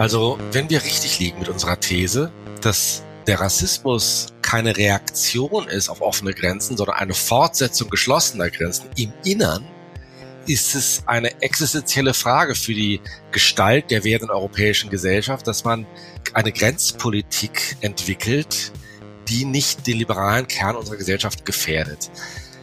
[0.00, 6.00] Also, wenn wir richtig liegen mit unserer These, dass der Rassismus keine Reaktion ist auf
[6.00, 9.62] offene Grenzen, sondern eine Fortsetzung geschlossener Grenzen im Innern,
[10.46, 15.86] ist es eine existenzielle Frage für die Gestalt der werdenden europäischen Gesellschaft, dass man
[16.32, 18.72] eine Grenzpolitik entwickelt,
[19.28, 22.10] die nicht den liberalen Kern unserer Gesellschaft gefährdet.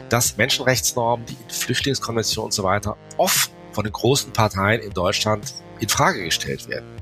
[0.09, 5.87] Dass Menschenrechtsnormen, die Flüchtlingskonvention und so weiter oft von den großen Parteien in Deutschland in
[5.87, 6.96] Frage gestellt werden.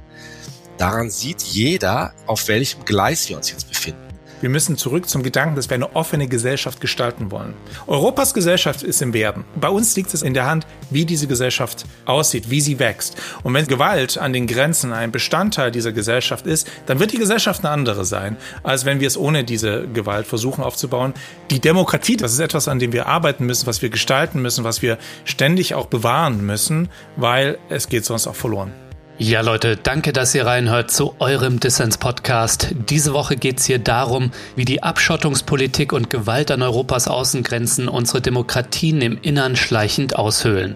[0.77, 4.05] Daran sieht jeder, auf welchem Gleis wir uns jetzt befinden.
[4.41, 7.53] Wir müssen zurück zum Gedanken, dass wir eine offene Gesellschaft gestalten wollen.
[7.87, 9.45] Europas Gesellschaft ist im Werden.
[9.55, 13.15] Bei uns liegt es in der Hand, wie diese Gesellschaft aussieht, wie sie wächst.
[13.43, 17.63] Und wenn Gewalt an den Grenzen ein Bestandteil dieser Gesellschaft ist, dann wird die Gesellschaft
[17.63, 21.13] eine andere sein, als wenn wir es ohne diese Gewalt versuchen aufzubauen.
[21.49, 24.81] Die Demokratie, das ist etwas, an dem wir arbeiten müssen, was wir gestalten müssen, was
[24.81, 28.73] wir ständig auch bewahren müssen, weil es geht sonst auch verloren.
[29.17, 32.75] Ja, Leute, danke, dass ihr reinhört zu eurem Dissens-Podcast.
[32.89, 38.19] Diese Woche geht es hier darum, wie die Abschottungspolitik und Gewalt an Europas Außengrenzen unsere
[38.19, 40.75] Demokratien im Innern schleichend aushöhlen.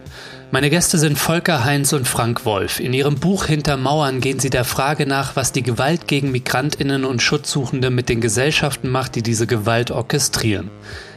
[0.52, 2.80] Meine Gäste sind Volker Heinz und Frank Wolf.
[2.80, 7.03] In ihrem Buch Hinter Mauern gehen sie der Frage nach, was die Gewalt gegen Migrantinnen
[7.03, 10.71] und Schutzsuchende mit den Gesellschaften macht, die diese Gewalt orchestrieren.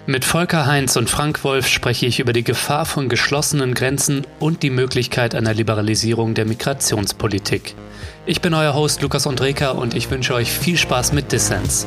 [0.04, 4.64] Mit Volker Heinz und Frank Wolf spreche ich über die Gefahr von geschlossenen Grenzen und
[4.64, 7.76] die Möglichkeit einer Liberalisierung der Migrationspolitik.
[8.26, 11.86] Ich bin euer Host Lukas Andreka und ich wünsche euch viel Spaß mit Dissens.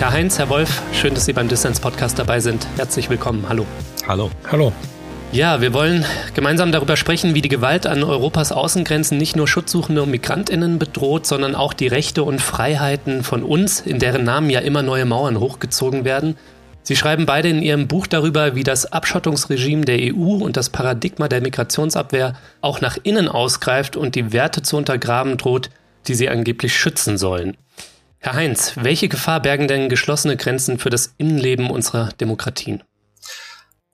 [0.00, 2.66] Herr Heinz, Herr Wolf, schön, dass Sie beim Dissens Podcast dabei sind.
[2.76, 3.44] Herzlich willkommen.
[3.48, 3.64] Hallo.
[4.08, 4.28] Hallo.
[4.50, 4.72] Hallo.
[5.32, 10.02] Ja, wir wollen gemeinsam darüber sprechen, wie die Gewalt an Europas Außengrenzen nicht nur Schutzsuchende
[10.02, 14.60] und Migrantinnen bedroht, sondern auch die Rechte und Freiheiten von uns, in deren Namen ja
[14.60, 16.36] immer neue Mauern hochgezogen werden.
[16.82, 21.28] Sie schreiben beide in ihrem Buch darüber, wie das Abschottungsregime der EU und das Paradigma
[21.28, 25.70] der Migrationsabwehr auch nach innen ausgreift und die Werte zu untergraben droht,
[26.08, 27.56] die sie angeblich schützen sollen.
[28.18, 32.82] Herr Heinz, welche Gefahr bergen denn geschlossene Grenzen für das Innenleben unserer Demokratien?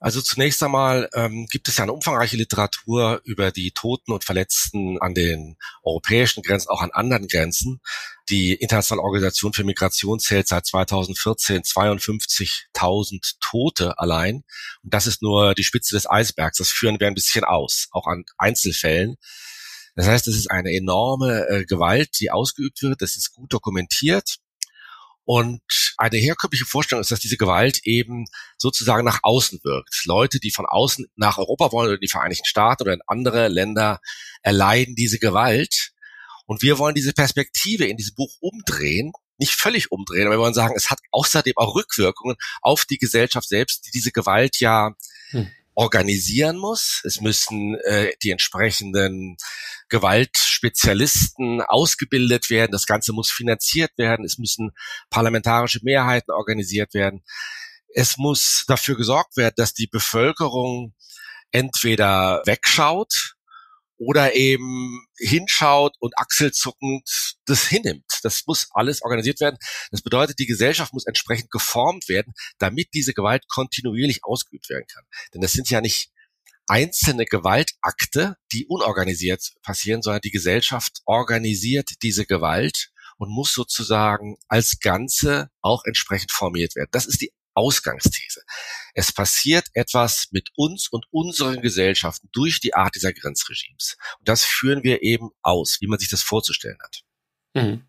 [0.01, 4.97] Also zunächst einmal ähm, gibt es ja eine umfangreiche Literatur über die Toten und Verletzten
[5.01, 7.81] an den europäischen Grenzen, auch an anderen Grenzen.
[8.29, 14.43] Die Internationale Organisation für Migration zählt seit 2014 52.000 Tote allein.
[14.83, 16.59] Und das ist nur die Spitze des Eisbergs.
[16.59, 19.17] Das führen wir ein bisschen aus, auch an Einzelfällen.
[19.95, 23.01] Das heißt, es ist eine enorme äh, Gewalt, die ausgeübt wird.
[23.01, 24.37] Das ist gut dokumentiert.
[25.25, 28.25] Und eine herkömmliche Vorstellung ist, dass diese Gewalt eben
[28.57, 30.01] sozusagen nach außen wirkt.
[30.05, 33.99] Leute, die von außen nach Europa wollen oder die Vereinigten Staaten oder in andere Länder
[34.41, 35.91] erleiden diese Gewalt.
[36.45, 40.53] Und wir wollen diese Perspektive in diesem Buch umdrehen, nicht völlig umdrehen, aber wir wollen
[40.53, 44.95] sagen, es hat außerdem auch Rückwirkungen auf die Gesellschaft selbst, die diese Gewalt ja
[45.31, 47.01] hm organisieren muss.
[47.05, 49.37] Es müssen äh, die entsprechenden
[49.87, 52.73] Gewaltspezialisten ausgebildet werden.
[52.73, 54.25] Das Ganze muss finanziert werden.
[54.25, 54.71] Es müssen
[55.09, 57.23] parlamentarische Mehrheiten organisiert werden.
[57.95, 60.93] Es muss dafür gesorgt werden, dass die Bevölkerung
[61.51, 63.37] entweder wegschaut
[63.95, 68.08] oder eben hinschaut und achselzuckend das hinnimmt.
[68.21, 69.57] Das muss alles organisiert werden.
[69.91, 75.03] Das bedeutet, die Gesellschaft muss entsprechend geformt werden, damit diese Gewalt kontinuierlich ausgeübt werden kann.
[75.33, 76.11] Denn das sind ja nicht
[76.67, 84.79] einzelne Gewaltakte, die unorganisiert passieren, sondern die Gesellschaft organisiert diese Gewalt und muss sozusagen als
[84.79, 86.89] Ganze auch entsprechend formiert werden.
[86.91, 88.43] Das ist die Ausgangsthese.
[88.93, 93.97] Es passiert etwas mit uns und unseren Gesellschaften durch die Art dieser Grenzregimes.
[94.19, 97.01] Und das führen wir eben aus, wie man sich das vorzustellen hat.
[97.55, 97.88] Mhm.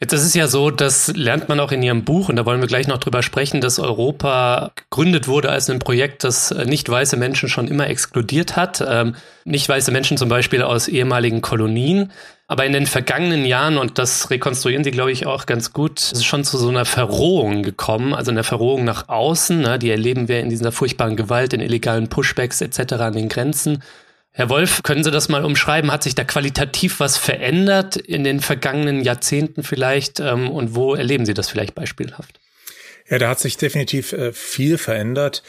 [0.00, 2.60] Jetzt ist es ja so, das lernt man auch in Ihrem Buch, und da wollen
[2.60, 7.16] wir gleich noch drüber sprechen, dass Europa gegründet wurde als ein Projekt, das nicht weiße
[7.16, 8.84] Menschen schon immer exkludiert hat.
[8.86, 12.12] Ähm, nicht weiße Menschen zum Beispiel aus ehemaligen Kolonien.
[12.46, 16.12] Aber in den vergangenen Jahren, und das rekonstruieren Sie, glaube ich, auch ganz gut, ist
[16.12, 19.60] es schon zu so einer Verrohung gekommen, also einer Verrohung nach außen.
[19.60, 19.80] Ne?
[19.80, 22.94] Die erleben wir in dieser furchtbaren Gewalt, in illegalen Pushbacks etc.
[22.94, 23.82] an den Grenzen.
[24.38, 25.90] Herr Wolf, können Sie das mal umschreiben?
[25.90, 30.20] Hat sich da qualitativ was verändert in den vergangenen Jahrzehnten vielleicht?
[30.20, 32.38] Ähm, und wo erleben Sie das vielleicht beispielhaft?
[33.10, 35.42] Ja, da hat sich definitiv äh, viel verändert.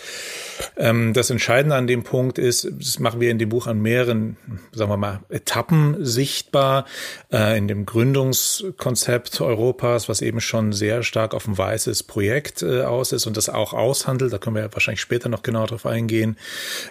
[0.78, 4.38] Ähm, das Entscheidende an dem Punkt ist, das machen wir in dem Buch an mehreren,
[4.72, 6.86] sagen wir mal, Etappen sichtbar.
[7.32, 12.84] Äh, in dem Gründungskonzept Europas, was eben schon sehr stark auf ein weißes Projekt äh,
[12.84, 14.32] aus ist und das auch aushandelt.
[14.32, 16.38] Da können wir wahrscheinlich später noch genauer drauf eingehen.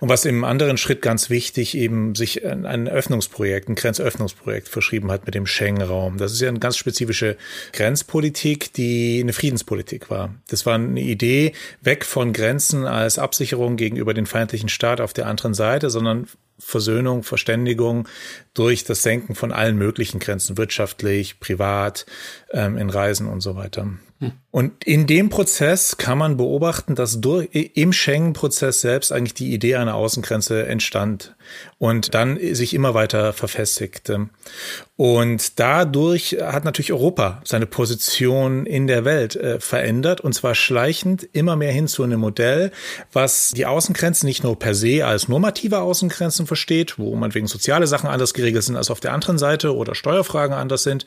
[0.00, 5.24] Und was im anderen Schritt ganz wichtig eben sich ein Öffnungsprojekt, ein Grenzöffnungsprojekt verschrieben hat
[5.24, 6.18] mit dem Schengen-Raum.
[6.18, 7.36] Das ist ja eine ganz spezifische
[7.72, 10.34] Grenzpolitik, die eine Friedenspolitik war.
[10.48, 15.12] Das das war eine Idee weg von Grenzen als Absicherung gegenüber den feindlichen Staat auf
[15.12, 16.26] der anderen Seite, sondern
[16.58, 18.08] Versöhnung, Verständigung
[18.54, 22.06] durch das Senken von allen möglichen Grenzen, wirtschaftlich, privat,
[22.50, 23.88] ähm, in Reisen und so weiter.
[24.50, 29.76] Und in dem Prozess kann man beobachten, dass durch, im Schengen-Prozess selbst eigentlich die Idee
[29.76, 31.36] einer Außengrenze entstand
[31.78, 34.28] und dann sich immer weiter verfestigte.
[34.96, 41.28] Und dadurch hat natürlich Europa seine Position in der Welt äh, verändert und zwar schleichend
[41.32, 42.72] immer mehr hin zu einem Modell,
[43.12, 47.86] was die Außengrenzen nicht nur per se als normative Außengrenzen versteht, wo man wegen soziale
[47.86, 51.06] Sachen anders geregelt sind als auf der anderen Seite oder Steuerfragen anders sind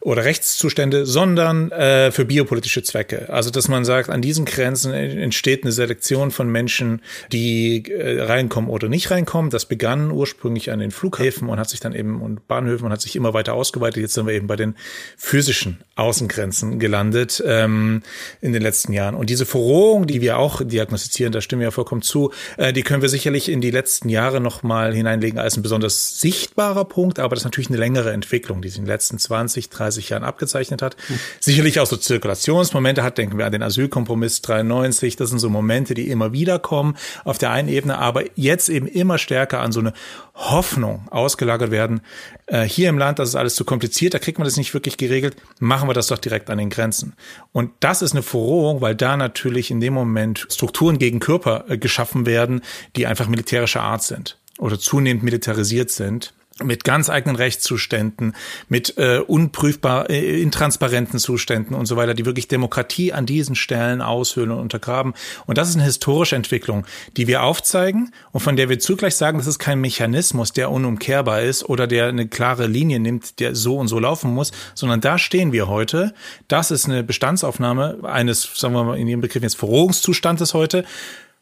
[0.00, 3.28] oder Rechtszustände, sondern äh, für biopolitische Zwecke.
[3.28, 8.70] Also dass man sagt, an diesen Grenzen entsteht eine Selektion von Menschen, die äh, reinkommen
[8.70, 9.50] oder nicht reinkommen.
[9.50, 13.00] Das begann ursprünglich an den Flughäfen und hat sich dann eben und Bahnhöfen und hat
[13.00, 14.02] sich immer weiter ausgeweitet.
[14.02, 14.74] Jetzt sind wir eben bei den
[15.16, 18.02] physischen Außengrenzen gelandet ähm,
[18.40, 19.14] in den letzten Jahren.
[19.14, 22.82] Und diese Verrohung, die wir auch diagnostizieren, da stimmen wir ja vollkommen zu, äh, die
[22.82, 27.18] können wir sicherlich in die letzten Jahre noch mal hineinlegen als ein besonders sichtbarer Punkt,
[27.18, 30.24] aber das ist natürlich eine längere Entwicklung, die sich in den letzten 20, 30 Jahren
[30.24, 30.96] abgezeichnet hat.
[31.08, 31.18] Mhm.
[31.40, 31.96] Sicherlich auch so
[32.38, 36.58] Zirkulationsmomente hat, denken wir an den Asylkompromiss 93, das sind so Momente, die immer wieder
[36.58, 39.92] kommen auf der einen Ebene, aber jetzt eben immer stärker an so eine
[40.34, 42.00] Hoffnung ausgelagert werden.
[42.46, 44.96] Äh, hier im Land, das ist alles zu kompliziert, da kriegt man das nicht wirklich
[44.96, 47.14] geregelt, machen wir das doch direkt an den Grenzen.
[47.52, 51.78] Und das ist eine Verrohung, weil da natürlich in dem Moment Strukturen gegen Körper äh,
[51.78, 52.62] geschaffen werden,
[52.96, 58.34] die einfach militärischer Art sind oder zunehmend militarisiert sind mit ganz eigenen Rechtszuständen,
[58.68, 64.00] mit äh, unprüfbar, äh, intransparenten Zuständen und so weiter, die wirklich Demokratie an diesen Stellen
[64.00, 65.14] aushöhlen und untergraben.
[65.46, 69.38] Und das ist eine historische Entwicklung, die wir aufzeigen und von der wir zugleich sagen,
[69.38, 73.76] das ist kein Mechanismus, der unumkehrbar ist oder der eine klare Linie nimmt, der so
[73.76, 76.14] und so laufen muss, sondern da stehen wir heute.
[76.48, 80.84] Das ist eine Bestandsaufnahme eines, sagen wir mal in Ihrem Begriff jetzt Verrohungszustandes heute.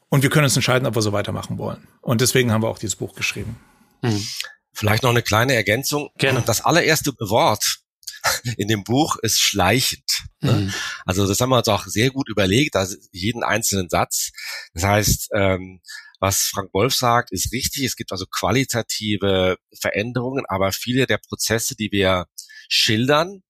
[0.08, 1.88] Und wir können uns entscheiden, ob wir so weitermachen wollen.
[2.00, 3.56] Und deswegen haben wir auch dieses Buch geschrieben.
[4.02, 4.22] Mhm.
[4.76, 6.10] Vielleicht noch eine kleine Ergänzung.
[6.18, 6.42] Gerne.
[6.42, 7.78] Das allererste Wort
[8.58, 10.26] in dem Buch ist schleichend.
[10.40, 10.52] Ne?
[10.52, 10.74] Mhm.
[11.06, 14.32] Also das haben wir uns auch sehr gut überlegt, also jeden einzelnen Satz.
[14.74, 15.80] Das heißt, ähm,
[16.20, 17.84] was Frank Wolf sagt, ist richtig.
[17.84, 22.26] Es gibt also qualitative Veränderungen, aber viele der Prozesse, die wir
[22.68, 23.42] schildern,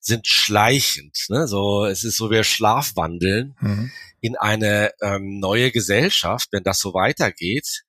[0.00, 1.16] sind schleichend.
[1.28, 1.46] Ne?
[1.46, 3.92] So, es ist so, wir schlafwandeln mhm.
[4.20, 6.48] in eine ähm, neue Gesellschaft.
[6.50, 7.84] Wenn das so weitergeht,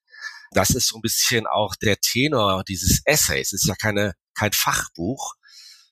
[0.52, 3.54] das ist so ein bisschen auch der Tenor dieses Essays.
[3.54, 5.36] Es ist ja keine, kein Fachbuch,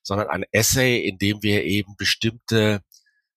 [0.03, 2.81] sondern ein Essay, in dem wir eben bestimmte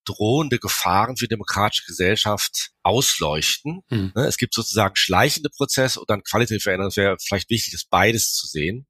[0.05, 3.81] drohende Gefahren für demokratische Gesellschaft ausleuchten.
[3.89, 4.13] Mhm.
[4.15, 6.89] Es gibt sozusagen schleichende Prozesse und dann qualitative Veränderungen.
[6.89, 8.87] Es wäre vielleicht wichtig, das beides zu sehen.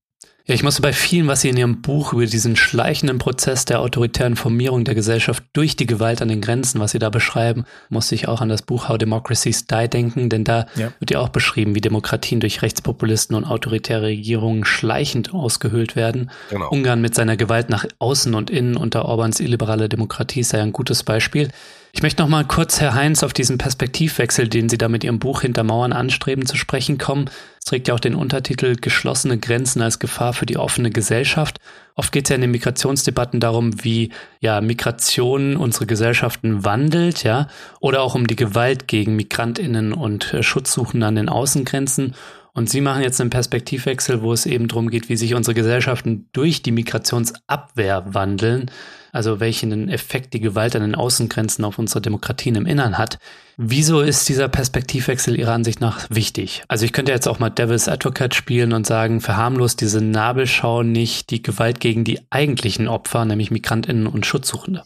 [0.49, 3.81] Ja, ich musste bei vielen, was Sie in Ihrem Buch über diesen schleichenden Prozess der
[3.81, 8.15] autoritären Formierung der Gesellschaft durch die Gewalt an den Grenzen, was Sie da beschreiben, musste
[8.15, 10.91] ich auch an das Buch How Democracies Die denken, denn da ja.
[10.97, 16.31] wird ja auch beschrieben, wie Demokratien durch Rechtspopulisten und autoritäre Regierungen schleichend ausgehöhlt werden.
[16.49, 16.67] Genau.
[16.69, 21.03] Ungarn mit seiner Gewalt nach außen und innen unter Orbans illiberale Demokratie sei ein gutes
[21.03, 21.49] Beispiel.
[21.91, 25.17] Ich möchte noch mal kurz, Herr Heinz, auf diesen Perspektivwechsel, den Sie da mit Ihrem
[25.17, 27.29] Buch Hinter Mauern anstreben, zu sprechen kommen.
[27.57, 31.59] Es trägt ja auch den Untertitel Geschlossene Grenzen als Gefahr für die offene Gesellschaft.
[31.95, 37.47] Oft geht es ja in den Migrationsdebatten darum, wie ja Migration unsere Gesellschaften wandelt, ja,
[37.79, 42.13] oder auch um die Gewalt gegen MigrantInnen und äh, Schutzsuchende an den Außengrenzen.
[42.53, 46.29] Und Sie machen jetzt einen Perspektivwechsel, wo es eben darum geht, wie sich unsere Gesellschaften
[46.33, 48.69] durch die Migrationsabwehr wandeln
[49.11, 53.19] also welchen Effekt die Gewalt an den Außengrenzen auf unsere Demokratien im Innern hat.
[53.57, 56.63] Wieso ist dieser Perspektivwechsel Ihrer Ansicht nach wichtig?
[56.67, 61.29] Also ich könnte jetzt auch mal Devil's Advocate spielen und sagen, verharmlost diese Nabelschau nicht
[61.29, 64.83] die Gewalt gegen die eigentlichen Opfer, nämlich Migrantinnen und Schutzsuchende.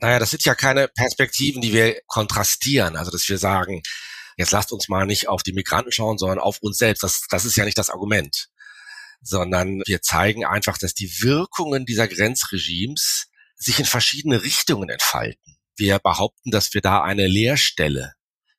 [0.00, 2.96] Naja, das sind ja keine Perspektiven, die wir kontrastieren.
[2.96, 3.82] Also dass wir sagen,
[4.36, 7.02] jetzt lasst uns mal nicht auf die Migranten schauen, sondern auf uns selbst.
[7.02, 8.48] Das, das ist ja nicht das Argument
[9.24, 15.56] sondern wir zeigen einfach, dass die Wirkungen dieser Grenzregimes sich in verschiedene Richtungen entfalten.
[15.76, 18.14] Wir behaupten, dass wir da eine Leerstelle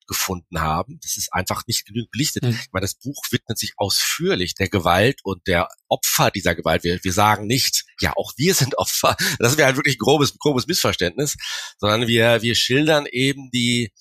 [0.06, 1.00] stattgefunden haben.
[1.02, 2.44] Das ist einfach nicht genügend belichtet.
[2.44, 2.50] Mhm.
[2.62, 6.84] Ich meine, das Buch widmet sich ausführlich der Gewalt und der Opfer dieser Gewalt.
[6.84, 9.16] Wir, wir sagen nicht, ja, auch wir sind Opfer.
[9.40, 11.36] Das wäre halt wirklich ein grobes, grobes Missverständnis,
[11.78, 13.92] sondern wir, wir schildern eben die,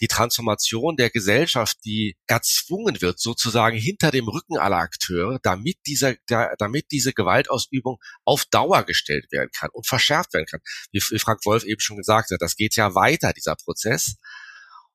[0.00, 6.14] die Transformation der Gesellschaft, die erzwungen wird, sozusagen hinter dem Rücken aller Akteure, damit dieser,
[6.26, 10.60] damit diese Gewaltausübung auf Dauer gestellt werden kann und verschärft werden kann.
[10.92, 14.16] Wie Frank Wolf eben schon gesagt hat, das geht ja weiter, dieser Prozess.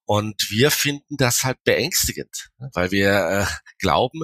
[0.05, 3.45] Und wir finden das halt beängstigend, weil wir äh,
[3.77, 4.23] glauben,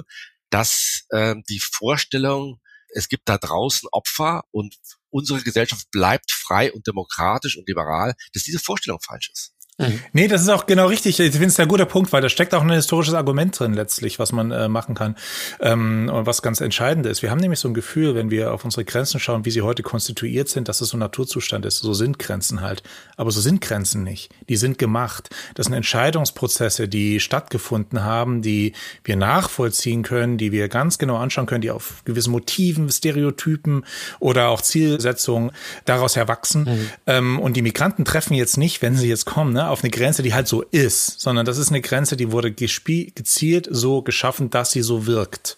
[0.50, 4.76] dass äh, die Vorstellung, es gibt da draußen Opfer und
[5.10, 9.55] unsere Gesellschaft bleibt frei und demokratisch und liberal, dass diese Vorstellung falsch ist.
[9.78, 10.00] Mhm.
[10.12, 11.20] Nee, das ist auch genau richtig.
[11.20, 14.18] Ich finde es ein guter Punkt, weil da steckt auch ein historisches Argument drin letztlich,
[14.18, 15.16] was man äh, machen kann
[15.60, 17.22] ähm, und was ganz entscheidend ist.
[17.22, 19.82] Wir haben nämlich so ein Gefühl, wenn wir auf unsere Grenzen schauen, wie sie heute
[19.82, 21.78] konstituiert sind, dass es so ein Naturzustand ist.
[21.78, 22.82] So sind Grenzen halt.
[23.18, 24.30] Aber so sind Grenzen nicht.
[24.48, 25.28] Die sind gemacht.
[25.54, 28.72] Das sind Entscheidungsprozesse, die stattgefunden haben, die
[29.04, 33.84] wir nachvollziehen können, die wir ganz genau anschauen können, die auf gewissen Motiven, Stereotypen
[34.20, 35.50] oder auch Zielsetzungen
[35.84, 36.64] daraus erwachsen.
[36.64, 36.90] Mhm.
[37.06, 40.22] Ähm, und die Migranten treffen jetzt nicht, wenn sie jetzt kommen, ne, auf eine Grenze,
[40.22, 44.72] die halt so ist, sondern das ist eine Grenze, die wurde gezielt so geschaffen, dass
[44.72, 45.56] sie so wirkt.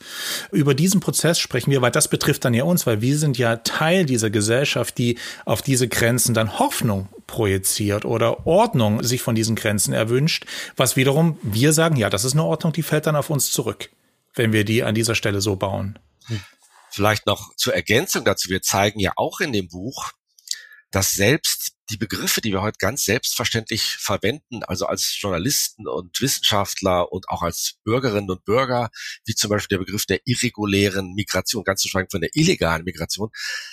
[0.53, 3.57] Über diesen Prozess sprechen wir, weil das betrifft dann ja uns, weil wir sind ja
[3.57, 9.57] Teil dieser Gesellschaft, die auf diese Grenzen dann Hoffnung projiziert oder Ordnung sich von diesen
[9.57, 10.47] Grenzen erwünscht,
[10.77, 13.91] was wiederum wir sagen, ja, das ist eine Ordnung, die fällt dann auf uns zurück,
[14.35, 15.99] wenn wir die an dieser Stelle so bauen.
[16.91, 18.49] Vielleicht noch zur Ergänzung dazu.
[18.49, 20.13] Wir zeigen ja auch in dem Buch,
[20.91, 27.11] dass selbst die Begriffe, die wir heute ganz selbstverständlich verwenden, also als Journalisten und Wissenschaftler
[27.13, 28.91] und auch als Bürgerinnen und Bürger,
[29.25, 33.31] wie zum Beispiel der Begriff der irregulären Migration, ganz zu schweigen von der illegalen Migration,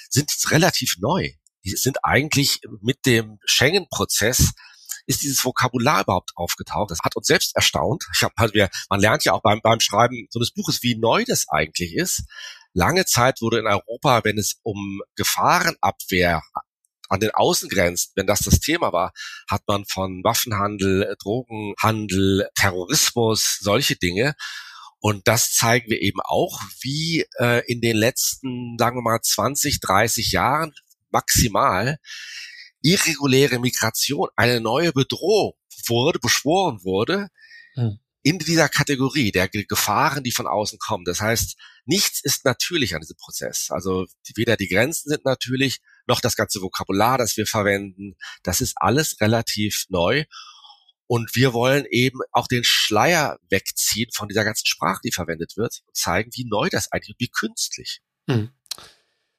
[0.10, 1.32] sind relativ neu.
[1.66, 4.54] Die sind eigentlich mit dem Schengen-Prozess
[5.08, 6.92] ist dieses Vokabular überhaupt aufgetaucht?
[6.92, 8.06] Das hat uns selbst erstaunt.
[8.16, 10.96] Ich hab, halt, wir, man lernt ja auch beim, beim Schreiben so eines Buches, wie
[10.96, 12.24] neu das eigentlich ist.
[12.74, 16.42] Lange Zeit wurde in Europa, wenn es um Gefahrenabwehr
[17.10, 19.14] an den Außengrenzen, wenn das das Thema war,
[19.50, 24.36] hat man von Waffenhandel, Drogenhandel, Terrorismus, solche Dinge.
[25.00, 29.80] Und das zeigen wir eben auch, wie äh, in den letzten, sagen wir mal, 20,
[29.80, 30.74] 30 Jahren
[31.12, 32.00] maximal
[32.82, 35.54] irreguläre Migration eine neue Bedrohung
[35.88, 37.30] wurde, beschworen wurde,
[37.76, 38.00] mhm.
[38.26, 41.06] In dieser Kategorie der Gefahren, die von außen kommen.
[41.06, 43.68] Das heißt, nichts ist natürlich an diesem Prozess.
[43.70, 48.16] Also weder die Grenzen sind natürlich, noch das ganze Vokabular, das wir verwenden.
[48.42, 50.26] Das ist alles relativ neu.
[51.06, 55.84] Und wir wollen eben auch den Schleier wegziehen von dieser ganzen Sprache, die verwendet wird
[55.86, 58.02] und zeigen, wie neu das eigentlich wie künstlich.
[58.28, 58.50] Hm.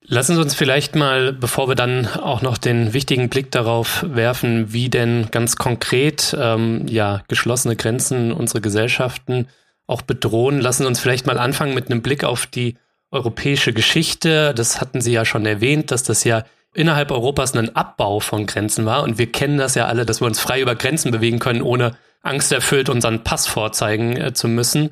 [0.09, 4.73] Lassen Sie uns vielleicht mal, bevor wir dann auch noch den wichtigen Blick darauf werfen,
[4.73, 9.49] wie denn ganz konkret ähm, ja geschlossene Grenzen unsere Gesellschaften
[9.89, 12.77] auch bedrohen, lassen Sie uns vielleicht mal anfangen mit einem Blick auf die
[13.11, 14.55] europäische Geschichte.
[14.55, 18.87] Das hatten Sie ja schon erwähnt, dass das ja innerhalb Europas ein Abbau von Grenzen
[18.87, 19.03] war.
[19.03, 21.97] Und wir kennen das ja alle, dass wir uns frei über Grenzen bewegen können, ohne
[22.23, 24.91] Angst erfüllt unseren Pass vorzeigen äh, zu müssen.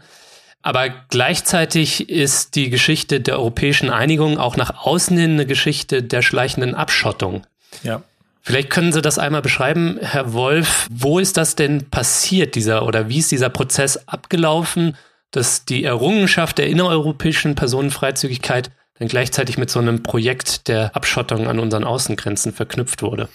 [0.65, 6.23] Aber gleichzeitig ist die Geschichte der europäischen Einigung auch nach außen hin eine Geschichte der
[6.23, 7.47] schleichenden Abschottung.
[7.83, 8.03] Ja.
[8.41, 10.87] Vielleicht können Sie das einmal beschreiben, Herr Wolf.
[10.91, 14.97] Wo ist das denn passiert, dieser oder wie ist dieser Prozess abgelaufen,
[15.33, 21.59] dass die Errungenschaft der innereuropäischen Personenfreizügigkeit dann gleichzeitig mit so einem Projekt der Abschottung an
[21.59, 23.29] unseren Außengrenzen verknüpft wurde.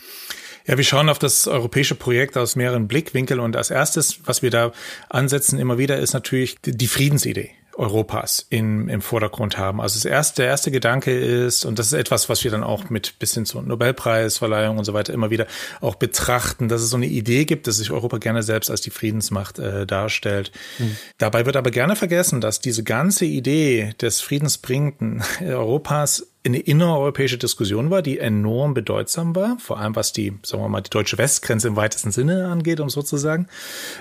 [0.70, 4.52] Ja, wir schauen auf das europäische Projekt aus mehreren Blickwinkeln und als erstes, was wir
[4.52, 4.72] da
[5.10, 7.50] ansetzen immer wieder, ist natürlich die Friedensidee.
[7.76, 9.80] Europas in, im Vordergrund haben.
[9.80, 12.90] Also das erste, der erste Gedanke ist, und das ist etwas, was wir dann auch
[12.90, 15.48] mit bis hin zur Nobelpreisverleihung und so weiter immer wieder
[15.80, 18.90] auch betrachten, dass es so eine Idee gibt, dass sich Europa gerne selbst als die
[18.90, 20.52] Friedensmacht äh, darstellt.
[20.78, 20.98] Mhm.
[21.18, 27.92] Dabei wird aber gerne vergessen, dass diese ganze Idee des friedensbringenden Europas eine innereuropäische Diskussion
[27.92, 31.68] war, die enorm bedeutsam war, vor allem was die, sagen wir mal, die deutsche Westgrenze
[31.68, 33.48] im weitesten Sinne angeht, um sozusagen.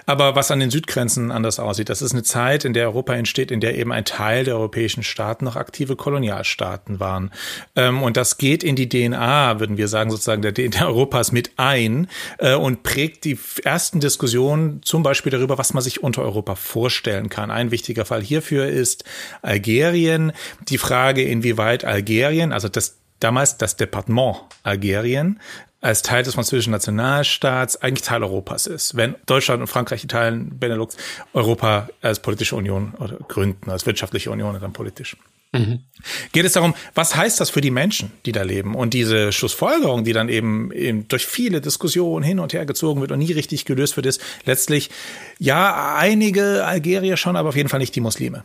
[0.07, 3.51] Aber was an den Südgrenzen anders aussieht, das ist eine Zeit, in der Europa entsteht,
[3.51, 7.33] in der eben ein Teil der europäischen Staaten noch aktive Kolonialstaaten waren.
[7.75, 11.51] Ähm, und das geht in die DNA, würden wir sagen, sozusagen der DNA Europas mit
[11.57, 12.07] ein
[12.39, 17.31] äh, und prägt die ersten Diskussionen zum Beispiel darüber, was man sich unter Europa vorstellen
[17.31, 17.51] kann.
[17.51, 19.03] Ein wichtiger Fall hierfür ist
[19.43, 20.33] Algerien.
[20.69, 25.41] Die Frage, inwieweit Algerien Algerien, also das damals das Departement Algerien,
[25.81, 28.97] als Teil des französischen Nationalstaats eigentlich Teil Europas ist.
[28.97, 30.97] Wenn Deutschland und Frankreich teilen Benelux
[31.33, 35.17] Europa als politische Union oder gründen, als wirtschaftliche Union und dann politisch.
[35.53, 35.81] Mhm.
[36.33, 38.75] Geht es darum, was heißt das für die Menschen, die da leben?
[38.75, 43.13] Und diese Schlussfolgerung, die dann eben, eben durch viele Diskussionen hin und her gezogen wird
[43.13, 44.91] und nie richtig gelöst wird, ist letztlich,
[45.39, 48.45] ja, einige Algerier schon, aber auf jeden Fall nicht die Muslime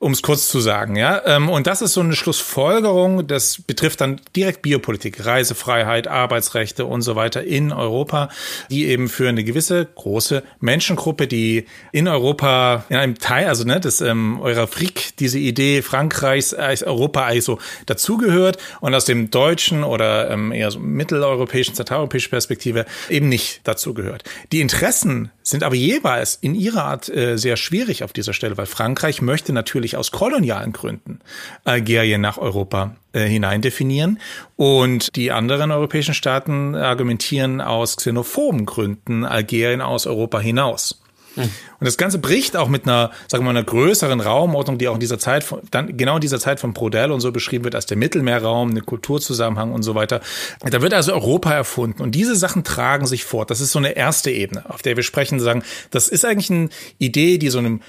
[0.00, 1.20] um es kurz zu sagen, ja.
[1.26, 7.02] Ähm, und das ist so eine Schlussfolgerung, das betrifft dann direkt Biopolitik, Reisefreiheit, Arbeitsrechte und
[7.02, 8.30] so weiter in Europa,
[8.70, 13.78] die eben für eine gewisse große Menschengruppe, die in Europa in einem Teil, also ne,
[13.78, 19.30] das ähm, eurer Frick, diese Idee Frankreichs als Europa eigentlich so dazugehört und aus dem
[19.30, 24.24] deutschen oder ähm, eher so mitteleuropäischen, zentraleuropäischen Perspektive eben nicht dazugehört.
[24.50, 28.66] Die Interessen sind aber jeweils in ihrer Art äh, sehr schwierig auf dieser Stelle, weil
[28.66, 31.20] Frankreich möchte natürlich aus kolonialen Gründen
[31.64, 34.18] Algerien nach Europa äh, hinein definieren
[34.56, 41.00] und die anderen europäischen Staaten argumentieren aus xenophoben Gründen Algerien aus Europa hinaus.
[41.36, 44.94] Und das Ganze bricht auch mit einer, sagen wir mal, einer größeren Raumordnung, die auch
[44.94, 47.74] in dieser Zeit, von, dann genau in dieser Zeit von Brodell und so beschrieben wird
[47.74, 50.20] als der Mittelmeerraum, eine Kulturzusammenhang und so weiter.
[50.62, 53.50] Da wird also Europa erfunden und diese Sachen tragen sich fort.
[53.50, 56.68] Das ist so eine erste Ebene, auf der wir sprechen, sagen, das ist eigentlich eine
[56.98, 57.80] Idee, die so einem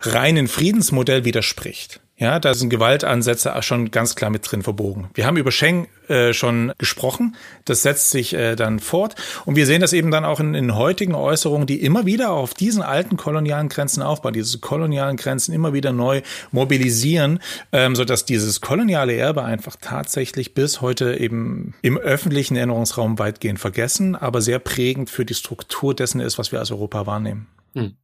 [0.00, 2.00] reinen Friedensmodell widerspricht.
[2.18, 5.10] Ja, da sind Gewaltansätze schon ganz klar mit drin verbogen.
[5.12, 7.36] Wir haben über Schengen äh, schon gesprochen.
[7.66, 9.16] Das setzt sich äh, dann fort.
[9.44, 12.54] Und wir sehen das eben dann auch in, in heutigen Äußerungen, die immer wieder auf
[12.54, 17.38] diesen alten kolonialen Grenzen aufbauen, diese kolonialen Grenzen immer wieder neu mobilisieren,
[17.70, 24.16] ähm, sodass dieses koloniale Erbe einfach tatsächlich bis heute eben im öffentlichen Erinnerungsraum weitgehend vergessen,
[24.16, 27.46] aber sehr prägend für die Struktur dessen ist, was wir als Europa wahrnehmen.
[27.74, 27.94] Hm.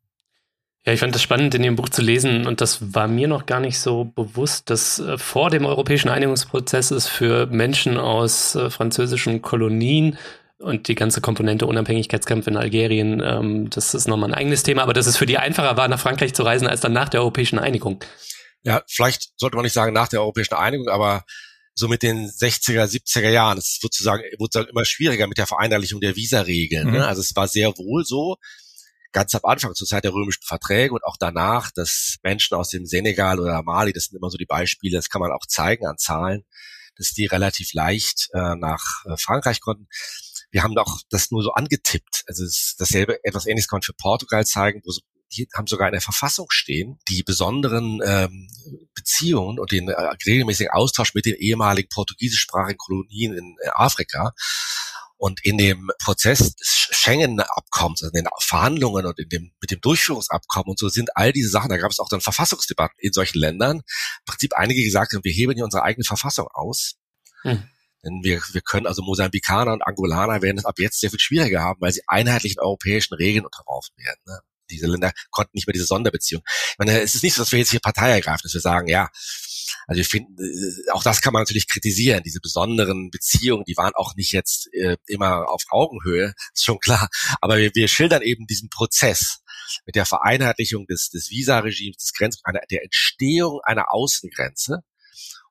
[0.84, 3.46] Ja, ich fand das spannend, in Ihrem Buch zu lesen und das war mir noch
[3.46, 8.68] gar nicht so bewusst, dass äh, vor dem europäischen Einigungsprozess es für Menschen aus äh,
[8.68, 10.18] französischen Kolonien
[10.58, 14.92] und die ganze Komponente Unabhängigkeitskampf in Algerien, ähm, das ist nochmal ein eigenes Thema, aber
[14.92, 17.60] dass es für die einfacher war, nach Frankreich zu reisen, als dann nach der europäischen
[17.60, 18.02] Einigung.
[18.64, 21.24] Ja, vielleicht sollte man nicht sagen nach der europäischen Einigung, aber
[21.74, 25.46] so mit den 60er, 70er Jahren, es wird sozusagen, wird sozusagen immer schwieriger mit der
[25.46, 26.86] Vereinheitlichung der Visaregeln.
[26.86, 26.90] Ne?
[26.90, 26.98] Mhm.
[26.98, 27.06] Ne?
[27.06, 28.36] Also es war sehr wohl so,
[29.12, 32.86] ganz am Anfang zur Zeit der römischen Verträge und auch danach, dass Menschen aus dem
[32.86, 35.98] Senegal oder Mali, das sind immer so die Beispiele, das kann man auch zeigen an
[35.98, 36.44] Zahlen,
[36.96, 39.86] dass die relativ leicht äh, nach äh, Frankreich konnten.
[40.50, 42.24] Wir haben auch das nur so angetippt.
[42.26, 45.00] Also es, dasselbe, etwas ähnliches kann man für Portugal zeigen, wo so,
[45.32, 48.48] die haben sogar in der Verfassung stehen, die besonderen ähm,
[48.94, 49.94] Beziehungen und den äh,
[50.26, 54.34] regelmäßigen Austausch mit den ehemaligen portugiesischsprachigen Kolonien in äh, Afrika
[55.22, 59.80] und in dem Prozess des Schengen-Abkommens, also in den Verhandlungen und in dem, mit dem
[59.80, 63.38] Durchführungsabkommen und so sind all diese Sachen, da gab es auch dann Verfassungsdebatten in solchen
[63.38, 66.96] Ländern, im Prinzip einige gesagt haben, wir heben hier unsere eigene Verfassung aus.
[67.42, 67.62] Hm.
[68.04, 71.62] Denn wir, wir können also Mosambikaner und Angolaner werden es ab jetzt sehr viel schwieriger
[71.62, 74.18] haben, weil sie einheitlichen europäischen Regeln unterworfen werden.
[74.26, 74.40] Ne?
[74.72, 76.42] Diese Länder konnten nicht mehr diese Sonderbeziehung.
[76.72, 78.88] Ich meine, es ist nicht so, dass wir jetzt hier Partei ergreifen, dass wir sagen,
[78.88, 79.08] ja,
[79.86, 82.22] also wir finden, äh, auch das kann man natürlich kritisieren.
[82.24, 87.08] Diese besonderen Beziehungen, die waren auch nicht jetzt äh, immer auf Augenhöhe, ist schon klar.
[87.40, 89.42] Aber wir, wir schildern eben diesen Prozess
[89.86, 94.82] mit der Vereinheitlichung des, des Visa-Regimes, des Grenz, einer, der Entstehung einer Außengrenze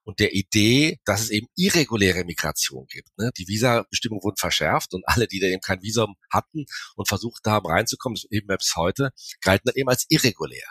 [0.04, 3.18] und der Idee, dass es eben irreguläre Migration gibt.
[3.18, 3.32] Ne?
[3.38, 7.68] Die Visa-Bestimmungen wurden verschärft und alle, die da eben kein Visum hatten und versucht haben
[7.68, 10.66] reinzukommen, eben bis heute, galten dann eben als irregulär.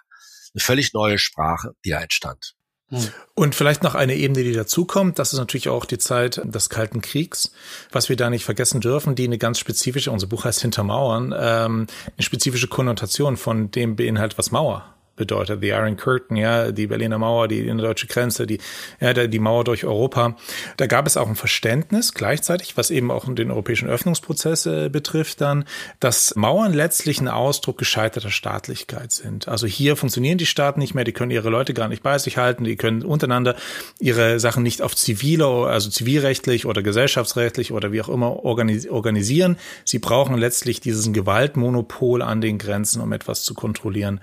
[0.53, 2.55] Eine völlig neue Sprache, die da entstand.
[2.91, 3.09] Hm.
[3.35, 7.01] Und vielleicht noch eine Ebene, die dazukommt, das ist natürlich auch die Zeit des Kalten
[7.01, 7.53] Kriegs,
[7.93, 11.87] was wir da nicht vergessen dürfen, die eine ganz spezifische, unser Buch heißt Hintermauern, ähm,
[12.17, 15.61] eine spezifische Konnotation von dem beinhaltet, was Mauer bedeutet.
[15.61, 18.59] The Iron Curtain, ja, die Berliner Mauer, die deutsche Grenze, die,
[19.01, 20.37] ja, die Mauer durch Europa.
[20.79, 25.41] Da gab es auch ein Verständnis gleichzeitig, was eben auch den europäischen Öffnungsprozess äh, betrifft
[25.43, 25.65] dann,
[26.01, 29.47] dass Mauern letztlich ein Ausdruck gescheiterter Staatlichkeit sind.
[29.47, 32.39] Also hier funktionieren die Staaten nicht mehr, die können ihre Leute gar nicht bei sich
[32.39, 33.57] halten, die können untereinander
[33.99, 39.59] ihre Sachen nicht auf ziviler, also zivilrechtlich oder gesellschaftsrechtlich oder wie auch immer organisieren.
[39.85, 44.21] Sie brauchen letztlich diesen Gewaltmonopol an den Grenzen, um etwas zu kontrollieren.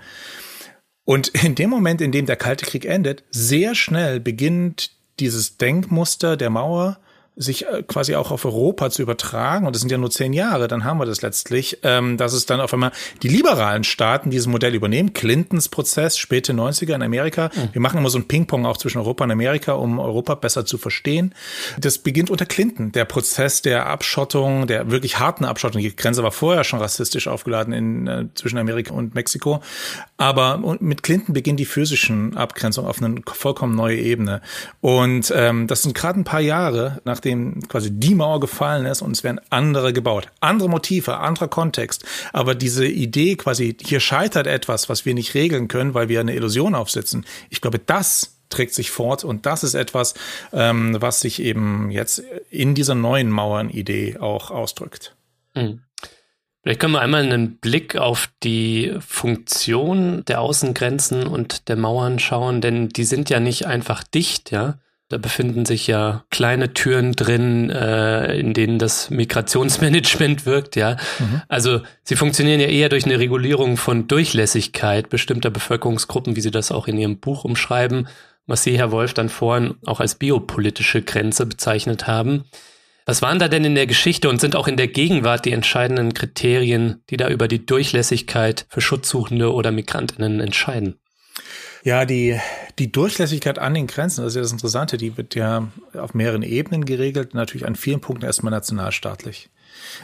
[1.08, 4.90] Und in dem Moment, in dem der Kalte Krieg endet, sehr schnell beginnt
[5.20, 7.00] dieses Denkmuster der Mauer
[7.38, 10.68] sich äh, quasi auch auf Europa zu übertragen, und das sind ja nur zehn Jahre,
[10.68, 12.90] dann haben wir das letztlich, ähm, dass es dann auf einmal
[13.22, 15.12] die liberalen Staaten dieses Modell übernehmen.
[15.12, 17.50] Clintons Prozess, späte 90er in Amerika.
[17.54, 17.68] Mhm.
[17.72, 20.78] Wir machen immer so ein Ping-Pong auch zwischen Europa und Amerika, um Europa besser zu
[20.78, 21.34] verstehen.
[21.78, 25.80] Das beginnt unter Clinton, der Prozess der Abschottung, der wirklich harten Abschottung.
[25.80, 29.60] Die Grenze war vorher schon rassistisch aufgeladen in, äh, zwischen Amerika und Mexiko.
[30.16, 34.42] Aber mit Clinton beginnt die physischen Abgrenzung auf eine vollkommen neue Ebene.
[34.80, 39.02] Und ähm, das sind gerade ein paar Jahre, nachdem nachdem quasi die Mauer gefallen ist
[39.02, 40.28] und es werden andere gebaut.
[40.40, 42.04] Andere Motive, anderer Kontext.
[42.32, 46.34] Aber diese Idee quasi, hier scheitert etwas, was wir nicht regeln können, weil wir eine
[46.34, 47.26] Illusion aufsetzen.
[47.50, 49.24] Ich glaube, das trägt sich fort.
[49.24, 50.14] Und das ist etwas,
[50.52, 55.14] ähm, was sich eben jetzt in dieser neuen Mauern-Idee auch ausdrückt.
[55.54, 55.82] Mhm.
[56.62, 62.60] Vielleicht können wir einmal einen Blick auf die Funktion der Außengrenzen und der Mauern schauen,
[62.60, 64.78] denn die sind ja nicht einfach dicht, ja.
[65.10, 70.98] Da befinden sich ja kleine Türen drin, äh, in denen das Migrationsmanagement wirkt, ja.
[71.18, 71.42] Mhm.
[71.48, 76.70] Also sie funktionieren ja eher durch eine Regulierung von Durchlässigkeit bestimmter Bevölkerungsgruppen, wie Sie das
[76.70, 78.06] auch in Ihrem Buch umschreiben,
[78.46, 82.44] was Sie, Herr Wolf, dann vorhin auch als biopolitische Grenze bezeichnet haben.
[83.08, 86.12] Was waren da denn in der Geschichte und sind auch in der Gegenwart die entscheidenden
[86.12, 90.98] Kriterien, die da über die Durchlässigkeit für Schutzsuchende oder Migrantinnen entscheiden?
[91.84, 92.38] Ja, die,
[92.78, 96.42] die Durchlässigkeit an den Grenzen, das ist ja das Interessante, die wird ja auf mehreren
[96.42, 99.50] Ebenen geregelt, natürlich an vielen Punkten erstmal nationalstaatlich.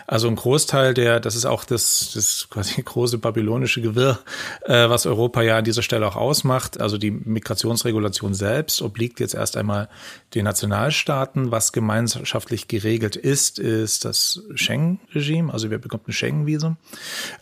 [0.07, 4.19] Also ein Großteil der, das ist auch das, das quasi große babylonische Gewirr,
[4.63, 6.81] äh, was Europa ja an dieser Stelle auch ausmacht.
[6.81, 9.89] Also die Migrationsregulation selbst obliegt jetzt erst einmal
[10.35, 11.51] den Nationalstaaten.
[11.51, 15.53] Was gemeinschaftlich geregelt ist, ist das Schengen-Regime.
[15.53, 16.77] Also wer bekommt ein Schengen-Visum.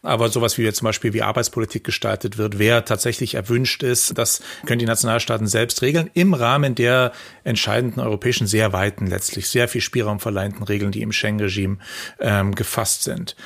[0.03, 4.43] Aber sowas wie jetzt zum Beispiel wie Arbeitspolitik gestaltet wird, wer tatsächlich erwünscht ist, das
[4.67, 7.13] können die Nationalstaaten selbst regeln im Rahmen der
[7.45, 11.79] entscheidenden europäischen, sehr weiten, letztlich sehr viel Spielraum verleihenden Regeln, die im Schengen-Regime
[12.21, 13.37] ähm, gefasst sind.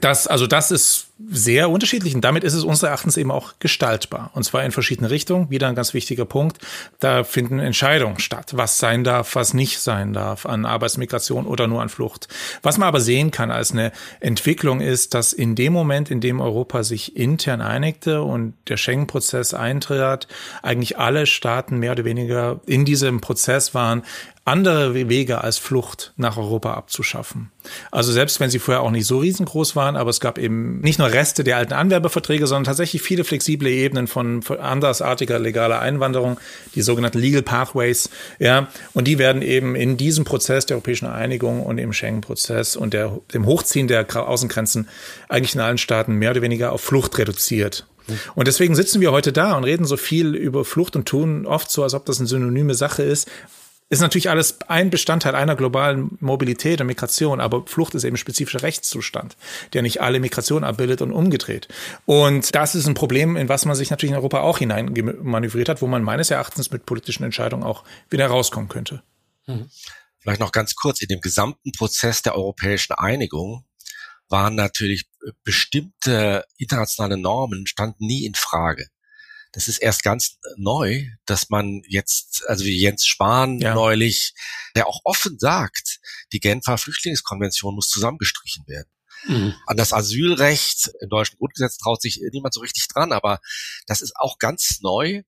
[0.00, 4.30] Das, also das ist sehr unterschiedlich und damit ist es unseres Erachtens eben auch gestaltbar.
[4.34, 5.50] Und zwar in verschiedene Richtungen.
[5.50, 6.58] Wieder ein ganz wichtiger Punkt.
[6.98, 11.82] Da finden Entscheidungen statt, was sein darf, was nicht sein darf an Arbeitsmigration oder nur
[11.82, 12.28] an Flucht.
[12.62, 16.40] Was man aber sehen kann als eine Entwicklung ist, dass in dem Moment, in dem
[16.40, 20.26] Europa sich intern einigte und der Schengen-Prozess eintrat,
[20.62, 24.02] eigentlich alle Staaten mehr oder weniger in diesem Prozess waren,
[24.50, 27.50] andere Wege als Flucht nach Europa abzuschaffen.
[27.90, 30.98] Also selbst wenn sie vorher auch nicht so riesengroß waren, aber es gab eben nicht
[30.98, 36.38] nur Reste der alten Anwerbeverträge, sondern tatsächlich viele flexible Ebenen von, andersartiger legaler Einwanderung,
[36.74, 41.64] die sogenannten Legal Pathways, ja, und die werden eben in diesem Prozess der europäischen Einigung
[41.64, 44.88] und im Schengen-Prozess und der, dem Hochziehen der Außengrenzen
[45.28, 47.86] eigentlich in allen Staaten mehr oder weniger auf Flucht reduziert.
[48.34, 51.70] Und deswegen sitzen wir heute da und reden so viel über Flucht und tun oft
[51.70, 53.30] so, als ob das eine synonyme Sache ist
[53.90, 58.62] ist natürlich alles ein Bestandteil einer globalen Mobilität und Migration, aber Flucht ist eben spezifischer
[58.62, 59.36] Rechtszustand,
[59.72, 61.66] der nicht alle Migration abbildet und umgedreht.
[62.06, 65.82] Und das ist ein Problem, in was man sich natürlich in Europa auch hineinmanövriert hat,
[65.82, 69.02] wo man meines Erachtens mit politischen Entscheidungen auch wieder rauskommen könnte.
[69.48, 69.68] Mhm.
[70.20, 73.64] Vielleicht noch ganz kurz, in dem gesamten Prozess der europäischen Einigung
[74.28, 75.06] waren natürlich
[75.42, 78.86] bestimmte internationale Normen standen nie in Frage
[79.52, 83.74] das ist erst ganz neu, dass man jetzt, also wie Jens Spahn ja.
[83.74, 84.34] neulich,
[84.76, 86.00] der auch offen sagt,
[86.32, 88.90] die Genfer Flüchtlingskonvention muss zusammengestrichen werden.
[89.26, 89.54] Mhm.
[89.66, 93.40] An das Asylrecht im deutschen Grundgesetz traut sich niemand so richtig dran, aber
[93.86, 95.22] das ist auch ganz neu,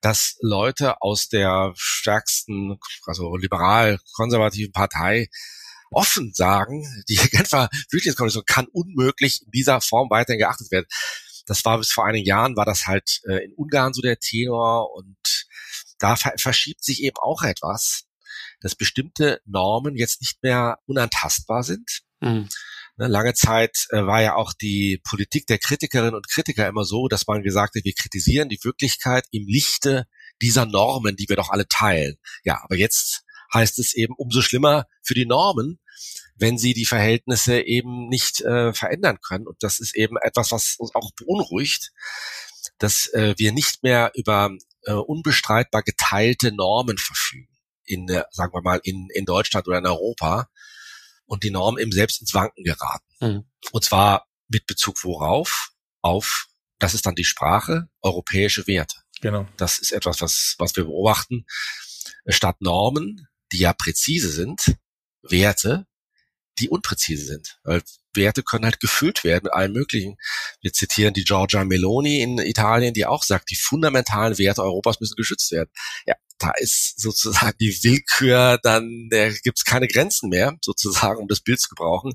[0.00, 5.28] dass Leute aus der stärksten, also liberal-konservativen Partei
[5.90, 10.86] offen sagen, die Genfer Flüchtlingskonvention kann unmöglich in dieser Form weiterhin geachtet werden.
[11.46, 14.92] Das war bis vor einigen Jahren, war das halt äh, in Ungarn so der Tenor
[14.94, 15.16] und
[15.98, 18.04] da ver verschiebt sich eben auch etwas,
[18.60, 22.02] dass bestimmte Normen jetzt nicht mehr unantastbar sind.
[22.20, 22.48] Mhm.
[22.98, 27.08] Ne, lange Zeit äh, war ja auch die Politik der Kritikerinnen und Kritiker immer so,
[27.08, 30.06] dass man gesagt hat, wir kritisieren die Wirklichkeit im Lichte
[30.40, 32.16] dieser Normen, die wir doch alle teilen.
[32.42, 35.78] Ja, aber jetzt heißt es eben umso schlimmer für die Normen,
[36.36, 39.46] wenn sie die Verhältnisse eben nicht äh, verändern können.
[39.46, 41.92] Und das ist eben etwas, was uns auch beunruhigt,
[42.78, 44.50] dass äh, wir nicht mehr über
[44.82, 49.86] äh, unbestreitbar geteilte Normen verfügen in, äh, sagen wir mal, in, in Deutschland oder in
[49.86, 50.48] Europa
[51.24, 53.06] und die Normen eben selbst ins Wanken geraten.
[53.20, 53.44] Mhm.
[53.72, 55.70] Und zwar mit Bezug worauf?
[56.02, 56.46] Auf,
[56.78, 58.98] das ist dann die Sprache, europäische Werte.
[59.20, 59.48] Genau.
[59.56, 61.46] Das ist etwas, was, was wir beobachten.
[62.28, 64.76] Statt Normen, die ja präzise sind,
[65.22, 65.86] Werte,
[66.58, 67.58] die unpräzise sind.
[67.64, 67.82] Weil
[68.14, 70.16] Werte können halt gefüllt werden mit allem Möglichen.
[70.60, 75.16] Wir zitieren die Giorgia Meloni in Italien, die auch sagt, die fundamentalen Werte Europas müssen
[75.16, 75.70] geschützt werden.
[76.06, 81.28] Ja, da ist sozusagen die Willkür, dann da gibt es keine Grenzen mehr, sozusagen, um
[81.28, 82.12] das Bild zu gebrauchen,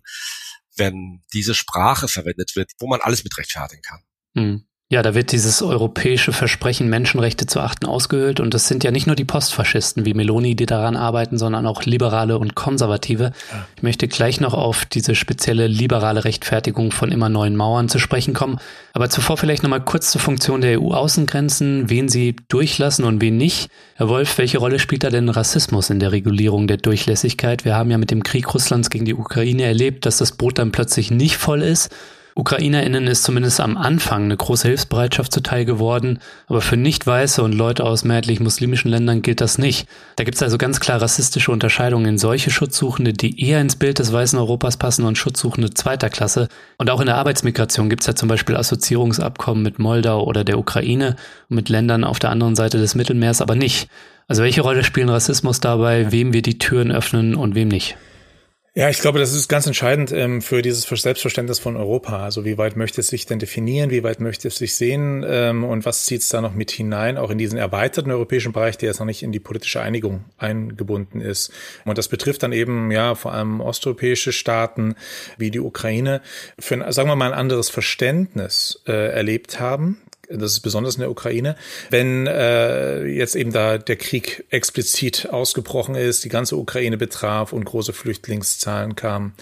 [0.75, 4.04] wenn diese Sprache verwendet wird, wo man alles mit rechtfertigen kann.
[4.34, 4.67] Mhm.
[4.91, 8.41] Ja, da wird dieses europäische Versprechen, Menschenrechte zu achten, ausgehöhlt.
[8.41, 11.84] Und es sind ja nicht nur die Postfaschisten wie Meloni, die daran arbeiten, sondern auch
[11.84, 13.32] Liberale und Konservative.
[13.77, 18.34] Ich möchte gleich noch auf diese spezielle liberale Rechtfertigung von immer neuen Mauern zu sprechen
[18.34, 18.60] kommen.
[18.91, 23.69] Aber zuvor vielleicht nochmal kurz zur Funktion der EU-Außengrenzen, wen sie durchlassen und wen nicht.
[23.95, 27.63] Herr Wolf, welche Rolle spielt da denn Rassismus in der Regulierung der Durchlässigkeit?
[27.63, 30.73] Wir haben ja mit dem Krieg Russlands gegen die Ukraine erlebt, dass das Boot dann
[30.73, 31.95] plötzlich nicht voll ist
[32.36, 37.84] UkrainerInnen ist zumindest am Anfang eine große Hilfsbereitschaft zuteil geworden, aber für Nicht-Weiße und Leute
[37.84, 39.88] aus mehrheitlich muslimischen Ländern gilt das nicht.
[40.15, 44.00] Da gibt es also ganz klar rassistische Unterscheidungen in solche Schutzsuchende, die eher ins Bild
[44.00, 46.48] des weißen Europas passen und Schutzsuchende zweiter Klasse.
[46.78, 50.58] Und auch in der Arbeitsmigration gibt es ja zum Beispiel Assoziierungsabkommen mit Moldau oder der
[50.58, 51.17] Ukraine
[51.50, 53.89] und mit Ländern auf der anderen Seite des Mittelmeers aber nicht.
[54.28, 57.98] Also welche Rolle spielen Rassismus dabei, wem wir die Türen öffnen und wem nicht?
[58.73, 62.23] Ja, ich glaube, das ist ganz entscheidend ähm, für dieses Selbstverständnis von Europa.
[62.23, 65.65] Also wie weit möchte es sich denn definieren, wie weit möchte es sich sehen ähm,
[65.65, 68.88] und was zieht es da noch mit hinein, auch in diesen erweiterten europäischen Bereich, der
[68.88, 71.51] jetzt noch nicht in die politische Einigung eingebunden ist.
[71.84, 74.95] Und das betrifft dann eben ja vor allem osteuropäische Staaten
[75.38, 76.21] wie die Ukraine,
[76.57, 80.01] für, sagen wir mal, ein anderes Verständnis äh, erlebt haben
[80.38, 81.56] das ist besonders in der Ukraine,
[81.89, 87.65] wenn äh, jetzt eben da der Krieg explizit ausgebrochen ist, die ganze Ukraine betraf und
[87.65, 89.34] große Flüchtlingszahlen kamen.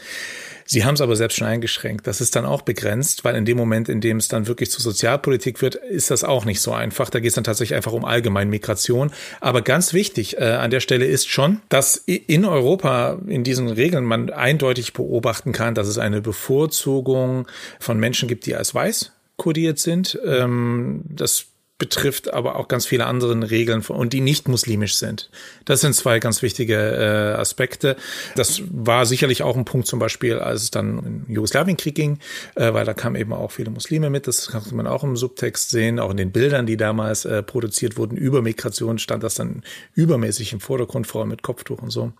[0.71, 2.06] Sie haben es aber selbst schon eingeschränkt.
[2.06, 4.82] Das ist dann auch begrenzt, weil in dem Moment, in dem es dann wirklich zur
[4.82, 7.10] Sozialpolitik wird, ist das auch nicht so einfach.
[7.10, 9.10] Da geht es dann tatsächlich einfach um allgemein Migration.
[9.41, 14.06] Aber ganz wichtig äh, an der Stelle ist schon, dass in Europa in diesen Regeln
[14.06, 17.47] man eindeutig beobachten kann, dass es eine Bevorzugung
[17.80, 20.19] von Menschen gibt, die als weiß kodiert sind.
[20.23, 21.47] Ähm, das
[21.79, 25.31] betrifft aber auch ganz viele andere Regeln und die nicht muslimisch sind.
[25.65, 27.95] Das sind zwei ganz wichtige äh, Aspekte.
[28.35, 32.19] Das war sicherlich auch ein Punkt zum Beispiel, als es dann in Jugoslawienkrieg ging,
[32.55, 34.27] äh, weil da kamen eben auch viele Muslime mit.
[34.27, 37.97] Das kann man auch im Subtext sehen, auch in den Bildern, die damals äh, produziert
[37.97, 39.63] wurden über Migration stand das dann
[39.95, 42.11] übermäßig im Vordergrund, vor allem mit Kopftuch und so.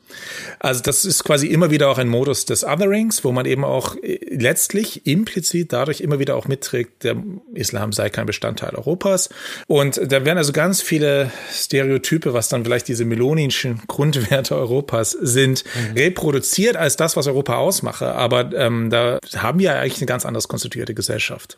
[0.60, 3.98] Also das ist quasi immer wieder auch ein Modus des Otherings, wo man eben auch
[3.98, 7.22] äh, letztlich implizit dadurch immer wieder auch mitträgt, der
[7.54, 9.30] Islam sei kein Bestandteil Europas
[9.68, 15.64] und da werden also ganz viele Stereotype, was dann vielleicht diese meloninschen Grundwerte Europas sind,
[15.64, 15.98] mhm.
[15.98, 18.14] reproduziert als das, was Europa ausmache.
[18.16, 21.58] Aber ähm, da haben wir eigentlich eine ganz anders konstituierte Gesellschaft.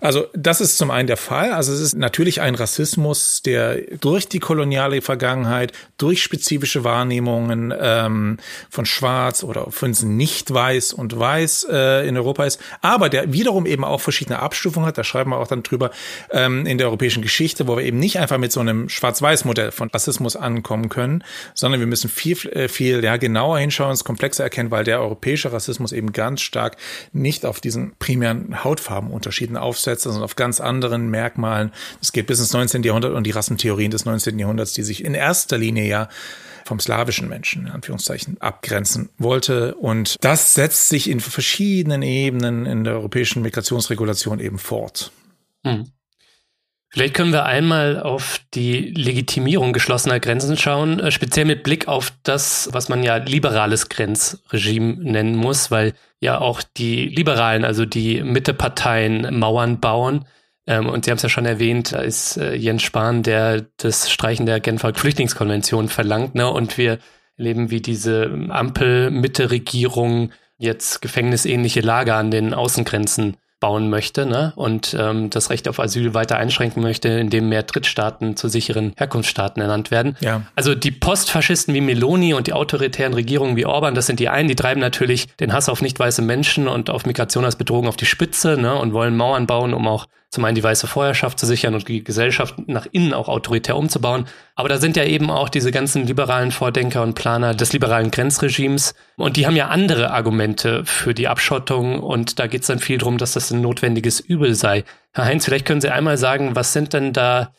[0.00, 1.52] Also das ist zum einen der Fall.
[1.52, 8.38] Also es ist natürlich ein Rassismus, der durch die koloniale Vergangenheit, durch spezifische Wahrnehmungen ähm,
[8.70, 13.66] von Schwarz oder von nicht weiß und weiß äh, in Europa ist, aber der wiederum
[13.66, 14.98] eben auch verschiedene Abstufungen hat.
[14.98, 15.90] Da schreiben wir auch dann drüber
[16.30, 19.88] ähm, in der europäischen Geschichte, wo wir eben nicht einfach mit so einem Schwarz-Weiß-Modell von
[19.90, 24.70] Rassismus ankommen können, sondern wir müssen viel, äh, viel ja, genauer hinschauen, es komplexer erkennen,
[24.70, 26.76] weil der europäische Rassismus eben ganz stark
[27.12, 31.72] nicht auf diesen primären Hautfarbenunterschieden aufsetzt, sondern auf ganz anderen Merkmalen.
[32.00, 32.82] Das geht bis ins 19.
[32.82, 34.38] Jahrhundert und die Rassentheorien des 19.
[34.38, 36.08] Jahrhunderts, die sich in erster Linie ja
[36.64, 39.74] vom slawischen Menschen, in Anführungszeichen, abgrenzen wollte.
[39.74, 45.10] Und das setzt sich in verschiedenen Ebenen in der europäischen Migrationsregulation eben fort.
[45.64, 45.90] Hm.
[46.92, 52.12] Vielleicht können wir einmal auf die Legitimierung geschlossener Grenzen schauen, äh, speziell mit Blick auf
[52.24, 58.22] das, was man ja liberales Grenzregime nennen muss, weil ja auch die Liberalen, also die
[58.24, 60.24] Mitteparteien, Mauern bauen.
[60.66, 64.10] Ähm, und Sie haben es ja schon erwähnt, da ist äh, Jens Spahn, der das
[64.10, 66.34] Streichen der Genfer Flüchtlingskonvention verlangt.
[66.34, 66.50] Ne?
[66.50, 66.98] Und wir
[67.36, 74.52] erleben, wie diese Ampel-Mitte-Regierung jetzt gefängnisähnliche Lager an den Außengrenzen bauen möchte ne?
[74.56, 79.60] und ähm, das Recht auf Asyl weiter einschränken möchte, indem mehr Drittstaaten zu sicheren Herkunftsstaaten
[79.60, 80.16] ernannt werden.
[80.20, 80.42] Ja.
[80.56, 84.48] Also die Postfaschisten wie Meloni und die autoritären Regierungen wie Orban, das sind die einen,
[84.48, 87.96] die treiben natürlich den Hass auf nicht weiße Menschen und auf Migration als Bedrohung auf
[87.96, 88.74] die Spitze ne?
[88.74, 92.04] und wollen Mauern bauen, um auch zum einen die weiße Vorherrschaft zu sichern und die
[92.04, 94.26] Gesellschaft nach innen auch autoritär umzubauen.
[94.54, 98.94] Aber da sind ja eben auch diese ganzen liberalen Vordenker und Planer des liberalen Grenzregimes.
[99.16, 102.00] Und die haben ja andere Argumente für die Abschottung.
[102.00, 104.84] Und da geht es dann viel darum, dass das ein notwendiges Übel sei.
[105.12, 107.52] Herr Heinz, vielleicht können Sie einmal sagen, was sind denn da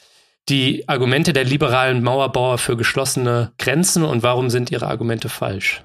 [0.48, 5.84] die Argumente der liberalen Mauerbauer für geschlossene Grenzen und warum sind Ihre Argumente falsch?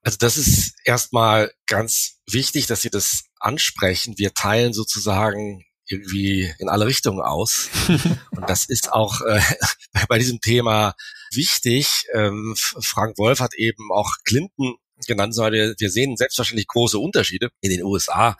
[0.00, 4.14] Also das ist erstmal ganz wichtig, dass Sie das ansprechen.
[4.16, 7.68] Wir teilen sozusagen irgendwie in alle Richtungen aus.
[7.88, 9.40] Und das ist auch äh,
[10.08, 10.94] bei diesem Thema
[11.32, 12.06] wichtig.
[12.14, 17.70] Ähm, Frank Wolf hat eben auch Clinton genannt, sondern wir sehen selbstverständlich große Unterschiede in
[17.70, 18.36] den USA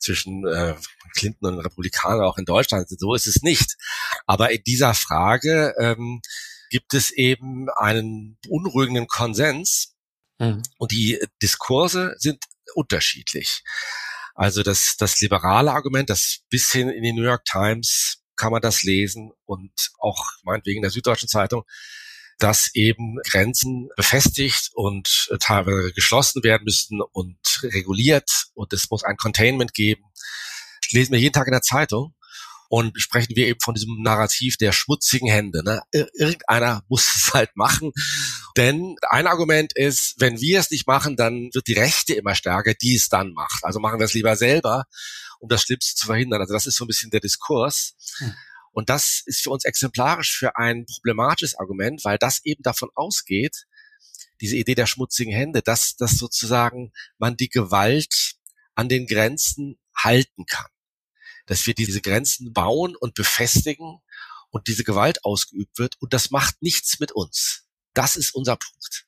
[0.00, 0.74] zwischen äh,
[1.14, 2.88] Clinton und Republikanern, auch in Deutschland.
[2.88, 3.76] So ist es nicht.
[4.26, 6.20] Aber in dieser Frage ähm,
[6.70, 9.94] gibt es eben einen unruhigenden Konsens
[10.38, 10.62] mhm.
[10.78, 13.62] und die Diskurse sind unterschiedlich.
[14.40, 18.62] Also das, das liberale Argument, das bis hin in die New York Times kann man
[18.62, 21.64] das lesen und auch meinetwegen der Süddeutschen Zeitung,
[22.38, 29.04] dass eben Grenzen befestigt und äh, teilweise geschlossen werden müssen und reguliert und es muss
[29.04, 30.04] ein Containment geben.
[30.84, 32.14] Das lesen wir jeden Tag in der Zeitung
[32.70, 35.62] und sprechen wir eben von diesem Narrativ der schmutzigen Hände.
[35.62, 35.82] Ne?
[36.14, 37.92] Irgendeiner muss es halt machen
[38.56, 42.74] Denn ein Argument ist, wenn wir es nicht machen, dann wird die Rechte immer stärker,
[42.74, 43.64] die es dann macht.
[43.64, 44.84] Also machen wir es lieber selber,
[45.38, 46.40] um das Schlimmste zu verhindern.
[46.40, 47.94] Also das ist so ein bisschen der Diskurs.
[48.18, 48.34] Hm.
[48.72, 53.66] Und das ist für uns exemplarisch für ein problematisches Argument, weil das eben davon ausgeht,
[54.40, 58.36] diese Idee der schmutzigen Hände, dass, dass sozusagen man die Gewalt
[58.74, 60.70] an den Grenzen halten kann.
[61.46, 63.98] Dass wir diese Grenzen bauen und befestigen
[64.50, 67.66] und diese Gewalt ausgeübt wird und das macht nichts mit uns.
[67.94, 69.06] Das ist unser Punkt.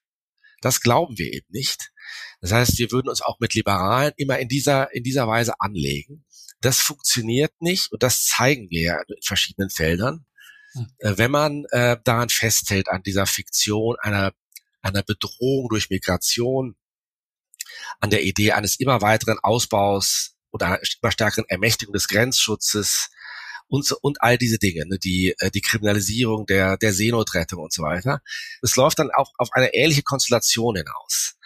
[0.61, 1.93] Das glauben wir eben nicht.
[2.41, 6.25] Das heißt, wir würden uns auch mit Liberalen immer in dieser, in dieser Weise anlegen.
[6.61, 10.25] Das funktioniert nicht und das zeigen wir ja in verschiedenen Feldern.
[10.73, 10.87] Hm.
[10.99, 14.33] Äh, wenn man äh, daran festhält, an dieser Fiktion einer,
[14.81, 16.77] einer Bedrohung durch Migration,
[18.01, 23.11] an der Idee eines immer weiteren Ausbaus oder einer immer stärkeren Ermächtigung des Grenzschutzes
[23.73, 27.73] und, so, und all diese Dinge, ne, die, äh, die Kriminalisierung der, der Seenotrettung und
[27.73, 28.21] so weiter.
[28.61, 31.37] Es läuft dann auch auf eine ähnliche Konstellation hinaus.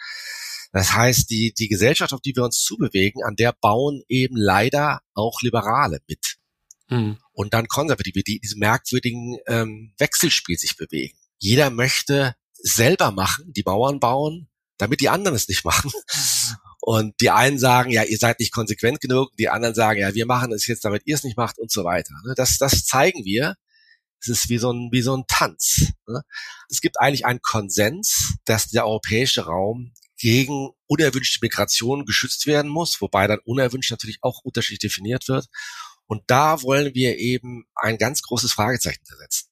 [0.73, 4.99] Das heißt, die, die Gesellschaft, auf die wir uns zubewegen, an der bauen eben leider
[5.13, 6.35] auch Liberale mit.
[6.89, 7.17] Mhm.
[7.31, 11.17] Und dann Konservative, die in diesem merkwürdigen ähm, Wechselspiel sich bewegen.
[11.37, 15.91] Jeder möchte selber machen, die Bauern bauen, damit die anderen es nicht machen.
[16.89, 20.25] Und die einen sagen, ja, ihr seid nicht konsequent genug, die anderen sagen, ja, wir
[20.25, 22.13] machen es jetzt, damit ihr es nicht macht und so weiter.
[22.25, 22.33] Ne?
[22.37, 23.55] Das, das zeigen wir.
[24.21, 25.91] Es ist wie so ein, wie so ein Tanz.
[26.07, 26.21] Ne?
[26.69, 33.01] Es gibt eigentlich einen Konsens, dass der europäische Raum gegen unerwünschte Migration geschützt werden muss,
[33.01, 35.47] wobei dann unerwünscht natürlich auch unterschiedlich definiert wird.
[36.05, 39.49] Und da wollen wir eben ein ganz großes Fragezeichen setzen.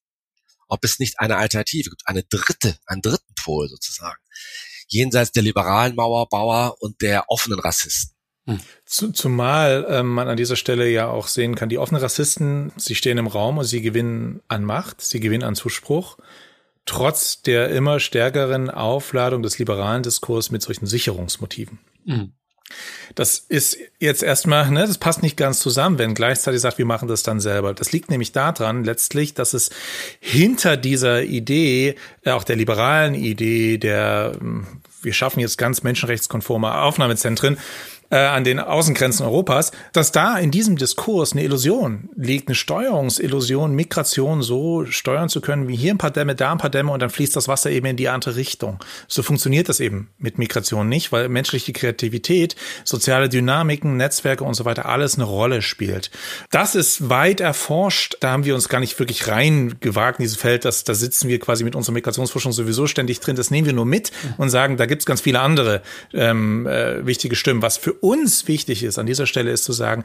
[0.69, 4.21] Ob es nicht eine Alternative gibt, eine dritte, einen dritten Pol sozusagen,
[4.87, 8.15] jenseits der liberalen Mauerbauer und der offenen Rassisten.
[8.47, 8.59] Hm.
[8.85, 13.17] Zumal ähm, man an dieser Stelle ja auch sehen kann, die offenen Rassisten, sie stehen
[13.17, 16.17] im Raum und sie gewinnen an Macht, sie gewinnen an Zuspruch
[16.85, 21.79] trotz der immer stärkeren Aufladung des liberalen Diskurs mit solchen Sicherungsmotiven.
[22.05, 22.33] Mhm.
[23.13, 27.07] Das ist jetzt erstmal, ne, das passt nicht ganz zusammen, wenn gleichzeitig sagt, wir machen
[27.07, 27.73] das dann selber.
[27.73, 29.69] Das liegt nämlich daran, letztlich, dass es
[30.19, 34.65] hinter dieser Idee, äh, auch der liberalen Idee, der, hm,
[35.01, 37.57] wir schaffen jetzt ganz menschenrechtskonforme Aufnahmezentren,
[38.09, 43.73] äh, an den Außengrenzen Europas, dass da in diesem Diskurs eine Illusion liegt, eine Steuerungsillusion,
[43.73, 47.01] Migration so steuern zu können, wie hier ein paar Dämme, da ein paar Dämme und
[47.01, 48.79] dann fließt das Wasser eben in die andere Richtung.
[49.07, 54.65] So funktioniert das eben mit Migration nicht, weil menschliche Kreativität, soziale Dynamiken, Netzwerke und so
[54.65, 56.11] weiter alles eine Rolle spielt.
[56.51, 58.17] Das ist weit erforscht.
[58.19, 60.65] Da haben wir uns gar nicht wirklich reingewagt in dieses Feld.
[60.65, 63.35] Das, da sitzen wir quasi mit unserer Migrationsforschung sowieso ständig drin.
[63.35, 65.81] Das nehmen wir nur mit und sagen, da gibt's ganz viele andere
[66.13, 67.61] ähm, äh, wichtige Stimmen.
[67.61, 70.03] Was für uns wichtig ist an dieser Stelle ist zu sagen,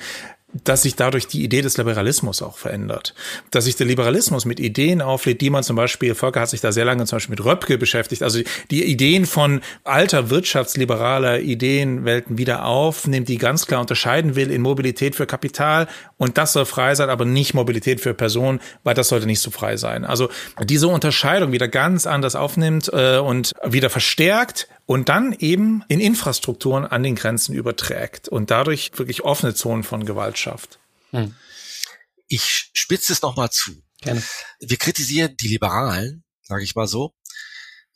[0.52, 3.14] dass sich dadurch die Idee des Liberalismus auch verändert.
[3.50, 6.72] Dass sich der Liberalismus mit Ideen auflädt, die man zum Beispiel, Volker hat sich da
[6.72, 12.64] sehr lange zum Beispiel mit Röpke beschäftigt, also die Ideen von alter wirtschaftsliberaler Ideenwelten wieder
[12.64, 17.10] aufnimmt, die ganz klar unterscheiden will in Mobilität für Kapital und das soll frei sein,
[17.10, 20.04] aber nicht Mobilität für Personen, weil das sollte nicht so frei sein.
[20.04, 20.30] Also
[20.64, 26.84] diese Unterscheidung wieder ganz anders aufnimmt äh, und wieder verstärkt und dann eben in Infrastrukturen
[26.84, 30.80] an den Grenzen überträgt und dadurch wirklich offene Zonen von Gewalt schafft.
[31.10, 31.36] Hm.
[32.26, 33.84] Ich spitze es nochmal zu.
[34.00, 34.20] Gerne.
[34.58, 37.14] Wir kritisieren die Liberalen, sage ich mal so,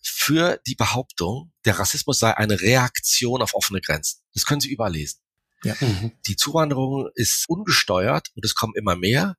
[0.05, 4.21] für die Behauptung, der Rassismus sei eine Reaktion auf offene Grenzen.
[4.33, 5.19] Das können Sie überall lesen.
[5.65, 5.75] Ja.
[5.81, 6.13] Mhm.
[6.29, 9.35] Die Zuwanderung ist ungesteuert und es kommen immer mehr.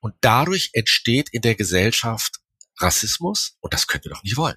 [0.00, 2.40] Und dadurch entsteht in der Gesellschaft
[2.78, 4.56] Rassismus und das können wir doch nicht wollen.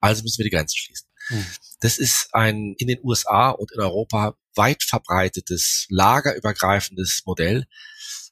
[0.00, 1.11] Also müssen wir die Grenzen schließen.
[1.28, 1.46] Hm.
[1.80, 7.66] Das ist ein in den USA und in Europa weit verbreitetes, lagerübergreifendes Modell,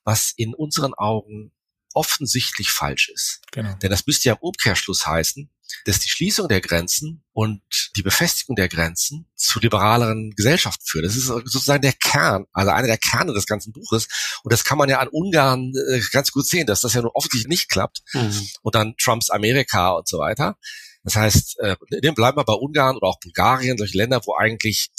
[0.05, 1.53] was in unseren Augen
[1.94, 3.40] offensichtlich falsch ist.
[3.53, 3.74] Genau.
[3.83, 5.50] Denn das müsste ja im Umkehrschluss heißen,
[5.85, 7.62] dass die Schließung der Grenzen und
[7.96, 11.05] die Befestigung der Grenzen zu liberaleren Gesellschaften führt.
[11.05, 14.09] Das ist sozusagen der Kern, also einer der Kerne des ganzen Buches.
[14.42, 17.12] Und das kann man ja an Ungarn äh, ganz gut sehen, dass das ja nun
[17.14, 18.03] offensichtlich nicht klappt.
[18.12, 18.48] Mhm.
[18.62, 20.57] Und dann Trumps Amerika und so weiter.
[21.03, 21.77] Das heißt, äh,
[22.13, 24.91] bleiben wir bei Ungarn oder auch Bulgarien, solche Länder, wo eigentlich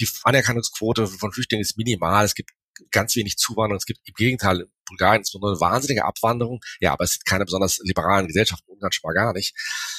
[0.00, 2.24] die Anerkennungsquote von Flüchtlingen ist minimal.
[2.24, 2.50] Es gibt
[2.90, 3.78] ganz wenig Zuwanderung.
[3.78, 6.60] Es gibt im Gegenteil in Bulgarien ist nur eine wahnsinnige Abwanderung.
[6.80, 9.54] Ja, aber es sind keine besonders liberalen Gesellschaften, Ungarn schon mal gar nicht.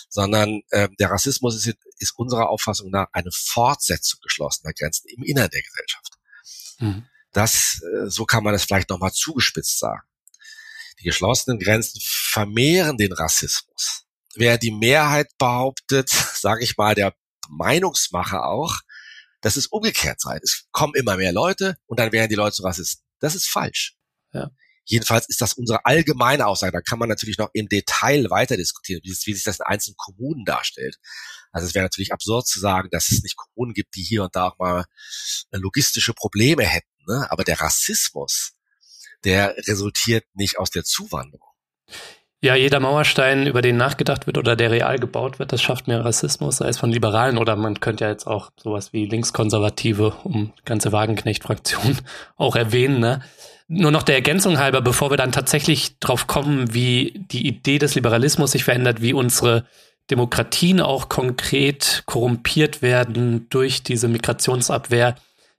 [0.10, 5.50] Sondern äh, der Rassismus ist, ist unserer Auffassung nach eine Fortsetzung geschlossener Grenzen im Innern
[5.50, 6.18] der Gesellschaft.
[6.80, 7.06] Mhm.
[7.32, 10.02] Das, äh, so kann man es vielleicht nochmal zugespitzt sagen.
[11.00, 17.14] Die geschlossenen Grenzen vermehren den Rassismus wer die Mehrheit behauptet, sage ich mal, der
[17.50, 18.80] Meinungsmacher auch,
[19.42, 20.40] dass es umgekehrt sei.
[20.42, 23.04] Es kommen immer mehr Leute und dann werden die Leute zu Rassisten.
[23.20, 23.96] Das ist falsch.
[24.34, 24.52] Ja.
[24.84, 26.72] Jedenfalls ist das unsere allgemeine Aussage.
[26.72, 29.96] Da kann man natürlich noch im Detail weiter diskutieren, wie, wie sich das in einzelnen
[29.98, 30.98] Kommunen darstellt.
[31.52, 34.36] Also es wäre natürlich absurd zu sagen, dass es nicht Kommunen gibt, die hier und
[34.36, 34.86] da auch mal
[35.52, 36.88] äh, logistische Probleme hätten.
[37.08, 37.28] Ne?
[37.30, 38.54] Aber der Rassismus,
[39.24, 41.48] der resultiert nicht aus der Zuwanderung.
[42.44, 46.04] Ja, jeder Mauerstein, über den nachgedacht wird oder der real gebaut wird, das schafft mehr
[46.04, 50.52] Rassismus, sei es von Liberalen oder man könnte ja jetzt auch sowas wie Linkskonservative, um
[50.66, 52.00] ganze Wagenknecht-Fraktion
[52.38, 53.00] auch erwähnen.
[53.00, 53.22] Ne?
[53.68, 57.94] Nur noch der Ergänzung halber, bevor wir dann tatsächlich drauf kommen, wie die Idee des
[57.94, 59.66] Liberalismus sich verändert, wie unsere
[60.10, 65.14] Demokratien auch konkret korrumpiert werden durch diese Migrationsabwehr.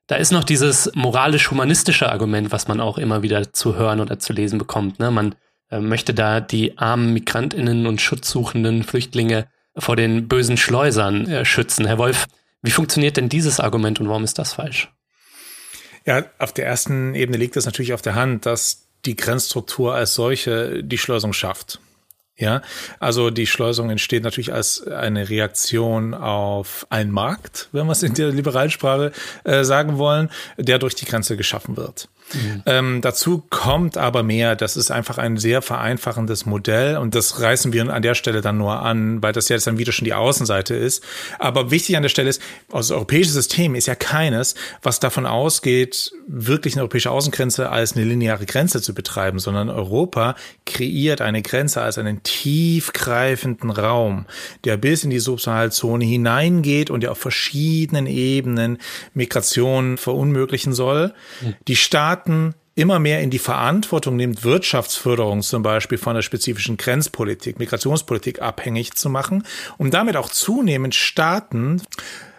[0.09, 4.33] Da ist noch dieses moralisch-humanistische Argument, was man auch immer wieder zu hören oder zu
[4.33, 4.99] lesen bekommt.
[4.99, 5.13] Ne?
[5.13, 5.37] Man
[5.81, 9.47] möchte da die armen Migrantinnen und schutzsuchenden Flüchtlinge
[9.77, 11.87] vor den bösen Schleusern äh, schützen.
[11.87, 12.27] Herr Wolf,
[12.63, 14.91] wie funktioniert denn dieses Argument und warum ist das falsch?
[16.05, 20.15] Ja, auf der ersten Ebene liegt es natürlich auf der Hand, dass die Grenzstruktur als
[20.15, 21.81] solche die Schleusung schafft.
[22.37, 22.63] Ja,
[22.99, 28.15] also die Schleusung entsteht natürlich als eine Reaktion auf einen Markt, wenn wir es in
[28.15, 29.13] der liberalen Sprache
[29.45, 32.09] äh, sagen wollen, der durch die Grenze geschaffen wird.
[32.35, 32.63] Mhm.
[32.67, 37.73] Ähm, dazu kommt aber mehr, das ist einfach ein sehr vereinfachendes Modell und das reißen
[37.73, 40.75] wir an der Stelle dann nur an, weil das jetzt dann wieder schon die Außenseite
[40.75, 41.03] ist.
[41.39, 45.27] Aber wichtig an der Stelle ist, also das europäische System ist ja keines, was davon
[45.27, 51.43] ausgeht, wirklich eine europäische Außengrenze als eine lineare Grenze zu betreiben, sondern Europa kreiert eine
[51.43, 54.27] Grenze als einen tiefgreifenden Raum,
[54.65, 58.79] der bis in die Subsahalzone hineingeht und der auf verschiedenen Ebenen
[59.15, 61.13] Migration verunmöglichen soll.
[61.41, 61.55] Mhm.
[61.69, 66.77] Die Staaten Staaten immer mehr in die Verantwortung nimmt, Wirtschaftsförderung zum Beispiel von der spezifischen
[66.77, 69.45] Grenzpolitik, Migrationspolitik abhängig zu machen,
[69.77, 71.83] um damit auch zunehmend Staaten,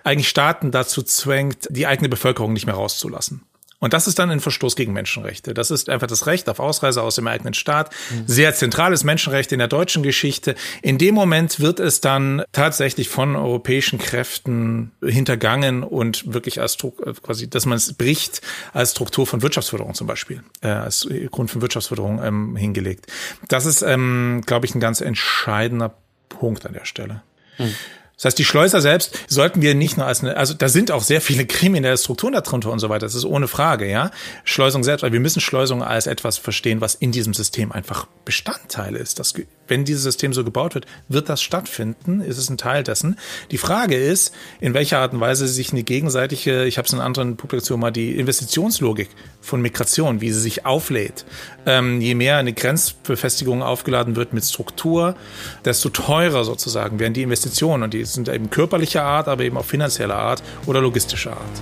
[0.04, 3.44] eigentlich Staaten dazu zwängt, die eigene Bevölkerung nicht mehr rauszulassen.
[3.84, 5.54] Und das ist dann ein Verstoß gegen Menschenrechte.
[5.54, 7.94] Das ist einfach das Recht auf Ausreise aus dem eigenen Staat.
[8.26, 10.56] Sehr zentrales Menschenrecht in der deutschen Geschichte.
[10.82, 16.78] In dem Moment wird es dann tatsächlich von europäischen Kräften hintergangen und wirklich als
[17.24, 18.40] quasi, dass man es bricht
[18.72, 23.08] als Struktur von Wirtschaftsförderung zum Beispiel, äh, als Grund von Wirtschaftsförderung ähm, hingelegt.
[23.50, 25.94] Das ist, ähm, glaube ich, ein ganz entscheidender
[26.30, 27.22] Punkt an der Stelle.
[27.58, 27.76] Mhm.
[28.16, 31.02] Das heißt, die Schleuser selbst sollten wir nicht nur als eine, also da sind auch
[31.02, 33.06] sehr viele kriminelle Strukturen darunter und so weiter.
[33.06, 34.12] Das ist ohne Frage, ja.
[34.44, 38.96] Schleusung selbst, weil wir müssen Schleusung als etwas verstehen, was in diesem System einfach Bestandteil
[38.96, 39.20] ist.
[39.20, 39.34] Das
[39.68, 42.20] wenn dieses System so gebaut wird, wird das stattfinden?
[42.22, 43.18] Ist es ein Teil dessen?
[43.52, 47.00] Die Frage ist, in welcher Art und Weise sich eine gegenseitige, ich habe es in
[47.00, 49.10] anderen Publikationen mal, die Investitionslogik
[49.42, 51.26] von Migration, wie sie sich auflädt.
[51.66, 55.16] Ähm, je mehr eine Grenzbefestigung aufgeladen wird mit Struktur,
[55.64, 57.84] desto teurer sozusagen werden die Investitionen.
[57.84, 61.62] Und die sind eben körperlicher Art, aber eben auch finanzieller Art oder logistischer Art.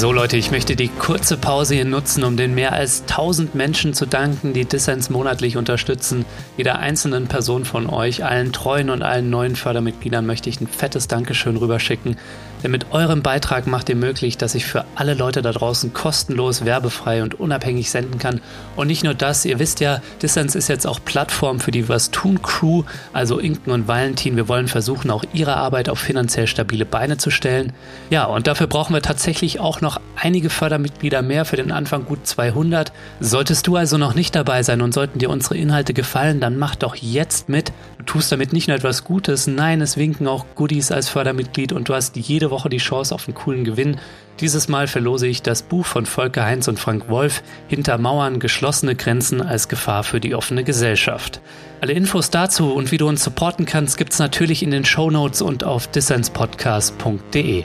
[0.00, 3.94] So Leute, ich möchte die kurze Pause hier nutzen, um den mehr als 1000 Menschen
[3.94, 6.24] zu danken, die Dissens monatlich unterstützen.
[6.56, 11.06] Jeder einzelnen Person von euch, allen treuen und allen neuen Fördermitgliedern möchte ich ein fettes
[11.06, 12.16] Dankeschön rüberschicken.
[12.62, 16.64] Denn mit eurem Beitrag macht ihr möglich, dass ich für alle Leute da draußen kostenlos,
[16.64, 18.40] werbefrei und unabhängig senden kann.
[18.76, 22.10] Und nicht nur das, ihr wisst ja, Distance ist jetzt auch Plattform für die Was
[22.10, 24.36] tun Crew, also Inken und Valentin.
[24.36, 27.72] Wir wollen versuchen, auch ihre Arbeit auf finanziell stabile Beine zu stellen.
[28.10, 32.26] Ja, und dafür brauchen wir tatsächlich auch noch einige Fördermitglieder mehr für den Anfang gut
[32.26, 32.92] 200.
[33.20, 36.74] Solltest du also noch nicht dabei sein und sollten dir unsere Inhalte gefallen, dann mach
[36.74, 37.72] doch jetzt mit.
[37.98, 41.88] Du tust damit nicht nur etwas Gutes, nein, es winken auch Goodies als Fördermitglied und
[41.88, 43.98] du hast jede Woche die Chance auf einen coolen Gewinn.
[44.40, 48.94] Dieses Mal verlose ich das Buch von Volker Heinz und Frank Wolf Hinter Mauern geschlossene
[48.94, 51.40] Grenzen als Gefahr für die offene Gesellschaft.
[51.80, 55.42] Alle Infos dazu und wie du uns supporten kannst, gibt's natürlich in den Show Notes
[55.42, 57.64] und auf dissenspodcast.de.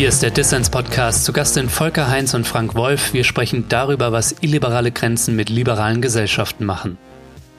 [0.00, 1.26] Hier ist der Dissens-Podcast.
[1.26, 3.12] Zu Gast sind Volker Heinz und Frank Wolf.
[3.12, 6.96] Wir sprechen darüber, was illiberale Grenzen mit liberalen Gesellschaften machen.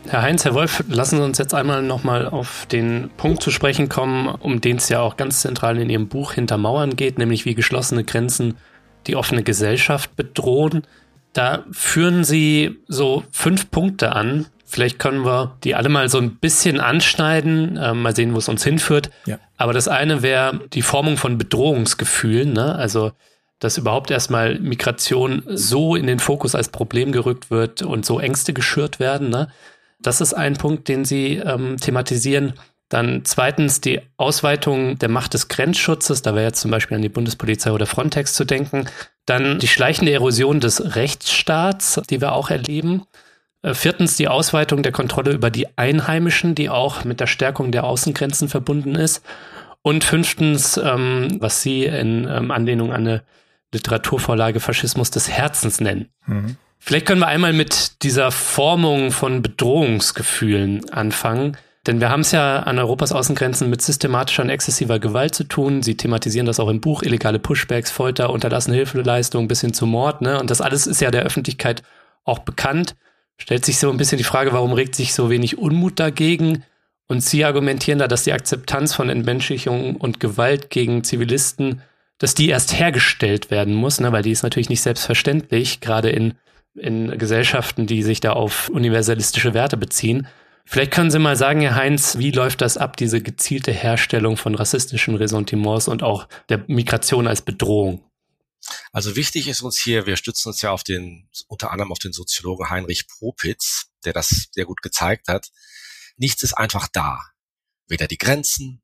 [0.08, 3.90] Herr Heinz, Herr Wolf, lassen Sie uns jetzt einmal nochmal auf den Punkt zu sprechen
[3.90, 7.46] kommen, um den es ja auch ganz zentral in Ihrem Buch Hinter Mauern geht, nämlich
[7.46, 8.58] wie geschlossene Grenzen
[9.06, 10.82] die offene Gesellschaft bedrohen.
[11.34, 16.38] Da führen Sie so fünf Punkte an, Vielleicht können wir die alle mal so ein
[16.38, 19.10] bisschen anschneiden, äh, mal sehen, wo es uns hinführt.
[19.26, 19.38] Ja.
[19.58, 22.74] Aber das eine wäre die Formung von Bedrohungsgefühlen, ne?
[22.76, 23.12] also
[23.60, 28.54] dass überhaupt erstmal Migration so in den Fokus als Problem gerückt wird und so Ängste
[28.54, 29.30] geschürt werden.
[29.30, 29.50] Ne?
[30.00, 32.54] Das ist ein Punkt, den Sie ähm, thematisieren.
[32.88, 37.10] Dann zweitens die Ausweitung der Macht des Grenzschutzes, da wäre jetzt zum Beispiel an die
[37.10, 38.86] Bundespolizei oder Frontex zu denken.
[39.26, 43.04] Dann die schleichende Erosion des Rechtsstaats, die wir auch erleben.
[43.62, 47.84] Äh, viertens die Ausweitung der Kontrolle über die Einheimischen, die auch mit der Stärkung der
[47.84, 49.24] Außengrenzen verbunden ist.
[49.84, 53.24] Und fünftens, ähm, was Sie in ähm, Anlehnung an eine
[53.74, 56.10] Literaturvorlage Faschismus des Herzens nennen.
[56.28, 56.58] Mhm.
[56.78, 61.58] Vielleicht können wir einmal mit dieser Formung von Bedrohungsgefühlen anfangen.
[61.88, 65.82] Denn wir haben es ja an Europas Außengrenzen mit systematischer und exzessiver Gewalt zu tun.
[65.82, 70.22] Sie thematisieren das auch im Buch, illegale Pushbacks, Folter, unterlassene Hilfeleistung bis hin zu Mord.
[70.22, 70.40] Ne?
[70.40, 71.82] Und das alles ist ja der Öffentlichkeit
[72.24, 72.96] auch bekannt.
[73.42, 76.64] Stellt sich so ein bisschen die Frage, warum regt sich so wenig Unmut dagegen?
[77.08, 81.82] Und Sie argumentieren da, dass die Akzeptanz von Entmenschlichung und Gewalt gegen Zivilisten,
[82.20, 84.12] dass die erst hergestellt werden muss, ne?
[84.12, 86.36] weil die ist natürlich nicht selbstverständlich, gerade in,
[86.76, 90.28] in Gesellschaften, die sich da auf universalistische Werte beziehen.
[90.64, 94.54] Vielleicht können Sie mal sagen, Herr Heinz, wie läuft das ab, diese gezielte Herstellung von
[94.54, 98.04] rassistischen Ressentiments und auch der Migration als Bedrohung?
[98.92, 102.14] Also wichtig ist uns hier, wir stützen uns ja auf den, unter anderem auf den
[102.14, 105.50] Soziologen Heinrich Propitz, der das sehr gut gezeigt hat.
[106.18, 107.22] Nichts ist einfach da.
[107.88, 108.82] Weder die Grenzen,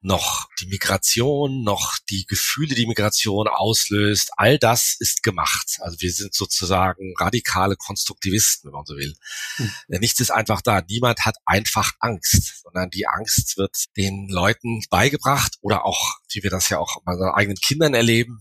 [0.00, 5.78] noch die Migration, noch die Gefühle, die Migration auslöst, all das ist gemacht.
[5.80, 9.14] Also wir sind sozusagen radikale Konstruktivisten, wenn man so will.
[9.56, 9.72] Hm.
[9.88, 10.82] Nichts ist einfach da.
[10.88, 16.50] Niemand hat einfach Angst, sondern die Angst wird den Leuten beigebracht oder auch, wie wir
[16.50, 18.40] das ja auch bei unseren eigenen Kindern erleben,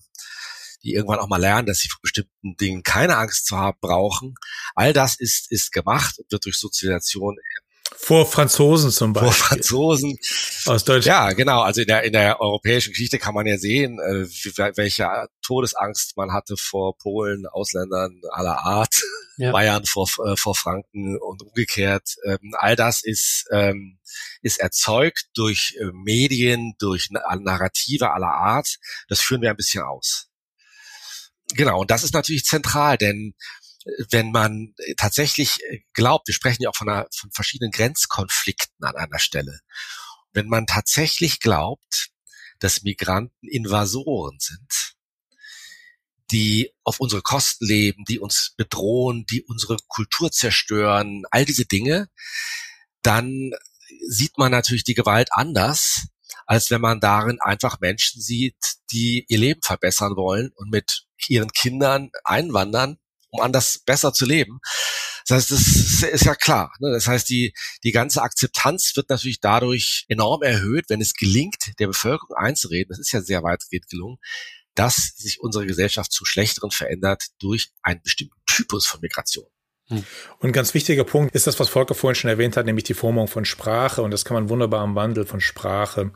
[0.84, 4.36] die irgendwann auch mal lernen, dass sie vor bestimmten Dingen keine Angst zu haben brauchen.
[4.76, 7.38] All das ist, ist gemacht und wird durch Sozialisation
[7.96, 9.32] vor Franzosen zum Beispiel.
[9.32, 10.20] Vor Franzosen.
[10.66, 11.06] Aus Deutschland.
[11.06, 11.62] Ja, genau.
[11.62, 14.28] Also in der, in der europäischen Geschichte kann man ja sehen, äh,
[14.76, 19.02] welche Todesangst man hatte vor Polen, Ausländern aller Art,
[19.38, 19.52] ja.
[19.52, 22.16] Bayern vor, äh, vor Franken und umgekehrt.
[22.26, 24.00] Ähm, all das ist, ähm,
[24.42, 28.78] ist erzeugt durch äh, Medien, durch Narrative aller Art.
[29.08, 30.27] Das führen wir ein bisschen aus.
[31.54, 31.82] Genau.
[31.82, 33.34] Und das ist natürlich zentral, denn
[34.10, 38.86] wenn man äh, tatsächlich äh, glaubt, wir sprechen ja auch von, einer, von verschiedenen Grenzkonflikten
[38.86, 39.60] an einer Stelle,
[40.34, 42.10] wenn man tatsächlich glaubt,
[42.60, 44.96] dass Migranten Invasoren sind,
[46.32, 52.10] die auf unsere Kosten leben, die uns bedrohen, die unsere Kultur zerstören, all diese Dinge,
[53.02, 53.52] dann
[54.10, 56.08] sieht man natürlich die Gewalt anders,
[56.48, 58.56] als wenn man darin einfach Menschen sieht,
[58.92, 62.98] die ihr Leben verbessern wollen und mit ihren Kindern einwandern
[63.30, 64.60] um anders besser zu leben.
[65.28, 66.72] Das heißt, das ist ja klar.
[66.80, 66.92] Ne?
[66.92, 71.88] Das heißt, die, die ganze Akzeptanz wird natürlich dadurch enorm erhöht, wenn es gelingt, der
[71.88, 74.18] Bevölkerung einzureden, das ist ja sehr weitgehend gelungen,
[74.76, 79.48] dass sich unsere Gesellschaft zu Schlechteren verändert durch einen bestimmten Typus von Migration.
[79.90, 80.04] Hm.
[80.40, 82.94] Und ein ganz wichtiger Punkt ist das, was Volker vorhin schon erwähnt hat, nämlich die
[82.94, 84.02] Formung von Sprache.
[84.02, 86.12] Und das kann man wunderbar am Wandel von Sprache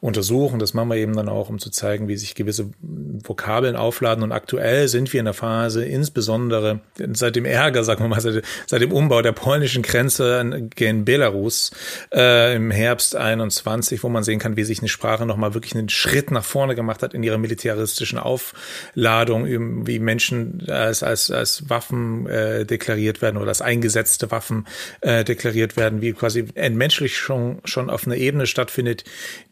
[0.00, 0.60] untersuchen.
[0.60, 4.22] Das machen wir eben dann auch, um zu zeigen, wie sich gewisse Vokabeln aufladen.
[4.22, 6.80] Und aktuell sind wir in der Phase, insbesondere
[7.12, 11.72] seit dem Ärger, sagen wir mal, seit, seit dem Umbau der polnischen Grenze gegen Belarus
[12.14, 15.88] äh, im Herbst 21, wo man sehen kann, wie sich eine Sprache nochmal wirklich einen
[15.88, 22.28] Schritt nach vorne gemacht hat in ihrer militaristischen Aufladung, wie Menschen als, als, als Waffen
[22.28, 24.66] äh, deklariert deklariert werden oder als eingesetzte Waffen
[25.00, 29.04] äh, deklariert werden, wie quasi entmenschlich schon, schon auf einer Ebene stattfindet,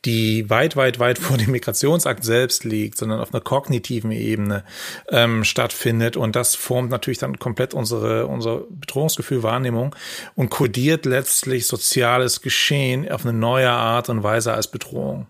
[0.04, 4.64] die weit, weit, weit vor dem Migrationsakt selbst liegt, sondern auf einer kognitiven Ebene
[5.10, 6.16] ähm, stattfindet.
[6.16, 9.94] Und das formt natürlich dann komplett unsere, unser Bedrohungsgefühl, Wahrnehmung
[10.34, 15.26] und kodiert letztlich soziales Geschehen auf eine neue Art und Weise als Bedrohung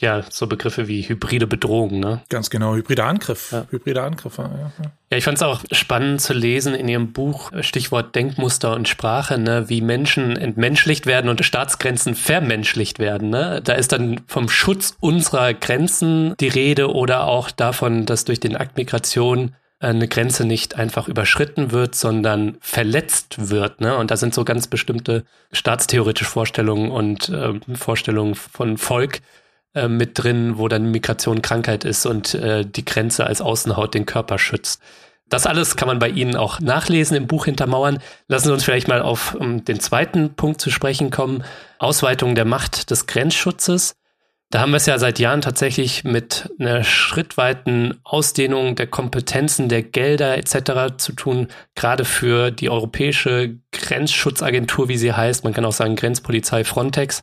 [0.00, 2.22] ja, so Begriffe wie hybride Bedrohung, ne?
[2.28, 3.52] Ganz genau, hybrider Angriff.
[3.52, 3.66] Ja.
[3.70, 4.72] Hybride Angriffe, ja.
[5.10, 9.38] Ja, ich fand es auch spannend zu lesen in Ihrem Buch, Stichwort Denkmuster und Sprache,
[9.38, 13.28] ne, wie Menschen entmenschlicht werden und Staatsgrenzen vermenschlicht werden.
[13.30, 13.60] Ne?
[13.62, 18.56] Da ist dann vom Schutz unserer Grenzen die Rede oder auch davon, dass durch den
[18.56, 23.80] Akt Migration eine Grenze nicht einfach überschritten wird, sondern verletzt wird.
[23.80, 23.96] Ne?
[23.96, 29.22] Und da sind so ganz bestimmte staatstheoretische Vorstellungen und äh, Vorstellungen von Volk,
[29.74, 34.06] äh, mit drin, wo dann Migration Krankheit ist und äh, die Grenze als Außenhaut den
[34.06, 34.82] Körper schützt.
[35.28, 38.00] Das alles kann man bei Ihnen auch nachlesen im Buch Hintermauern.
[38.26, 41.44] Lassen Sie uns vielleicht mal auf um, den zweiten Punkt zu sprechen kommen.
[41.78, 43.94] Ausweitung der Macht des Grenzschutzes.
[44.50, 49.84] Da haben wir es ja seit Jahren tatsächlich mit einer schrittweiten Ausdehnung der Kompetenzen, der
[49.84, 50.96] Gelder etc.
[50.96, 51.46] zu tun,
[51.76, 55.44] gerade für die europäische Grenzschutzagentur, wie sie heißt.
[55.44, 57.22] Man kann auch sagen Grenzpolizei Frontex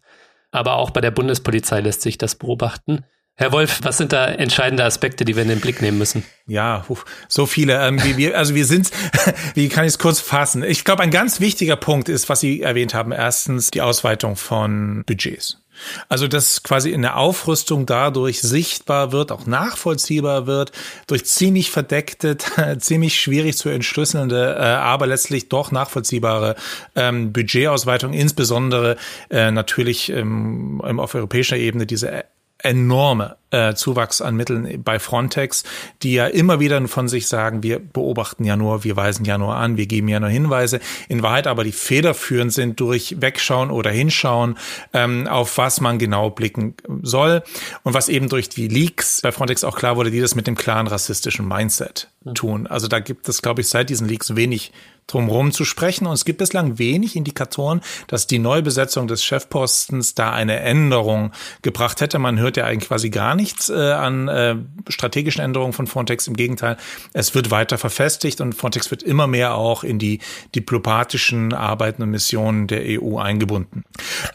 [0.52, 3.06] aber auch bei der Bundespolizei lässt sich das beobachten.
[3.40, 6.24] Herr Wolf, was sind da entscheidende Aspekte, die wir in den Blick nehmen müssen?
[6.48, 6.84] Ja,
[7.28, 7.86] so viele.
[7.86, 8.02] Ähm,
[8.34, 8.90] also wir sind,
[9.54, 10.64] wie kann ich es kurz fassen?
[10.64, 13.12] Ich glaube, ein ganz wichtiger Punkt ist, was Sie erwähnt haben.
[13.12, 15.62] Erstens die Ausweitung von Budgets.
[16.10, 20.72] Also dass quasi in der Aufrüstung dadurch sichtbar wird, auch nachvollziehbar wird,
[21.08, 22.38] durch ziemlich verdeckte,
[22.80, 26.56] ziemlich schwierig zu entschlüsselnde, äh, aber letztlich doch nachvollziehbare
[26.96, 28.98] ähm, Budgetausweitung, insbesondere
[29.30, 32.26] äh, natürlich ähm, auf europäischer Ebene diese
[32.60, 35.64] enorme äh, Zuwachs an Mitteln bei Frontex,
[36.04, 39.56] die ja immer wieder von sich sagen, wir beobachten ja nur, wir weisen ja nur
[39.56, 43.90] an, wir geben ja nur Hinweise, in Wahrheit aber die federführend sind durch Wegschauen oder
[43.90, 44.58] Hinschauen,
[44.94, 47.44] ähm, auf was man genau blicken soll.
[47.84, 50.56] Und was eben durch die Leaks bei Frontex auch klar wurde, die das mit dem
[50.56, 52.68] klaren rassistischen Mindset tun.
[52.68, 54.72] Also da gibt es, glaube ich, seit diesen Leaks wenig
[55.08, 56.06] drumherum zu sprechen.
[56.06, 61.32] Und es gibt bislang wenig Indikatoren, dass die Neubesetzung des Chefpostens da eine Änderung
[61.62, 62.20] gebracht hätte.
[62.20, 64.56] Man hört ja eigentlich quasi gar nichts äh, an äh,
[64.90, 66.28] strategischen Änderungen von Frontex.
[66.28, 66.78] Im Gegenteil,
[67.14, 70.20] es wird weiter verfestigt und Frontex wird immer mehr auch in die
[70.56, 73.84] diplomatischen Arbeiten und Missionen der EU eingebunden.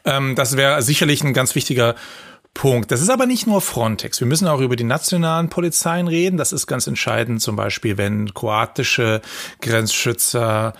[0.04, 1.94] Ähm, das wäre sicherlich ein ganz wichtiger
[2.54, 2.90] Punkt.
[2.90, 4.20] Das ist aber nicht nur Frontex.
[4.20, 6.36] Wir müssen auch über die nationalen Polizeien reden.
[6.36, 9.22] Das ist ganz entscheidend, zum Beispiel, wenn kroatische
[9.60, 10.74] Grenzschützer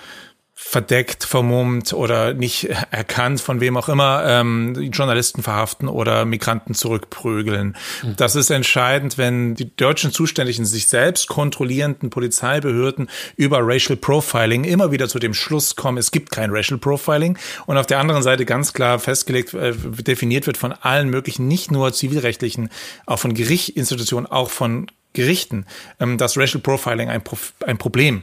[0.55, 7.77] verdeckt, vermummt oder nicht erkannt, von wem auch immer, ähm, Journalisten verhaften oder Migranten zurückprügeln.
[8.03, 8.17] Mhm.
[8.17, 14.93] Das ist entscheidend, wenn die deutschen Zuständigen sich selbst kontrollierenden Polizeibehörden über Racial Profiling immer
[14.93, 18.45] wieder zu dem Schluss kommen, es gibt kein Racial Profiling und auf der anderen Seite
[18.45, 22.69] ganz klar festgelegt, äh, definiert wird von allen möglichen, nicht nur zivilrechtlichen,
[23.07, 25.67] auch von Gerichtsinstitutionen, auch von Gerichten,
[25.99, 28.23] ähm, dass Racial Profiling ein, Pro ein Problem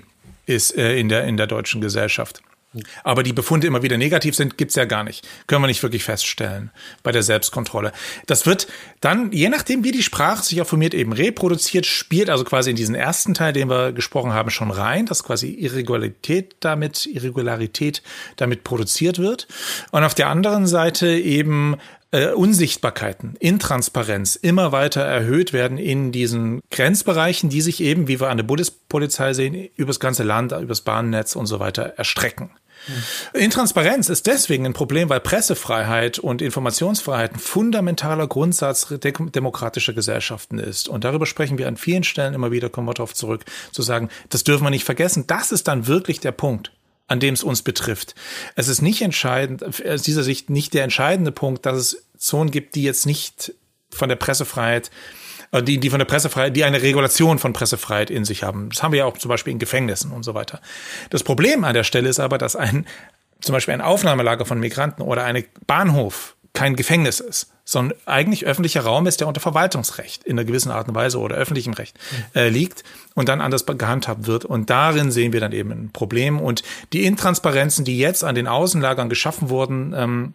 [0.50, 2.42] ist äh, in, der, in der deutschen Gesellschaft.
[3.04, 5.28] Aber die Befunde immer wieder negativ sind, gibt's ja gar nicht.
[5.48, 6.70] Können wir nicht wirklich feststellen
[7.02, 7.92] bei der Selbstkontrolle.
[8.28, 8.68] Das wird
[9.02, 12.76] dann, je nachdem, wie die Sprache sich auch formiert, eben reproduziert, spielt also quasi in
[12.76, 18.04] diesen ersten Teil, den wir gesprochen haben, schon rein, dass quasi Irregularität damit, Irregularität
[18.36, 19.48] damit produziert wird.
[19.90, 21.76] Und auf der anderen Seite eben
[22.12, 28.30] äh, Unsichtbarkeiten, Intransparenz immer weiter erhöht werden in diesen Grenzbereichen, die sich eben, wie wir
[28.30, 32.52] an der Bundespolizei sehen, übers ganze Land, übers Bahnnetz und so weiter erstrecken.
[32.88, 33.40] Mhm.
[33.42, 40.88] Intransparenz ist deswegen ein Problem, weil Pressefreiheit und Informationsfreiheit ein fundamentaler Grundsatz demokratischer Gesellschaften ist.
[40.88, 44.10] Und darüber sprechen wir an vielen Stellen immer wieder, kommen wir darauf zurück, zu sagen,
[44.30, 45.26] das dürfen wir nicht vergessen.
[45.28, 46.72] Das ist dann wirklich der Punkt
[47.10, 48.16] an dem es uns betrifft.
[48.56, 52.76] Es ist nicht entscheidend, aus dieser Sicht nicht der entscheidende Punkt, dass es Zonen gibt,
[52.76, 53.54] die jetzt nicht
[53.90, 54.92] von der Pressefreiheit
[55.52, 58.70] äh, die, die von der Pressefreiheit, die eine Regulation von Pressefreiheit in sich haben.
[58.70, 60.62] Das haben wir ja auch zum Beispiel in Gefängnissen und so weiter.
[61.10, 62.86] Das Problem an der Stelle ist aber, dass ein,
[63.42, 68.82] zum Beispiel ein Aufnahmelager von Migranten oder ein Bahnhof kein Gefängnis ist, sondern eigentlich öffentlicher
[68.82, 71.96] Raum ist, der unter Verwaltungsrecht in einer gewissen Art und Weise oder öffentlichem Recht
[72.34, 74.44] äh, liegt und dann anders gehandhabt wird.
[74.44, 76.40] Und darin sehen wir dann eben ein Problem.
[76.40, 76.64] Und
[76.94, 80.34] die Intransparenzen, die jetzt an den Außenlagern geschaffen wurden, ähm,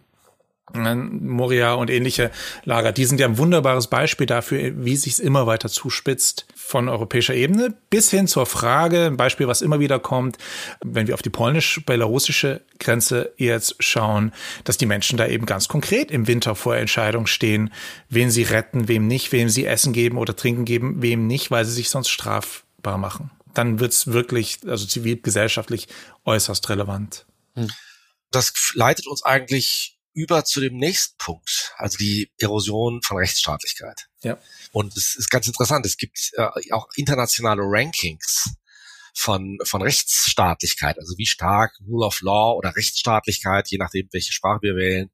[0.73, 2.31] Moria und ähnliche
[2.63, 6.89] Lager, die sind ja ein wunderbares Beispiel dafür, wie sich es immer weiter zuspitzt von
[6.89, 10.37] europäischer Ebene bis hin zur Frage, ein Beispiel, was immer wieder kommt,
[10.83, 16.09] wenn wir auf die polnisch-belarussische Grenze jetzt schauen, dass die Menschen da eben ganz konkret
[16.09, 17.71] im Winter vor Entscheidungen stehen,
[18.09, 21.65] wen sie retten, wem nicht, wem sie Essen geben oder Trinken geben, wem nicht, weil
[21.65, 23.29] sie sich sonst strafbar machen.
[23.53, 25.87] Dann wird's wirklich, also zivilgesellschaftlich
[26.25, 27.25] äußerst relevant.
[28.31, 34.07] Das leitet uns eigentlich über zu dem nächsten Punkt, also die Erosion von Rechtsstaatlichkeit.
[34.23, 34.39] Ja.
[34.71, 38.55] Und es ist ganz interessant, es gibt äh, auch internationale Rankings
[39.13, 44.61] von, von Rechtsstaatlichkeit, also wie stark Rule of Law oder Rechtsstaatlichkeit, je nachdem, welche Sprache
[44.61, 45.11] wir wählen,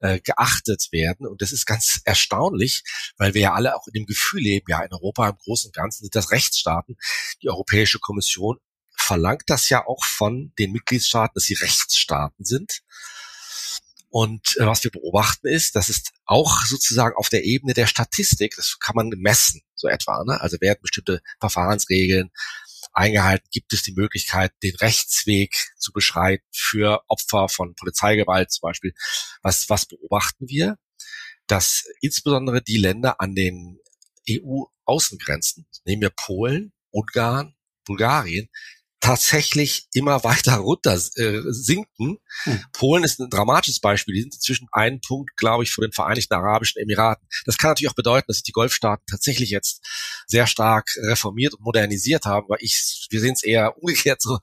[0.00, 1.26] äh, geachtet werden.
[1.26, 2.82] Und das ist ganz erstaunlich,
[3.18, 5.74] weil wir ja alle auch in dem Gefühl leben, ja, in Europa im Großen und
[5.74, 6.96] Ganzen sind das Rechtsstaaten.
[7.42, 8.58] Die Europäische Kommission
[8.96, 12.80] verlangt das ja auch von den Mitgliedstaaten, dass sie Rechtsstaaten sind.
[14.10, 18.54] Und äh, was wir beobachten ist, dass es auch sozusagen auf der Ebene der Statistik,
[18.56, 20.24] das kann man messen, so etwa.
[20.24, 20.40] Ne?
[20.40, 22.30] Also werden bestimmte Verfahrensregeln
[22.92, 28.92] eingehalten, gibt es die Möglichkeit, den Rechtsweg zu beschreiten für Opfer von Polizeigewalt zum Beispiel.
[29.42, 30.78] Was, was beobachten wir?
[31.46, 33.78] Dass insbesondere die Länder an den
[34.28, 37.54] EU-Außengrenzen, nehmen wir Polen, Ungarn,
[37.84, 38.48] Bulgarien,
[39.00, 42.18] tatsächlich immer weiter runter äh, sinken.
[42.44, 42.64] Hm.
[42.72, 44.14] Polen ist ein dramatisches Beispiel.
[44.14, 47.26] Die sind inzwischen einen Punkt, glaube ich, vor den Vereinigten Arabischen Emiraten.
[47.44, 49.84] Das kann natürlich auch bedeuten, dass sich die Golfstaaten tatsächlich jetzt
[50.26, 54.38] sehr stark reformiert und modernisiert haben, weil ich, wir sehen es eher umgekehrt so,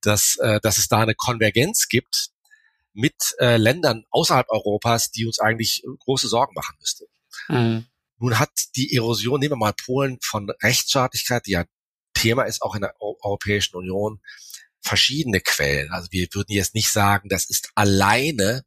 [0.00, 2.30] dass, äh, dass es da eine Konvergenz gibt
[2.94, 7.06] mit äh, Ländern außerhalb Europas, die uns eigentlich große Sorgen machen müsste.
[7.46, 7.86] Hm.
[8.18, 11.64] Nun hat die Erosion, nehmen wir mal Polen von Rechtsstaatlichkeit, die ja
[12.22, 14.20] Thema ist auch in der Europäischen Union,
[14.80, 15.90] verschiedene Quellen.
[15.90, 18.64] Also wir würden jetzt nicht sagen, das ist alleine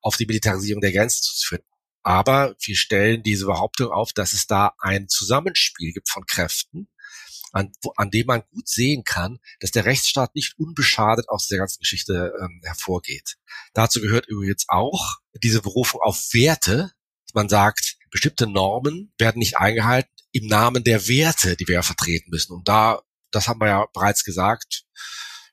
[0.00, 1.62] auf die Militarisierung der Grenzen zu führen.
[2.02, 6.88] Aber wir stellen diese Behauptung auf, dass es da ein Zusammenspiel gibt von Kräften,
[7.52, 11.80] an, an dem man gut sehen kann, dass der Rechtsstaat nicht unbeschadet aus der ganzen
[11.80, 13.36] Geschichte ähm, hervorgeht.
[13.74, 16.92] Dazu gehört übrigens auch diese Berufung auf Werte.
[17.34, 22.30] Man sagt, bestimmte Normen werden nicht eingehalten im Namen der Werte, die wir ja vertreten
[22.30, 22.52] müssen.
[22.52, 23.00] Und da,
[23.30, 24.84] das haben wir ja bereits gesagt,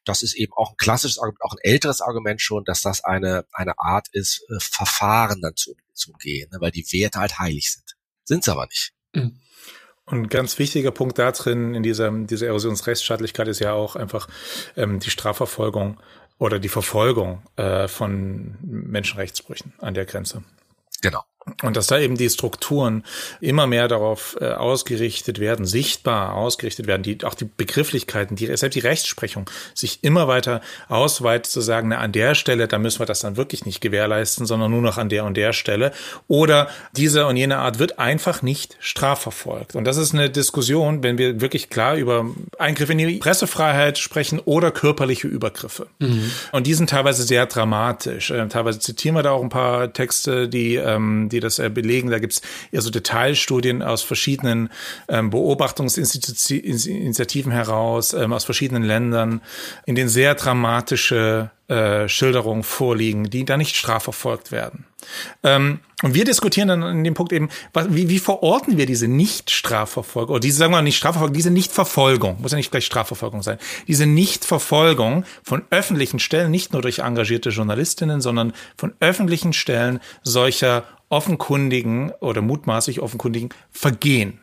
[0.05, 3.45] das ist eben auch ein klassisches Argument, auch ein älteres Argument schon, dass das eine,
[3.51, 7.73] eine Art ist, äh, Verfahren dann zu, zu umgehen, ne, weil die Werte halt heilig
[7.73, 7.95] sind.
[8.23, 8.93] Sind sie aber nicht.
[9.13, 9.39] Mhm.
[10.05, 14.27] Und ein ganz wichtiger Punkt da drin in dieser, dieser Erosionsrechtsstaatlichkeit ist ja auch einfach
[14.75, 15.99] ähm, die Strafverfolgung
[16.37, 20.43] oder die Verfolgung äh, von Menschenrechtsbrüchen an der Grenze.
[21.01, 21.23] Genau.
[21.61, 23.03] Und dass da eben die Strukturen
[23.39, 28.73] immer mehr darauf äh, ausgerichtet werden, sichtbar ausgerichtet werden, die, auch die Begrifflichkeiten, die, selbst
[28.73, 33.05] die Rechtsprechung sich immer weiter ausweitet zu sagen, na, an der Stelle, da müssen wir
[33.05, 35.91] das dann wirklich nicht gewährleisten, sondern nur noch an der und der Stelle.
[36.27, 39.75] Oder diese und jene Art wird einfach nicht strafverfolgt.
[39.75, 42.25] Und das ist eine Diskussion, wenn wir wirklich klar über
[42.57, 45.87] Eingriffe in die Pressefreiheit sprechen oder körperliche Übergriffe.
[45.99, 46.31] Mhm.
[46.53, 48.31] Und die sind teilweise sehr dramatisch.
[48.31, 52.09] Äh, teilweise zitieren wir da auch ein paar Texte, die, ähm, die das äh, belegen.
[52.09, 54.69] Da gibt's eher so Detailstudien aus verschiedenen
[55.07, 59.41] ähm, Beobachtungsinitiativen heraus, ähm, aus verschiedenen Ländern,
[59.85, 64.85] in denen sehr dramatische äh, Schilderungen vorliegen, die da nicht strafverfolgt werden.
[65.43, 69.07] Ähm, und wir diskutieren dann in dem Punkt eben, was, wie, wie verorten wir diese
[69.07, 73.41] Nicht-Strafverfolgung, oder diese, sagen wir mal nicht Strafverfolgung, diese Nicht-Verfolgung, muss ja nicht gleich Strafverfolgung
[73.41, 73.57] sein,
[73.87, 80.83] diese Nicht-Verfolgung von öffentlichen Stellen, nicht nur durch engagierte Journalistinnen, sondern von öffentlichen Stellen solcher
[81.15, 84.41] offenkundigen oder mutmaßlich offenkundigen Vergehen.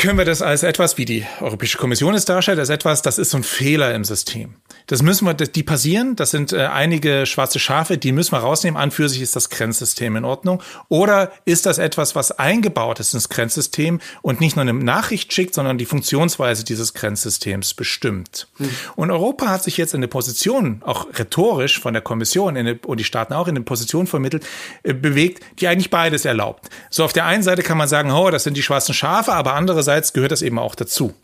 [0.00, 3.32] Können wir das als etwas, wie die Europäische Kommission es darstellt, als etwas, das ist
[3.32, 4.54] so ein Fehler im System.
[4.86, 8.80] Das müssen wir, die passieren, das sind äh, einige schwarze Schafe, die müssen wir rausnehmen.
[8.80, 10.62] An für sich ist das Grenzsystem in Ordnung.
[10.88, 15.54] Oder ist das etwas, was eingebaut ist ins Grenzsystem und nicht nur eine Nachricht schickt,
[15.54, 18.48] sondern die Funktionsweise dieses Grenzsystems bestimmt?
[18.56, 18.70] Hm.
[18.96, 22.98] Und Europa hat sich jetzt in eine Position, auch rhetorisch von der Kommission eine, und
[22.98, 24.46] die Staaten auch in eine Position vermittelt,
[24.82, 26.70] äh, bewegt, die eigentlich beides erlaubt.
[26.88, 29.52] So auf der einen Seite kann man sagen, oh, das sind die schwarzen Schafe, aber
[29.52, 31.14] andererseits gehört das eben auch dazu.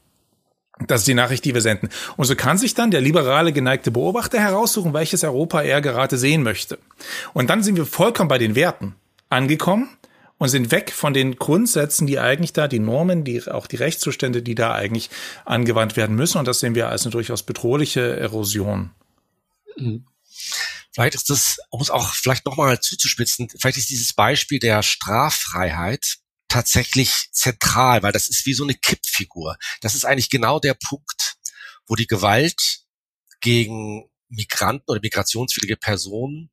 [0.86, 1.88] Das ist die Nachricht, die wir senden.
[2.16, 6.42] Und so kann sich dann der liberale geneigte Beobachter heraussuchen, welches Europa er gerade sehen
[6.42, 6.78] möchte.
[7.32, 8.94] Und dann sind wir vollkommen bei den Werten
[9.30, 9.88] angekommen
[10.38, 14.42] und sind weg von den Grundsätzen, die eigentlich da, die Normen, die auch die Rechtszustände,
[14.42, 15.08] die da eigentlich
[15.46, 16.38] angewandt werden müssen.
[16.38, 18.90] Und das sehen wir als eine durchaus bedrohliche Erosion.
[19.76, 20.06] Mhm.
[20.92, 26.18] Vielleicht ist das, um es auch vielleicht nochmal zuzuspitzen, vielleicht ist dieses Beispiel der Straffreiheit
[26.48, 29.56] tatsächlich zentral, weil das ist wie so eine Kippfigur.
[29.80, 31.36] Das ist eigentlich genau der Punkt,
[31.86, 32.80] wo die Gewalt
[33.40, 36.50] gegen Migranten oder migrationswillige Personen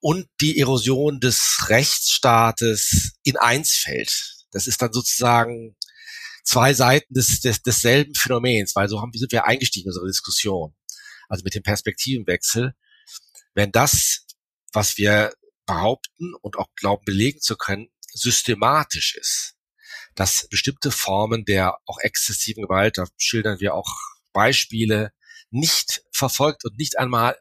[0.00, 4.46] und die Erosion des Rechtsstaates in eins fällt.
[4.50, 5.76] Das ist dann sozusagen
[6.44, 10.74] zwei Seiten des, des, desselben Phänomens, weil so haben, sind wir eingestiegen in unsere Diskussion.
[11.28, 12.74] Also mit dem Perspektivenwechsel.
[13.54, 14.26] Wenn das,
[14.72, 15.32] was wir
[15.66, 19.54] behaupten und auch glauben belegen zu können, systematisch ist,
[20.14, 23.90] dass bestimmte Formen der auch exzessiven Gewalt, da schildern wir auch
[24.32, 25.12] Beispiele,
[25.50, 27.36] nicht verfolgt und nicht einmal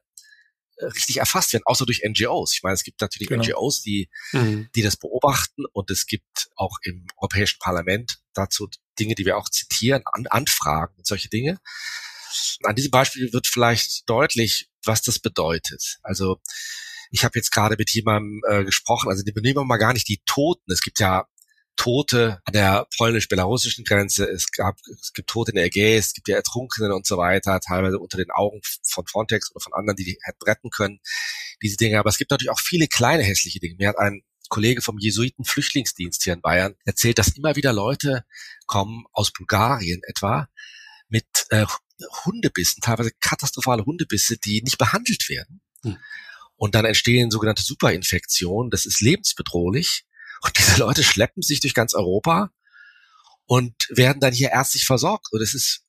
[0.78, 2.54] äh, richtig erfasst werden, außer durch NGOs.
[2.54, 3.44] Ich meine, es gibt natürlich genau.
[3.44, 4.70] NGOs, die, mhm.
[4.76, 8.70] die das beobachten und es gibt auch im Europäischen Parlament dazu
[9.00, 11.60] Dinge, die wir auch zitieren, an, Anfragen und solche Dinge.
[12.64, 16.00] An diesem Beispiel wird vielleicht deutlich, was das bedeutet.
[16.04, 16.40] Also
[17.12, 20.08] ich habe jetzt gerade mit jemandem äh, gesprochen, also die nehmen wir mal gar nicht
[20.08, 20.72] die Toten.
[20.72, 21.28] Es gibt ja
[21.76, 26.28] Tote an der polnisch-belarussischen Grenze, es gab, es gibt Tote in der Ägäis, es gibt
[26.28, 30.04] ja Ertrunkene und so weiter, teilweise unter den Augen von Frontex oder von anderen, die
[30.04, 31.00] die hätten retten können,
[31.62, 32.00] diese Dinge.
[32.00, 33.76] Aber es gibt natürlich auch viele kleine hässliche Dinge.
[33.78, 38.26] Mir hat ein Kollege vom Jesuiten-Flüchtlingsdienst hier in Bayern erzählt, dass immer wieder Leute
[38.68, 40.50] kommen aus Bulgarien etwa
[41.08, 41.66] mit äh,
[42.26, 45.62] Hundebissen, teilweise katastrophale Hundebisse, die nicht behandelt werden.
[45.84, 45.98] Hm.
[46.62, 48.70] Und dann entstehen sogenannte Superinfektionen.
[48.70, 50.06] Das ist lebensbedrohlich.
[50.44, 52.52] Und diese Leute schleppen sich durch ganz Europa
[53.48, 55.30] und werden dann hier ärztlich versorgt.
[55.32, 55.82] Und es ist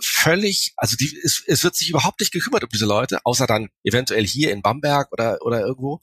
[0.00, 3.68] völlig, also die, es, es wird sich überhaupt nicht gekümmert um diese Leute, außer dann
[3.84, 6.00] eventuell hier in Bamberg oder, oder irgendwo.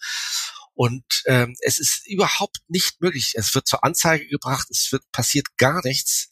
[0.75, 3.33] Und ähm, es ist überhaupt nicht möglich.
[3.33, 6.31] Es wird zur Anzeige gebracht, es wird passiert gar nichts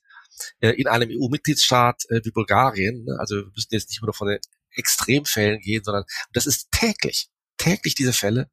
[0.59, 3.03] äh, in einem EU-Mitgliedsstaat äh, wie Bulgarien.
[3.05, 3.17] Ne?
[3.17, 4.39] Also wir müssen jetzt nicht nur von den
[4.75, 6.03] Extremfällen gehen, sondern
[6.33, 7.31] das ist täglich
[7.63, 8.49] täglich diese Fälle.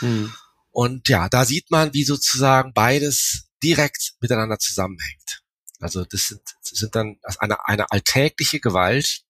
[0.00, 0.32] Mhm.
[0.70, 5.42] Und ja, da sieht man, wie sozusagen beides direkt miteinander zusammenhängt.
[5.80, 9.22] Also das sind, das sind dann eine, eine alltägliche Gewalt,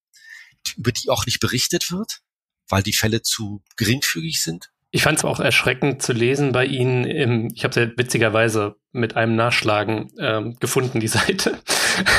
[0.76, 2.20] über die auch nicht berichtet wird,
[2.68, 4.70] weil die Fälle zu geringfügig sind.
[4.90, 7.04] Ich fand es auch erschreckend zu lesen bei Ihnen.
[7.04, 11.60] Im, ich habe es witzigerweise mit einem Nachschlagen ähm, gefunden, die Seite,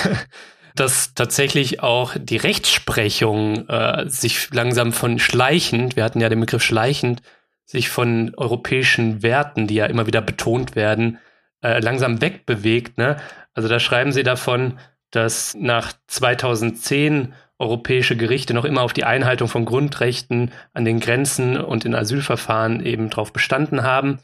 [0.75, 6.63] dass tatsächlich auch die Rechtsprechung äh, sich langsam von schleichend, wir hatten ja den Begriff
[6.63, 7.21] schleichend,
[7.65, 11.17] sich von europäischen Werten, die ja immer wieder betont werden,
[11.61, 12.97] äh, langsam wegbewegt.
[12.97, 13.17] Ne?
[13.53, 14.77] Also da schreiben sie davon,
[15.11, 21.57] dass nach 2010 europäische Gerichte noch immer auf die Einhaltung von Grundrechten an den Grenzen
[21.57, 24.19] und in Asylverfahren eben drauf bestanden haben.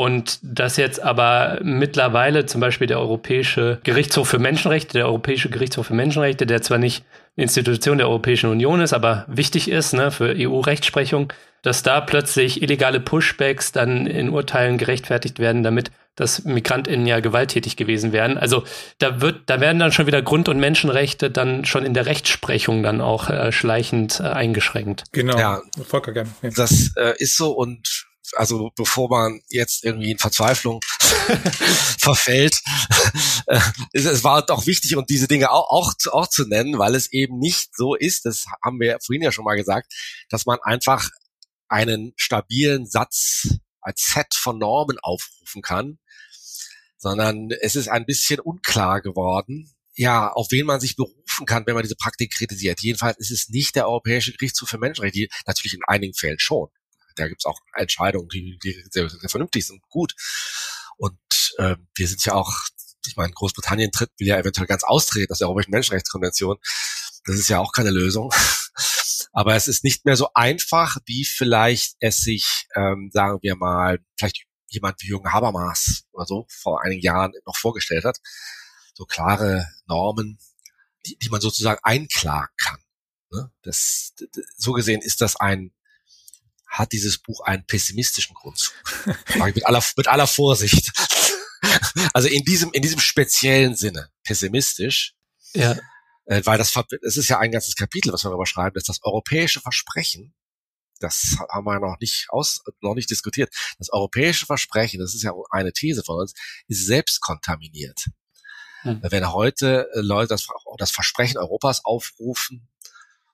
[0.00, 5.88] Und dass jetzt aber mittlerweile zum Beispiel der Europäische Gerichtshof für Menschenrechte, der Europäische Gerichtshof
[5.88, 7.04] für Menschenrechte, der zwar nicht
[7.36, 11.30] eine Institution der Europäischen Union ist, aber wichtig ist ne, für EU-Rechtsprechung,
[11.60, 17.76] dass da plötzlich illegale Pushbacks dann in Urteilen gerechtfertigt werden, damit dass MigrantInnen ja gewalttätig
[17.76, 18.38] gewesen wären.
[18.38, 18.64] Also
[18.98, 22.82] da wird, da werden dann schon wieder Grund- und Menschenrechte dann schon in der Rechtsprechung
[22.82, 25.04] dann auch äh, schleichend äh, eingeschränkt.
[25.12, 25.38] Genau.
[25.38, 26.34] Ja, Volker gern.
[26.40, 26.50] Ja.
[26.56, 30.80] Das äh, ist so und also bevor man jetzt irgendwie in Verzweiflung
[31.98, 32.60] verfällt,
[33.46, 33.60] äh,
[33.92, 36.94] es, es war doch wichtig und diese Dinge auch, auch, zu, auch zu nennen, weil
[36.94, 39.92] es eben nicht so ist, das haben wir vorhin ja schon mal gesagt,
[40.28, 41.10] dass man einfach
[41.68, 43.48] einen stabilen Satz
[43.80, 45.98] als Set von Normen aufrufen kann,
[46.98, 51.74] sondern es ist ein bisschen unklar geworden, ja, auf wen man sich berufen kann, wenn
[51.74, 52.80] man diese Praktik kritisiert.
[52.80, 56.68] Jedenfalls ist es nicht der Europäische Gerichtshof für Menschenrechte, natürlich in einigen Fällen schon.
[57.16, 60.14] Da gibt es auch Entscheidungen, die, die sehr, sehr vernünftig sind, gut.
[60.96, 61.18] Und
[61.58, 62.52] äh, wir sind ja auch,
[63.06, 66.58] ich meine, Großbritannien tritt, will ja eventuell ganz austreten aus der Europäischen Menschenrechtskonvention.
[67.24, 68.32] Das ist ja auch keine Lösung.
[69.32, 73.98] Aber es ist nicht mehr so einfach, wie vielleicht es sich, ähm, sagen wir mal,
[74.18, 78.18] vielleicht jemand wie Jürgen Habermas oder so vor einigen Jahren noch vorgestellt hat.
[78.94, 80.38] So klare Normen,
[81.06, 82.80] die, die man sozusagen einklagen kann.
[83.30, 83.52] Ne?
[83.62, 84.14] Das,
[84.56, 85.72] so gesehen ist das ein,
[86.70, 88.74] hat dieses Buch einen pessimistischen Grundzug.
[89.54, 90.92] mit aller, mit aller Vorsicht.
[92.14, 95.14] Also in diesem, in diesem speziellen Sinne pessimistisch.
[95.52, 95.76] Ja.
[96.24, 99.02] Äh, weil das, es ist ja ein ganzes Kapitel, was wir darüber schreiben, dass das
[99.02, 100.32] europäische Versprechen,
[101.00, 103.52] das haben wir noch nicht aus, noch nicht diskutiert.
[103.78, 106.32] Das europäische Versprechen, das ist ja eine These von uns,
[106.66, 108.06] ist selbst kontaminiert.
[108.82, 109.00] Hm.
[109.02, 110.46] Wenn heute Leute das,
[110.78, 112.68] das Versprechen Europas aufrufen,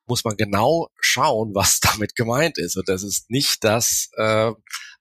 [0.07, 2.77] muss man genau schauen, was damit gemeint ist.
[2.77, 4.51] Und das ist nicht das, äh,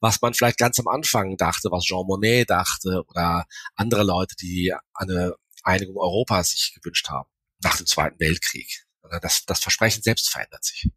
[0.00, 4.74] was man vielleicht ganz am Anfang dachte, was Jean Monnet dachte oder andere Leute, die
[4.94, 7.28] eine Einigung Europas sich gewünscht haben
[7.62, 8.86] nach dem Zweiten Weltkrieg.
[9.22, 10.90] Das, das Versprechen selbst verändert sich.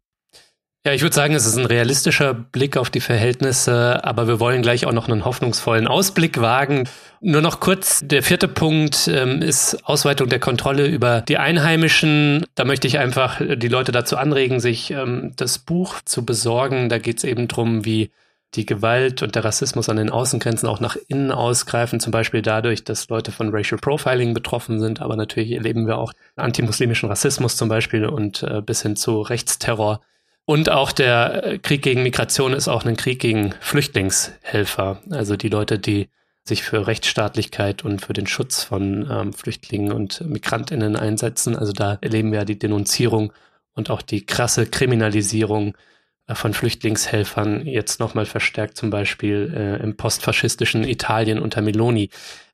[0.86, 4.62] Ja, ich würde sagen, es ist ein realistischer Blick auf die Verhältnisse, aber wir wollen
[4.62, 6.88] gleich auch noch einen hoffnungsvollen Ausblick wagen.
[7.20, 12.46] Nur noch kurz, der vierte Punkt ähm, ist Ausweitung der Kontrolle über die Einheimischen.
[12.54, 16.88] Da möchte ich einfach die Leute dazu anregen, sich ähm, das Buch zu besorgen.
[16.88, 18.10] Da geht es eben drum, wie
[18.54, 22.84] die Gewalt und der Rassismus an den Außengrenzen auch nach innen ausgreifen, zum Beispiel dadurch,
[22.84, 27.68] dass Leute von Racial Profiling betroffen sind, aber natürlich erleben wir auch antimuslimischen Rassismus zum
[27.68, 30.00] Beispiel und äh, bis hin zu Rechtsterror.
[30.50, 35.48] Und auch der äh, Krieg gegen Migration ist auch ein Krieg gegen Flüchtlingshelfer, also die
[35.48, 36.08] Leute, die
[36.42, 41.54] sich für Rechtsstaatlichkeit und für den Schutz von ähm, Flüchtlingen und Migrantinnen einsetzen.
[41.54, 43.32] Also da erleben wir die Denunzierung
[43.74, 45.76] und auch die krasse Kriminalisierung
[46.26, 52.10] äh, von Flüchtlingshelfern jetzt nochmal verstärkt, zum Beispiel äh, im postfaschistischen Italien unter Meloni.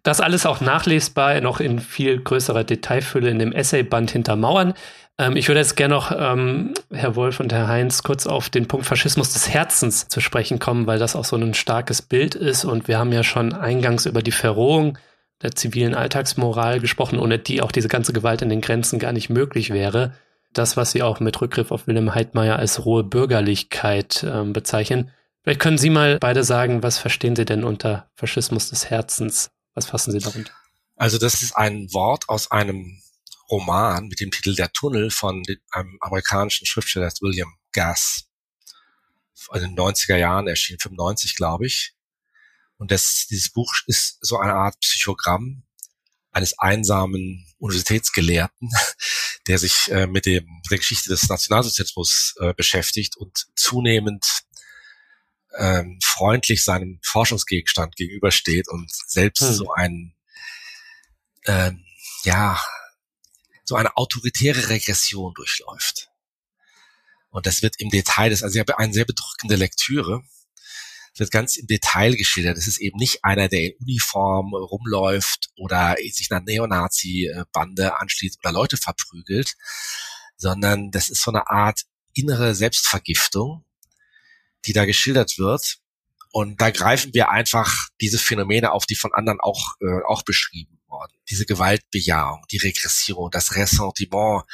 [0.07, 4.75] Das alles auch nachlesbar, noch in viel größerer Detailfülle in dem Essayband hinter Mauern.
[5.19, 8.69] Ähm, ich würde jetzt gerne noch, ähm, Herr Wolf und Herr Heinz, kurz auf den
[8.69, 12.65] Punkt Faschismus des Herzens zu sprechen kommen, weil das auch so ein starkes Bild ist.
[12.65, 14.97] Und wir haben ja schon eingangs über die Verrohung
[15.43, 19.29] der zivilen Alltagsmoral gesprochen, ohne die auch diese ganze Gewalt in den Grenzen gar nicht
[19.29, 20.13] möglich wäre
[20.53, 25.11] das, was Sie auch mit Rückgriff auf Wilhelm Heidmeier als rohe Bürgerlichkeit äh, bezeichnen.
[25.43, 29.51] Vielleicht können Sie mal beide sagen, was verstehen Sie denn unter Faschismus des Herzens?
[29.77, 30.53] Was fassen Sie darunter?
[30.97, 33.01] Also das ist ein Wort aus einem
[33.51, 38.25] Roman mit dem Titel Der Tunnel von einem amerikanischen Schriftsteller William Gass.
[39.53, 41.95] In den 90er Jahren erschienen, 95 glaube ich.
[42.79, 45.63] Und das, dieses Buch ist so eine Art Psychogramm
[46.33, 48.71] eines einsamen Universitätsgelehrten,
[49.47, 54.46] der sich äh, mit, dem, mit der Geschichte des Nationalsozialismus äh, beschäftigt und zunehmend
[55.59, 59.53] ähm, freundlich seinem Forschungsgegenstand gegenübersteht und selbst hm.
[59.55, 60.15] so ein
[61.47, 61.85] ähm,
[62.25, 62.61] ja
[63.65, 66.11] so eine autoritäre Regression durchläuft.
[67.31, 70.23] Und das wird im Detail, das ist also eine sehr bedrückende Lektüre.
[71.17, 72.57] wird ganz im Detail geschildert.
[72.57, 78.53] Es ist eben nicht einer, der in Uniform rumläuft oder sich einer Neonazi-Bande anschließt oder
[78.53, 79.55] Leute verprügelt,
[80.37, 81.83] sondern das ist so eine Art
[82.15, 83.65] innere Selbstvergiftung,
[84.67, 85.79] die da geschildert wird.
[86.33, 90.79] Und da greifen wir einfach diese Phänomene auf, die von anderen auch, äh, auch beschrieben
[90.87, 91.15] wurden.
[91.31, 94.45] Diese Gewaltbejahung, die Regression, das Ressentiment,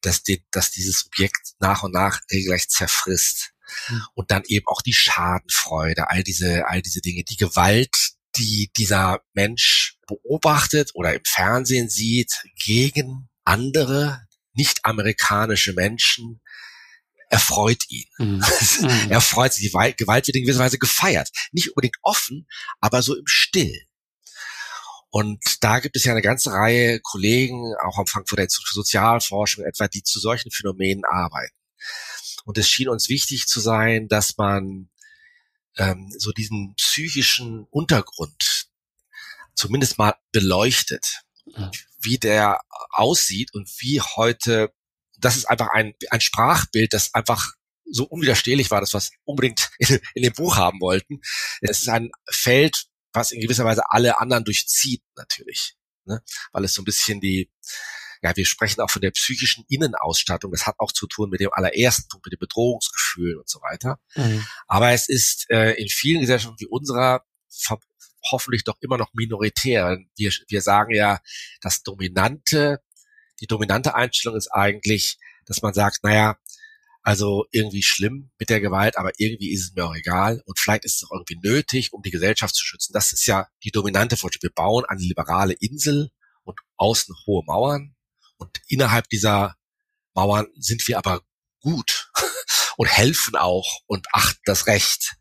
[0.00, 3.52] dass, die, dass dieses Objekt nach und nach regelrecht zerfrisst.
[3.88, 4.02] Mhm.
[4.14, 7.94] Und dann eben auch die Schadenfreude, all diese, all diese Dinge, die Gewalt,
[8.36, 16.40] die dieser Mensch beobachtet oder im Fernsehen sieht gegen andere nicht-amerikanische Menschen,
[17.30, 18.06] erfreut ihn.
[18.18, 18.42] Mhm.
[19.08, 21.30] er freut sich, die Gewalt wird in gewisser Weise gefeiert.
[21.52, 22.46] Nicht unbedingt offen,
[22.80, 23.86] aber so im Still.
[25.10, 29.64] Und da gibt es ja eine ganze Reihe Kollegen, auch am Frankfurter Institut für Sozialforschung
[29.64, 31.56] etwa, die zu solchen Phänomenen arbeiten.
[32.44, 34.90] Und es schien uns wichtig zu sein, dass man
[35.76, 38.68] ähm, so diesen psychischen Untergrund
[39.54, 41.70] zumindest mal beleuchtet, mhm.
[42.00, 42.60] wie der
[42.90, 44.72] aussieht und wie heute,
[45.20, 47.52] das ist einfach ein, ein Sprachbild, das einfach
[47.90, 51.20] so unwiderstehlich war, das was unbedingt in, in dem Buch haben wollten.
[51.60, 56.22] Es ist ein Feld, was in gewisser Weise alle anderen durchzieht natürlich, ne?
[56.52, 57.50] weil es so ein bisschen die,
[58.22, 60.52] ja, wir sprechen auch von der psychischen Innenausstattung.
[60.52, 63.98] Das hat auch zu tun mit dem allerersten Punkt, mit dem Bedrohungsgefühl und so weiter.
[64.14, 64.46] Mhm.
[64.66, 67.24] Aber es ist äh, in vielen Gesellschaften wie unserer
[68.30, 69.98] hoffentlich doch immer noch minoritär.
[70.16, 71.20] Wir, wir sagen ja,
[71.60, 72.80] das dominante,
[73.40, 76.36] die dominante Einstellung ist eigentlich, dass man sagt, naja,
[77.02, 80.84] also irgendwie schlimm mit der Gewalt, aber irgendwie ist es mir auch egal und vielleicht
[80.84, 82.92] ist es auch irgendwie nötig, um die Gesellschaft zu schützen.
[82.92, 84.50] Das ist ja die dominante Vorstellung.
[84.50, 86.10] Wir bauen eine liberale Insel
[86.44, 87.94] und außen hohe Mauern
[88.36, 89.56] und innerhalb dieser
[90.14, 91.22] Mauern sind wir aber
[91.60, 92.10] gut
[92.76, 95.16] und helfen auch und achten das Recht.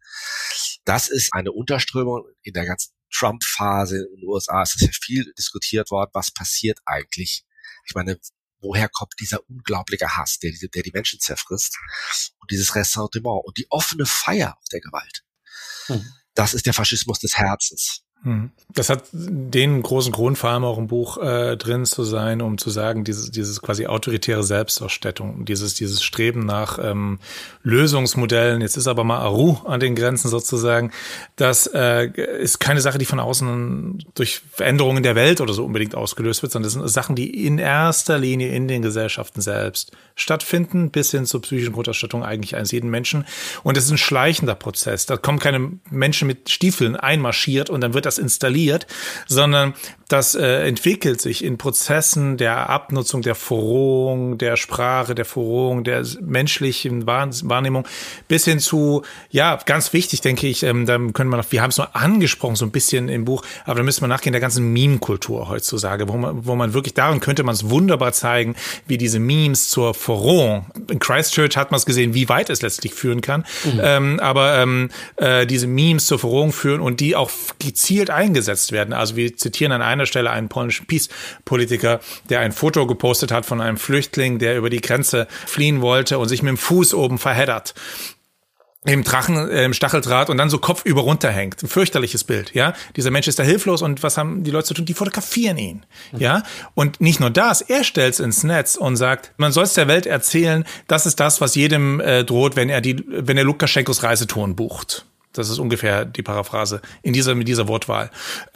[0.83, 4.63] Das ist eine Unterströmung in der ganzen Trump-Phase in den USA.
[4.63, 7.45] Es ist ja viel diskutiert worden, was passiert eigentlich.
[7.89, 8.19] Ich meine,
[8.61, 11.77] woher kommt dieser unglaubliche Hass, der, der die Menschen zerfrisst
[12.39, 15.23] und dieses Ressentiment und die offene Feier der Gewalt.
[15.87, 16.05] Hm.
[16.35, 18.03] Das ist der Faschismus des Herzens.
[18.23, 18.51] Hm.
[18.73, 22.57] Das hat den großen Grund, vor allem auch im Buch äh, drin zu sein, um
[22.57, 27.19] zu sagen, dieses, dieses quasi autoritäre Selbstausstattung, dieses, dieses Streben nach ähm,
[27.63, 30.91] Lösungsmodellen, jetzt ist aber mal Aru an den Grenzen sozusagen,
[31.37, 32.09] das äh,
[32.39, 36.51] ist keine Sache, die von außen durch Veränderungen der Welt oder so unbedingt ausgelöst wird,
[36.51, 41.25] sondern das sind Sachen, die in erster Linie in den Gesellschaften selbst stattfinden, bis hin
[41.25, 43.25] zur psychischen Grundausstattung eigentlich eines jeden Menschen.
[43.63, 45.05] Und es ist ein schleichender Prozess.
[45.05, 48.87] Da kommen keine Menschen mit Stiefeln einmarschiert und dann wird das installiert,
[49.27, 49.75] sondern
[50.09, 56.03] das äh, entwickelt sich in Prozessen der Abnutzung, der Verrohung, der Sprache, der Verrohung, der
[56.19, 57.87] menschlichen Wahrnehmung
[58.27, 61.69] bis hin zu, ja, ganz wichtig, denke ich, ähm, da können wir noch, wir haben
[61.69, 64.73] es nur angesprochen, so ein bisschen im Buch, aber da müssen wir nachgehen, der ganzen
[64.73, 68.55] Meme-Kultur heutzutage, wo man, wo man wirklich, darin könnte man es wunderbar zeigen,
[68.87, 72.95] wie diese Memes zur Verrohung, in Christchurch hat man es gesehen, wie weit es letztlich
[72.95, 73.81] führen kann, mhm.
[73.83, 77.29] ähm, aber ähm, äh, diese Memes zur Verrohung führen und die auch
[77.59, 78.91] gezielt eingesetzt werden.
[78.91, 83.61] Also wir zitieren an einer Stelle einen polnischen Peace-Politiker, der ein Foto gepostet hat von
[83.61, 87.73] einem Flüchtling, der über die Grenze fliehen wollte und sich mit dem Fuß oben verheddert
[88.85, 91.61] im Drachen, äh, im Stacheldraht und dann so kopfüber runterhängt.
[91.61, 92.73] Ein fürchterliches Bild, ja.
[92.95, 94.85] Dieser Mensch ist da hilflos und was haben die Leute zu tun?
[94.85, 95.85] Die fotografieren ihn,
[96.17, 96.43] ja.
[96.75, 100.05] Und nicht nur das, er stellt's ins Netz und sagt, man soll es der Welt
[100.05, 104.55] erzählen, das ist das, was jedem äh, droht, wenn er die, wenn er Lukaschenkos Reisetouren
[104.55, 105.05] bucht.
[105.33, 108.09] Das ist ungefähr die Paraphrase in dieser, mit dieser Wortwahl.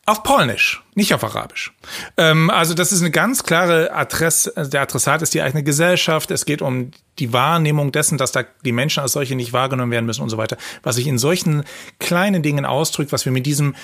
[0.06, 1.72] Auf Polnisch, nicht auf Arabisch.
[2.18, 4.52] Ähm, also das ist eine ganz klare Adresse.
[4.72, 6.32] Der Adressat ist die eigene Gesellschaft.
[6.32, 10.08] Es geht um die Wahrnehmung dessen, dass da die Menschen als solche nicht wahrgenommen werden
[10.08, 10.58] müssen und so weiter.
[10.82, 11.64] Was sich in solchen
[12.00, 13.76] kleinen Dingen ausdrückt, was wir mit diesem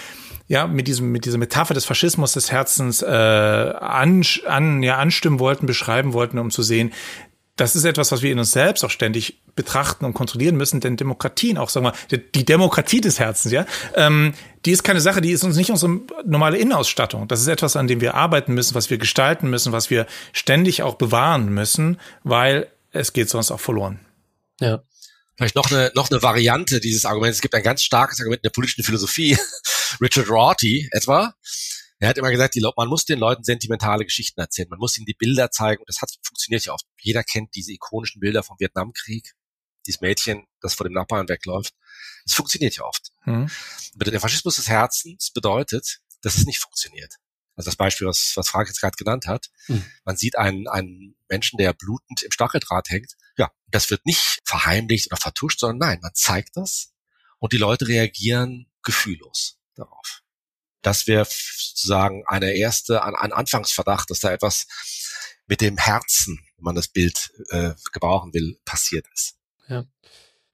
[0.50, 5.40] ja, mit diesem, mit dieser Metapher des Faschismus des Herzens äh, an, an, ja, anstimmen
[5.40, 6.92] wollten, beschreiben wollten, um zu sehen,
[7.60, 10.96] das ist etwas, was wir in uns selbst auch ständig betrachten und kontrollieren müssen, denn
[10.96, 14.34] Demokratien auch, sagen wir, die Demokratie des Herzens, ja, ähm,
[14.66, 17.28] die ist keine Sache, die ist uns nicht unsere normale Innenausstattung.
[17.28, 20.84] Das ist etwas, an dem wir arbeiten müssen, was wir gestalten müssen, was wir ständig
[20.84, 24.00] auch bewahren müssen, weil es geht sonst auch verloren.
[24.62, 24.82] Ja.
[25.36, 27.38] Vielleicht noch eine, noch eine Variante dieses Arguments.
[27.38, 29.38] Es gibt ein ganz starkes Argument in der politischen Philosophie.
[30.02, 31.34] Richard Rorty etwa,
[32.00, 34.70] er hat immer gesagt, die, man muss den Leuten sentimentale Geschichten erzählen.
[34.70, 35.82] Man muss ihnen die Bilder zeigen.
[35.82, 36.86] Und das hat funktioniert ja oft.
[37.02, 39.34] Jeder kennt diese ikonischen Bilder vom Vietnamkrieg.
[39.86, 41.74] Dieses Mädchen, das vor dem Nachbarn wegläuft.
[42.26, 43.12] Das funktioniert ja oft.
[43.26, 43.50] Mhm.
[43.96, 47.16] Der Faschismus des Herzens bedeutet, dass es nicht funktioniert.
[47.56, 49.50] Also das Beispiel, was, was Frank jetzt gerade genannt hat.
[49.68, 49.84] Mhm.
[50.06, 53.16] Man sieht einen, einen Menschen, der blutend im Stacheldraht hängt.
[53.38, 56.94] Ja, das wird nicht verheimlicht oder vertuscht, sondern nein, man zeigt das
[57.40, 60.22] und die Leute reagieren gefühllos darauf.
[60.82, 64.68] Das wäre sozusagen eine erste, ein, ein Anfangsverdacht, dass da etwas
[65.48, 69.36] mit dem Herzen, wenn man das Bild äh, gebrauchen will, passiert ist.
[69.68, 69.86] Ja.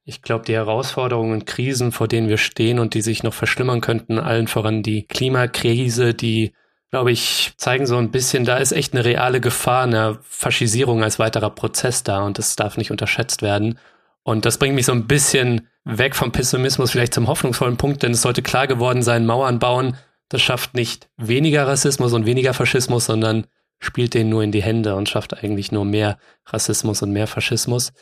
[0.08, 3.82] Ich glaube, die Herausforderungen und Krisen, vor denen wir stehen und die sich noch verschlimmern
[3.82, 6.54] könnten, allen voran die Klimakrise, die,
[6.92, 11.18] glaube ich, zeigen so ein bisschen, da ist echt eine reale Gefahr einer Faschisierung als
[11.18, 13.80] weiterer Prozess da und das darf nicht unterschätzt werden.
[14.22, 18.12] Und das bringt mich so ein bisschen weg vom Pessimismus vielleicht zum hoffnungsvollen Punkt, denn
[18.12, 19.98] es sollte klar geworden sein, Mauern bauen,
[20.30, 23.46] das schafft nicht weniger Rassismus und weniger Faschismus, sondern
[23.80, 27.94] spielt denen nur in die Hände und schafft eigentlich nur mehr Rassismus und mehr Faschismus.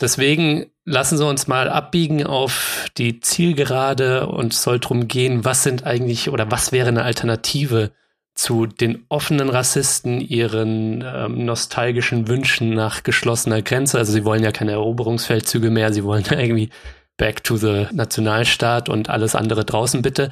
[0.00, 5.84] Deswegen lassen Sie uns mal abbiegen auf die Zielgerade und soll darum gehen, was sind
[5.84, 7.92] eigentlich oder was wäre eine Alternative
[8.34, 13.98] zu den offenen Rassisten, ihren ähm, nostalgischen Wünschen nach geschlossener Grenze.
[13.98, 16.70] Also sie wollen ja keine Eroberungsfeldzüge mehr, sie wollen irgendwie
[17.16, 20.30] back to the Nationalstaat und alles andere draußen bitte.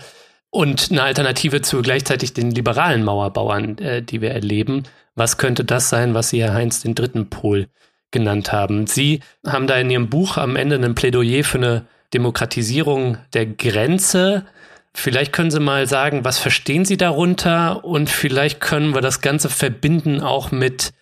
[0.55, 4.83] Und eine Alternative zu gleichzeitig den liberalen Mauerbauern, äh, die wir erleben.
[5.15, 7.69] Was könnte das sein, was Sie, Herr Heinz, den dritten Pol
[8.11, 8.87] genannt haben?
[8.87, 14.45] Sie haben da in Ihrem Buch am Ende ein Plädoyer für eine Demokratisierung der Grenze.
[14.93, 17.83] Vielleicht können Sie mal sagen, was verstehen Sie darunter?
[17.83, 20.93] Und vielleicht können wir das Ganze verbinden auch mit,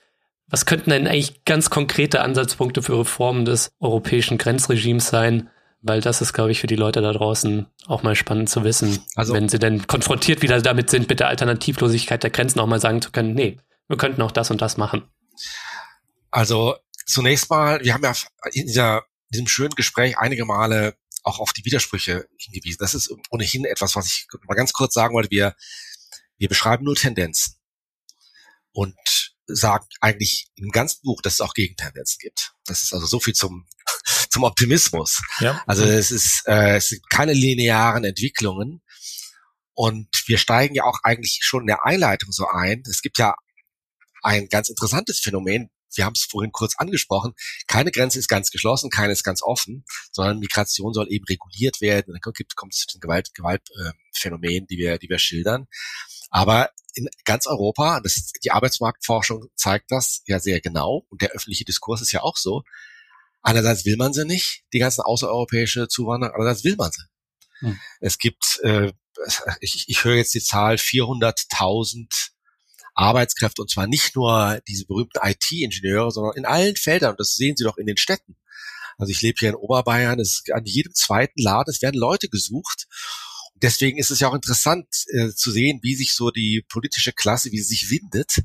[0.48, 5.50] was könnten denn eigentlich ganz konkrete Ansatzpunkte für Reformen des europäischen Grenzregimes sein?
[5.82, 9.04] Weil das ist, glaube ich, für die Leute da draußen auch mal spannend zu wissen,
[9.14, 12.80] also, wenn sie denn konfrontiert wieder damit sind, mit der Alternativlosigkeit der Grenzen auch mal
[12.80, 13.58] sagen zu können, nee,
[13.88, 15.02] wir könnten auch das und das machen.
[16.30, 16.76] Also
[17.06, 18.14] zunächst mal, wir haben ja
[18.52, 22.78] in, dieser, in diesem schönen Gespräch einige Male auch auf die Widersprüche hingewiesen.
[22.80, 25.30] Das ist ohnehin etwas, was ich mal ganz kurz sagen wollte.
[25.30, 25.54] Wir,
[26.38, 27.56] wir beschreiben nur Tendenzen
[28.72, 32.52] und sagen eigentlich im ganzen Buch, dass es auch Gegentendenzen gibt.
[32.66, 33.66] Das ist also so viel zum
[34.30, 35.20] zum Optimismus.
[35.40, 35.62] Ja.
[35.66, 38.82] Also es ist, äh, es sind keine linearen Entwicklungen.
[39.74, 42.82] Und wir steigen ja auch eigentlich schon in der Einleitung so ein.
[42.88, 43.34] Es gibt ja
[44.22, 45.70] ein ganz interessantes Phänomen.
[45.94, 47.32] Wir haben es vorhin kurz angesprochen.
[47.66, 52.12] Keine Grenze ist ganz geschlossen, keine ist ganz offen, sondern Migration soll eben reguliert werden.
[52.12, 55.66] Dann gibt, kommt es zu den Gewalt, Gewaltphänomenen, äh, die wir, die wir schildern.
[56.30, 61.64] Aber in ganz Europa, das, die Arbeitsmarktforschung zeigt das ja sehr genau und der öffentliche
[61.64, 62.62] Diskurs ist ja auch so,
[63.42, 67.02] Einerseits will man sie nicht, die ganzen außereuropäische Zuwanderer, andererseits will man sie.
[67.60, 67.80] Hm.
[68.00, 68.92] Es gibt, äh,
[69.60, 72.06] ich, ich höre jetzt die Zahl 400.000
[72.94, 77.12] Arbeitskräfte und zwar nicht nur diese berühmten IT-Ingenieure, sondern in allen Feldern.
[77.12, 78.36] Und das sehen Sie doch in den Städten.
[78.98, 82.28] Also ich lebe hier in Oberbayern, es ist an jedem zweiten Laden, es werden Leute
[82.28, 82.88] gesucht.
[83.62, 87.52] Deswegen ist es ja auch interessant äh, zu sehen, wie sich so die politische Klasse,
[87.52, 88.38] wie sie sich windet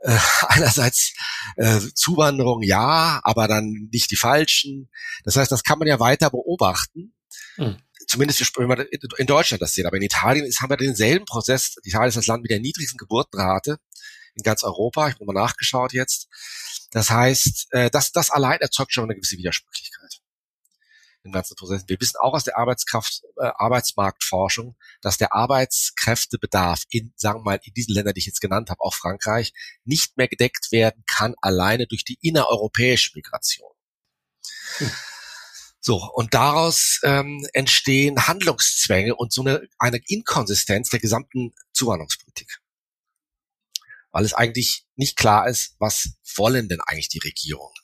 [0.00, 0.18] äh,
[0.48, 1.14] einerseits
[1.56, 4.90] äh, Zuwanderung ja, aber dann nicht die falschen.
[5.24, 7.14] Das heißt, das kann man ja weiter beobachten.
[7.56, 7.76] Hm.
[8.06, 8.86] Zumindest wenn man
[9.18, 9.84] in Deutschland das sieht.
[9.84, 11.76] Aber in Italien ist, haben wir denselben Prozess.
[11.82, 13.78] Italien ist das Land mit der niedrigsten Geburtenrate
[14.34, 15.08] in ganz Europa.
[15.08, 16.28] Ich habe mal nachgeschaut jetzt.
[16.90, 20.17] Das heißt, äh, das, das allein erzeugt schon eine gewisse Widersprüchlichkeit
[21.28, 21.84] im ganzen Prozess.
[21.86, 27.60] Wir wissen auch aus der Arbeitskraft, äh, Arbeitsmarktforschung, dass der Arbeitskräftebedarf in, sagen wir mal,
[27.62, 29.52] in diesen Ländern, die ich jetzt genannt habe, auch Frankreich,
[29.84, 33.70] nicht mehr gedeckt werden kann, alleine durch die innereuropäische Migration.
[34.78, 34.90] Hm.
[35.80, 42.58] So, und daraus ähm, entstehen Handlungszwänge und so eine, eine Inkonsistenz der gesamten Zuwanderungspolitik.
[44.10, 47.74] Weil es eigentlich nicht klar ist, was wollen denn eigentlich die Regierungen?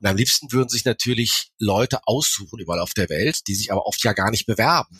[0.00, 3.86] Und am liebsten würden sich natürlich Leute aussuchen überall auf der Welt, die sich aber
[3.86, 4.98] oft ja gar nicht bewerben.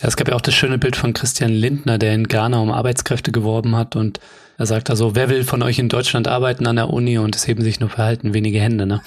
[0.00, 2.70] Ja, es gab ja auch das schöne Bild von Christian Lindner, der in Ghana um
[2.70, 4.20] Arbeitskräfte geworben hat und
[4.58, 7.46] er sagt also, wer will von euch in Deutschland arbeiten an der Uni und es
[7.46, 9.02] heben sich nur verhalten wenige Hände, ne?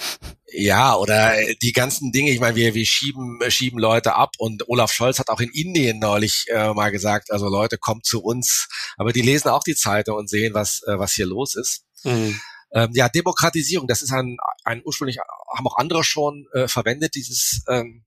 [0.54, 4.92] Ja, oder die ganzen Dinge, ich meine, wir, wir schieben, schieben Leute ab und Olaf
[4.92, 8.68] Scholz hat auch in Indien neulich äh, mal gesagt, also Leute, kommt zu uns.
[8.98, 11.84] Aber die lesen auch die Zeitung und sehen, was, äh, was hier los ist.
[12.04, 12.40] Mhm.
[12.74, 15.18] Ähm, ja, Demokratisierung, das ist ein, ein ursprünglich,
[15.56, 18.06] haben auch andere schon äh, verwendet, dieses, ähm,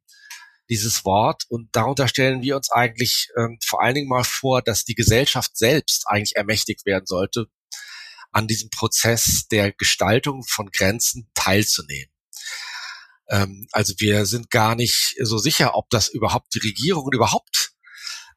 [0.70, 1.44] dieses Wort.
[1.48, 5.56] Und darunter stellen wir uns eigentlich ähm, vor allen Dingen mal vor, dass die Gesellschaft
[5.56, 7.46] selbst eigentlich ermächtigt werden sollte,
[8.32, 12.10] an diesem Prozess der Gestaltung von Grenzen teilzunehmen.
[13.28, 17.73] Ähm, also wir sind gar nicht so sicher, ob das überhaupt die Regierungen überhaupt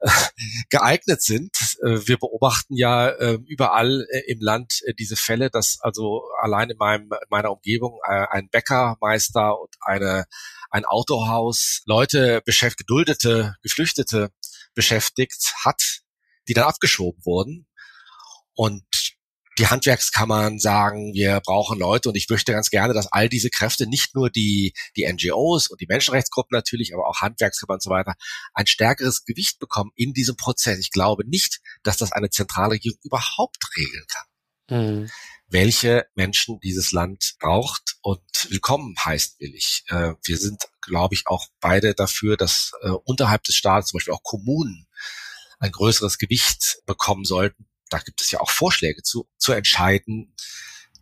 [0.69, 1.51] geeignet sind.
[1.83, 6.69] Äh, wir beobachten ja ähm, überall äh, im Land äh, diese Fälle, dass also allein
[6.69, 10.25] in meinem, meiner Umgebung ein Bäckermeister und eine,
[10.69, 14.29] ein Autohaus Leute beschäftigt, geduldete, Geflüchtete
[14.73, 16.01] beschäftigt hat,
[16.47, 17.67] die dann abgeschoben wurden.
[18.53, 19.16] Und
[19.57, 23.87] die Handwerkskammern sagen, wir brauchen Leute und ich möchte ganz gerne, dass all diese Kräfte,
[23.87, 28.15] nicht nur die, die NGOs und die Menschenrechtsgruppen natürlich, aber auch Handwerkskammern und so weiter,
[28.53, 30.79] ein stärkeres Gewicht bekommen in diesem Prozess.
[30.79, 34.25] Ich glaube nicht, dass das eine Zentralregierung überhaupt regeln kann.
[34.69, 35.09] Mhm.
[35.49, 39.83] Welche Menschen dieses Land braucht und willkommen heißt willig.
[39.87, 44.13] Äh, wir sind, glaube ich, auch beide dafür, dass äh, unterhalb des Staates, zum Beispiel
[44.13, 44.87] auch Kommunen,
[45.59, 50.33] ein größeres Gewicht bekommen sollten, da gibt es ja auch Vorschläge zu, zu entscheiden,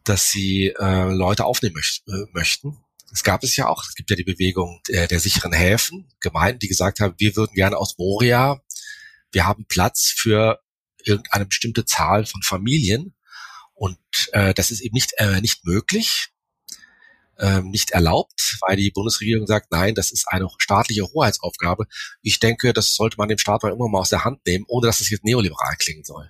[0.04, 2.78] dass sie äh, Leute aufnehmen möcht, äh, möchten.
[3.12, 6.60] Es gab es ja auch, es gibt ja die Bewegung der, der sicheren Häfen, Gemeinden,
[6.60, 8.62] die gesagt haben, wir würden gerne aus Moria,
[9.32, 10.62] wir haben Platz für
[11.04, 13.16] irgendeine bestimmte Zahl von Familien.
[13.74, 14.00] Und
[14.32, 16.30] äh, das ist eben nicht, äh, nicht möglich
[17.40, 21.86] ähm, nicht erlaubt, weil die Bundesregierung sagt, nein, das ist eine staatliche Hoheitsaufgabe.
[22.22, 24.88] Ich denke, das sollte man dem Staat mal immer mal aus der Hand nehmen, ohne
[24.88, 26.30] dass es jetzt neoliberal klingen soll.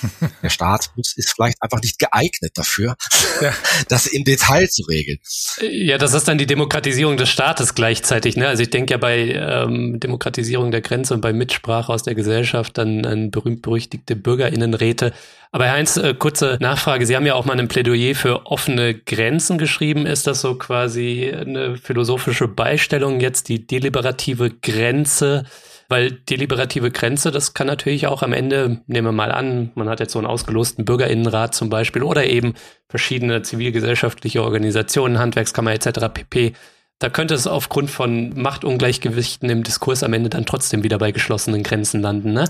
[0.42, 2.96] Der Staat muss, ist vielleicht einfach nicht geeignet dafür,
[3.40, 3.52] ja.
[3.88, 5.18] das im Detail zu regeln.
[5.60, 8.36] Ja, das ist dann die Demokratisierung des Staates gleichzeitig.
[8.36, 8.48] Ne?
[8.48, 12.76] Also ich denke ja bei ähm, Demokratisierung der Grenze und bei Mitsprache aus der Gesellschaft
[12.78, 15.12] dann an berühmt-berüchtigte Bürgerinnenräte.
[15.54, 17.04] Aber Herr Heinz, äh, kurze Nachfrage.
[17.06, 20.06] Sie haben ja auch mal ein Plädoyer für offene Grenzen geschrieben.
[20.06, 25.44] Ist das so quasi eine philosophische Beistellung jetzt, die deliberative Grenze?
[25.88, 30.00] Weil deliberative Grenze, das kann natürlich auch am Ende, nehmen wir mal an, man hat
[30.00, 32.54] jetzt so einen ausgelosten Bürgerinnenrat zum Beispiel oder eben
[32.88, 36.08] verschiedene zivilgesellschaftliche Organisationen, Handwerkskammer etc.
[36.12, 36.54] pp.
[37.02, 41.62] Da könnte es aufgrund von Machtungleichgewichten im Diskurs am Ende dann trotzdem wieder bei geschlossenen
[41.62, 42.32] Grenzen landen.
[42.32, 42.48] Ne?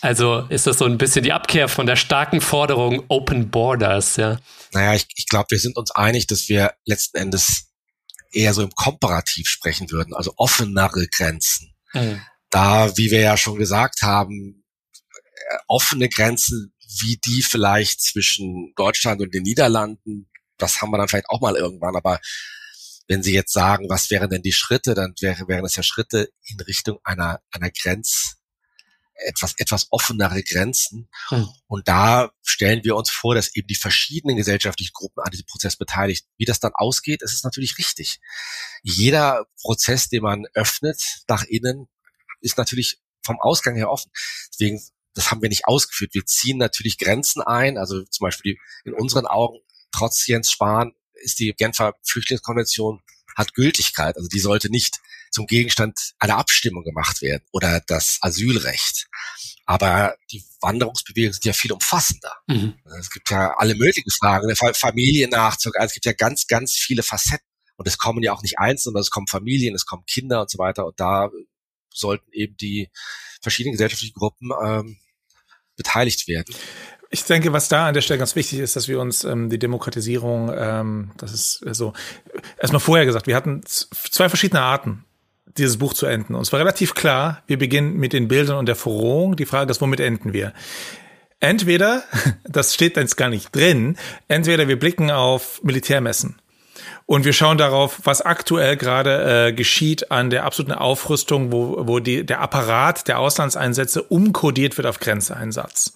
[0.00, 4.38] Also ist das so ein bisschen die Abkehr von der starken Forderung Open Borders, ja?
[4.72, 7.70] Naja, ich, ich glaube, wir sind uns einig, dass wir letzten Endes
[8.32, 11.72] eher so im Komparativ sprechen würden, also offenere Grenzen.
[11.92, 12.20] Mhm
[12.54, 19.20] da, wie wir ja schon gesagt haben, äh, offene Grenzen wie die vielleicht zwischen Deutschland
[19.20, 22.20] und den Niederlanden, das haben wir dann vielleicht auch mal irgendwann, aber
[23.06, 26.30] wenn Sie jetzt sagen, was wären denn die Schritte, dann wäre, wären es ja Schritte
[26.44, 28.36] in Richtung einer, einer Grenz,
[29.14, 31.08] etwas, etwas offenere Grenzen.
[31.28, 31.48] Hm.
[31.66, 35.76] Und da stellen wir uns vor, dass eben die verschiedenen gesellschaftlichen Gruppen an diesem Prozess
[35.76, 36.26] beteiligt.
[36.36, 38.20] Wie das dann ausgeht, ist es natürlich richtig.
[38.82, 41.86] Jeder Prozess, den man öffnet nach innen,
[42.40, 44.10] ist natürlich vom Ausgang her offen.
[44.52, 44.82] Deswegen,
[45.14, 46.14] das haben wir nicht ausgeführt.
[46.14, 47.78] Wir ziehen natürlich Grenzen ein.
[47.78, 49.58] Also zum Beispiel in unseren Augen,
[49.92, 50.92] trotz Jens Spahn,
[51.22, 53.00] ist die Genfer Flüchtlingskonvention
[53.34, 54.16] hat Gültigkeit.
[54.16, 55.00] Also die sollte nicht
[55.30, 59.08] zum Gegenstand einer Abstimmung gemacht werden oder das Asylrecht.
[59.66, 62.32] Aber die Wanderungsbewegungen sind ja viel umfassender.
[62.46, 62.74] Mhm.
[62.98, 67.46] Es gibt ja alle möglichen Fragen, Familiennachzug, also es gibt ja ganz, ganz viele Facetten.
[67.76, 70.50] Und es kommen ja auch nicht einzeln, sondern es kommen Familien, es kommen Kinder und
[70.50, 70.86] so weiter.
[70.86, 71.30] Und da
[71.92, 72.88] sollten eben die
[73.42, 74.98] verschiedenen gesellschaftlichen Gruppen ähm,
[75.76, 76.54] beteiligt werden.
[77.14, 79.60] Ich denke, was da an der Stelle ganz wichtig ist, dass wir uns ähm, die
[79.60, 81.92] Demokratisierung, ähm, das ist äh, so,
[82.58, 85.04] erstmal vorher gesagt, wir hatten zwei verschiedene Arten,
[85.56, 86.34] dieses Buch zu enden.
[86.34, 89.36] Und es war relativ klar, wir beginnen mit den Bildern und der Verrohung.
[89.36, 90.52] Die Frage ist, womit enden wir?
[91.38, 92.02] Entweder,
[92.48, 93.96] das steht jetzt gar nicht drin,
[94.26, 96.40] entweder wir blicken auf Militärmessen
[97.06, 102.00] und wir schauen darauf, was aktuell gerade äh, geschieht an der absoluten Aufrüstung, wo, wo
[102.00, 105.94] die, der Apparat der Auslandseinsätze umkodiert wird auf Grenzeinsatz.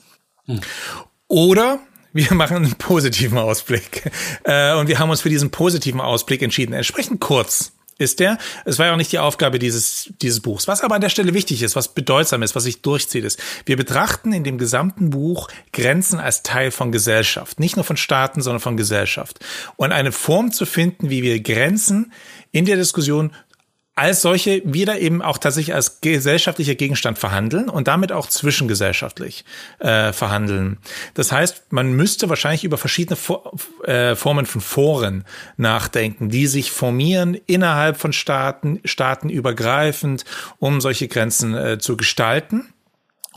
[1.29, 1.81] Oder
[2.13, 4.11] wir machen einen positiven Ausblick.
[4.45, 6.73] Äh, und wir haben uns für diesen positiven Ausblick entschieden.
[6.73, 8.39] Entsprechend kurz ist der.
[8.65, 10.69] Es war ja auch nicht die Aufgabe dieses, dieses Buchs.
[10.69, 13.77] Was aber an der Stelle wichtig ist, was bedeutsam ist, was sich durchzieht, ist, wir
[13.77, 17.59] betrachten in dem gesamten Buch Grenzen als Teil von Gesellschaft.
[17.59, 19.41] Nicht nur von Staaten, sondern von Gesellschaft.
[19.77, 22.13] Und eine Form zu finden, wie wir Grenzen
[22.53, 23.33] in der Diskussion
[23.99, 29.45] als solche wieder eben auch tatsächlich als gesellschaftlicher Gegenstand verhandeln und damit auch zwischengesellschaftlich
[29.81, 30.79] äh, verhandeln.
[31.15, 33.53] Das heißt, man müsste wahrscheinlich über verschiedene For
[33.85, 35.25] äh, Formen von Foren
[35.57, 40.25] nachdenken, die sich formieren innerhalb von Staaten, staatenübergreifend,
[40.59, 42.73] um solche Grenzen äh, zu gestalten.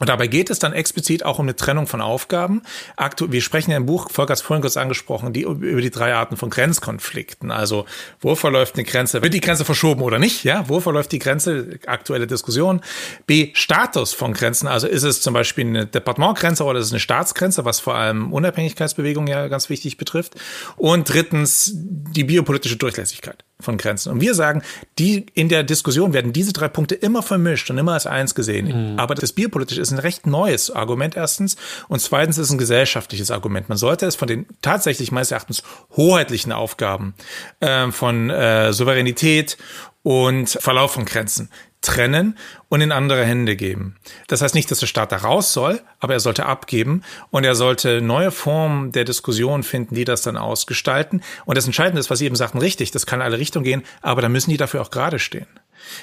[0.02, 2.64] Und dabei geht es dann explizit auch um eine Trennung von Aufgaben.
[2.96, 5.92] Aktu wir sprechen ja im Buch, Volker hat es vorhin kurz angesprochen, die, über die
[5.92, 7.52] drei Arten von Grenzkonflikten.
[7.52, 7.86] Also,
[8.20, 9.22] wo verläuft eine Grenze?
[9.22, 10.44] Wird die Grenze verschoben oder nicht?
[10.44, 11.78] Ja, wo verläuft die Grenze?
[11.86, 12.82] Aktuelle Diskussion.
[13.28, 14.68] B, Status von Grenzen.
[14.68, 18.34] Also, ist es zum Beispiel eine Departementgrenze oder ist es eine Staatsgrenze, was vor allem
[18.34, 20.34] Unabhängigkeitsbewegung ja ganz wichtig betrifft.
[20.78, 24.12] Und drittens, die biopolitische Durchlässigkeit von Grenzen.
[24.12, 24.62] Und wir sagen,
[25.00, 28.94] die in der Diskussion werden diese drei Punkte immer vermischt und immer als eins gesehen.
[28.94, 29.00] Mhm.
[29.00, 31.58] Aber das biopolitische ist ein recht neues Argument erstens
[31.88, 33.70] und zweitens ist es ein gesellschaftliches Argument.
[33.70, 35.64] Man sollte es von den tatsächlich meines Erachtens
[35.96, 37.14] hoheitlichen Aufgaben
[37.60, 39.58] äh, von äh, Souveränität
[40.04, 41.50] und Verlauf von Grenzen
[41.82, 42.38] trennen
[42.70, 43.96] und in andere Hände geben.
[44.28, 47.56] Das heißt nicht, dass der Staat da raus soll, aber er sollte abgeben und er
[47.56, 51.22] sollte neue Formen der Diskussion finden, die das dann ausgestalten.
[51.46, 53.84] Und das Entscheidende ist, was Sie eben sagten, richtig, das kann in alle Richtungen gehen,
[54.02, 55.48] aber da müssen die dafür auch gerade stehen.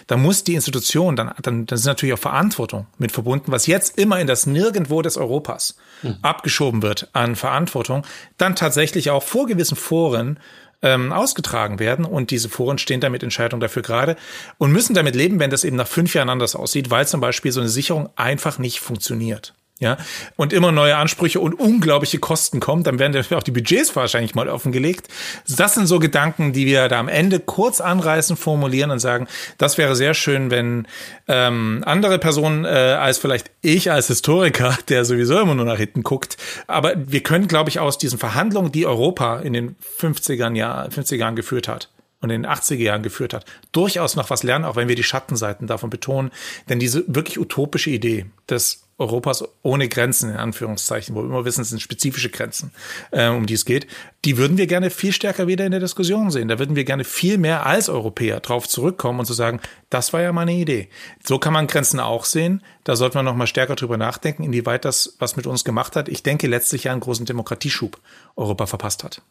[0.08, 3.96] Da muss die Institution, dann, dann, dann ist natürlich auch Verantwortung mit verbunden, was jetzt
[3.98, 6.16] immer in das Nirgendwo des Europas mhm.
[6.22, 8.04] abgeschoben wird an Verantwortung,
[8.36, 10.40] dann tatsächlich auch vor gewissen Foren
[10.82, 12.04] ähm, ausgetragen werden.
[12.04, 14.16] Und diese Foren stehen damit Entscheidungen dafür gerade
[14.58, 17.52] und müssen damit leben, wenn das eben nach fünf Jahren anders aussieht, weil zum Beispiel
[17.52, 19.96] so eine Sicherung einfach nicht funktioniert ja,
[20.36, 24.34] und immer neue Ansprüche und unglaubliche Kosten kommen, dann werden dafür auch die Budgets wahrscheinlich
[24.34, 25.06] mal offengelegt.
[25.48, 29.78] Das sind so Gedanken, die wir da am Ende kurz anreißen, formulieren und sagen, das
[29.78, 30.88] wäre sehr schön, wenn
[31.28, 36.02] ähm, andere Personen äh, als vielleicht ich als Historiker, der sowieso immer nur nach hinten
[36.02, 36.36] guckt,
[36.66, 41.16] aber wir können, glaube ich, aus diesen Verhandlungen, die Europa in den 50ern Jahr, 50er
[41.16, 41.88] Jahren geführt hat,
[42.20, 45.04] und in den 80er Jahren geführt hat, durchaus noch was lernen, auch wenn wir die
[45.04, 46.30] Schattenseiten davon betonen.
[46.68, 51.60] Denn diese wirklich utopische Idee des Europas ohne Grenzen, in Anführungszeichen, wo wir immer wissen,
[51.60, 52.72] es sind spezifische Grenzen,
[53.12, 53.86] äh, um die es geht,
[54.24, 56.48] die würden wir gerne viel stärker wieder in der Diskussion sehen.
[56.48, 60.20] Da würden wir gerne viel mehr als Europäer drauf zurückkommen und zu sagen, das war
[60.20, 60.88] ja mal eine Idee.
[61.24, 62.62] So kann man Grenzen auch sehen.
[62.82, 66.08] Da sollte man noch mal stärker drüber nachdenken, inwieweit das was mit uns gemacht hat.
[66.08, 68.00] Ich denke letztlich ja einen großen Demokratieschub
[68.34, 69.22] Europa verpasst hat.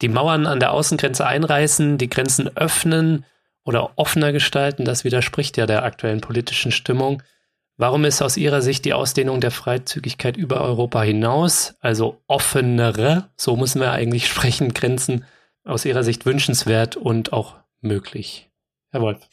[0.00, 3.24] Die Mauern an der Außengrenze einreißen, die Grenzen öffnen
[3.64, 7.22] oder offener gestalten, das widerspricht ja der aktuellen politischen Stimmung.
[7.76, 13.56] Warum ist aus Ihrer Sicht die Ausdehnung der Freizügigkeit über Europa hinaus, also offenere, so
[13.56, 15.24] müssen wir eigentlich sprechen, Grenzen
[15.64, 18.50] aus Ihrer Sicht wünschenswert und auch möglich?
[18.90, 19.28] Herr Wolf.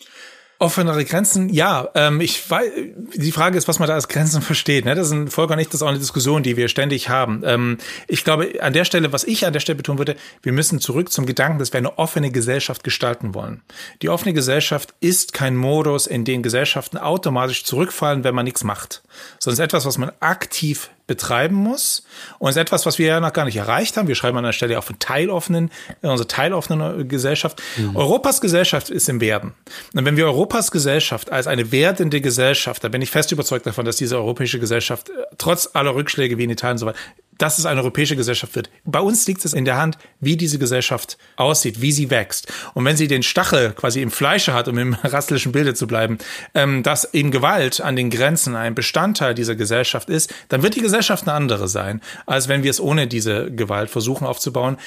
[0.61, 1.88] Offenere Grenzen, ja.
[1.95, 2.69] Ähm, ich weiß,
[3.15, 4.84] die Frage ist, was man da als Grenzen versteht.
[4.84, 4.94] Ne?
[4.94, 7.44] Das ist ein vollkommen nicht, das ist auch eine Diskussion, die wir ständig haben.
[7.45, 7.77] Ähm,
[8.10, 11.14] ich glaube, an der Stelle, was ich an der Stelle betonen würde, wir müssen zurück
[11.14, 13.61] zum Gedanken, dass wir eine offene Gesellschaft gestalten wollen.
[14.02, 19.02] Die offene Gesellschaft ist kein Modus, in den Gesellschaften automatisch zurückfallen, wenn man nichts macht,
[19.40, 22.03] sondern es ist etwas, was man aktiv betreiben muss.
[22.38, 24.07] Und ist etwas, was wir ja noch gar nicht erreicht haben.
[24.07, 25.72] Wir schreiben an der Stelle auch von teiloffenen,
[26.02, 27.61] unsere teiloffene Gesellschaft.
[27.76, 27.98] Mhm.
[27.98, 29.53] Europas Gesellschaft ist im Werden.
[29.94, 33.86] Und wenn wir Europas Gesellschaft als eine werdende Gesellschaft, da bin ich fest überzeugt davon,
[33.86, 36.99] dass diese europäische Gesellschaft äh, trotz aller Rückschläge wie in Italien und so weiter
[37.40, 38.70] dass es eine europäische Gesellschaft wird.
[38.86, 42.52] Bei uns liegt es in der Hand, wie diese Gesellschaft aussieht, wie sie wächst.
[42.76, 46.20] Und wenn sie den Stachel quasi im Fleische hat, um im rassischen Bilde zu bleiben,
[46.53, 50.82] ähm, dass eben Gewalt an den Grenzen ein Bestandteil dieser Gesellschaft ist, dann wird die
[50.82, 54.78] Gesellschaft eine andere sein, als wenn wir es ohne diese Gewalt versuchen aufzubauen.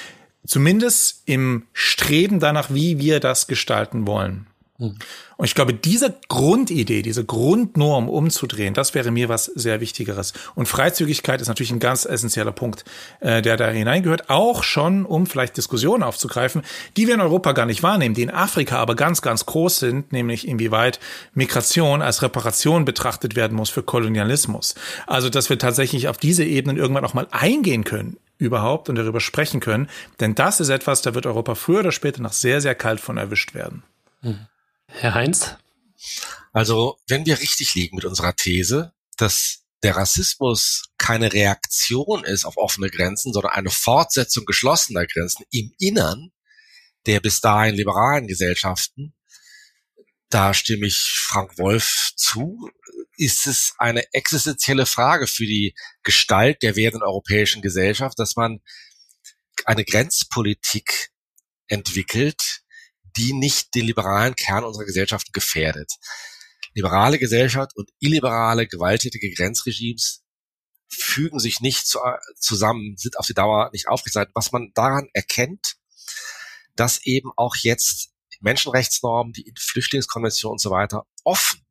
[0.45, 4.47] Zumindest im Streben danach, wie wir das gestalten wollen.
[4.83, 4.95] Hm.
[5.37, 10.33] Und ich glaube, diese Grundidee, diese Grundnorm umzudrehen, das wäre mir was sehr Wichtigeres.
[10.55, 12.83] Und Freizügigkeit ist natürlich ein ganz essentieller Punkt,
[13.21, 14.29] äh, der da hineingehört.
[14.29, 16.63] Auch schon, um vielleicht Diskussionen aufzugreifen,
[16.97, 20.11] die wir in Europa gar nicht wahrnehmen, die in Afrika aber ganz, ganz groß sind,
[20.11, 20.99] nämlich inwieweit
[21.33, 24.75] Migration als Reparation betrachtet werden muss für Kolonialismus.
[25.07, 29.21] Also, dass wir tatsächlich auf diese Ebenen irgendwann auch mal eingehen können überhaupt und darüber
[29.21, 29.87] sprechen können.
[30.19, 33.17] Denn das ist etwas, da wird Europa früher oder später noch sehr, sehr kalt von
[33.17, 33.83] erwischt werden.
[34.21, 34.47] Mhm.
[34.93, 35.57] Herr Heinz?
[36.51, 42.57] Also, wenn wir richtig liegen mit unserer These, dass der Rassismus keine Reaktion ist auf
[42.57, 46.31] offene Grenzen, sondern eine Fortsetzung geschlossener Grenzen im Innern
[47.05, 49.13] der bis dahin liberalen Gesellschaften,
[50.29, 52.69] da stimme ich Frank Wolf zu,
[53.17, 58.61] ist es eine existenzielle Frage für die Gestalt der werdenden europäischen Gesellschaft, dass man
[59.65, 61.11] eine Grenzpolitik
[61.67, 62.62] entwickelt,
[63.17, 65.93] die nicht den liberalen Kern unserer Gesellschaft gefährdet.
[66.73, 70.23] Liberale Gesellschaft und illiberale, gewalttätige Grenzregimes
[70.89, 71.99] fügen sich nicht zu,
[72.37, 74.31] zusammen, sind auf die Dauer nicht aufgezeigt.
[74.33, 75.75] Was man daran erkennt,
[76.75, 81.65] dass eben auch jetzt Menschenrechtsnormen, die Flüchtlingskonvention und so weiter offen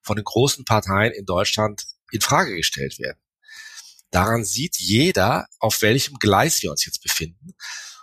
[0.00, 3.18] von den großen Parteien in Deutschland in Frage gestellt werden.
[4.10, 7.54] Daran sieht jeder, auf welchem Gleis wir uns jetzt befinden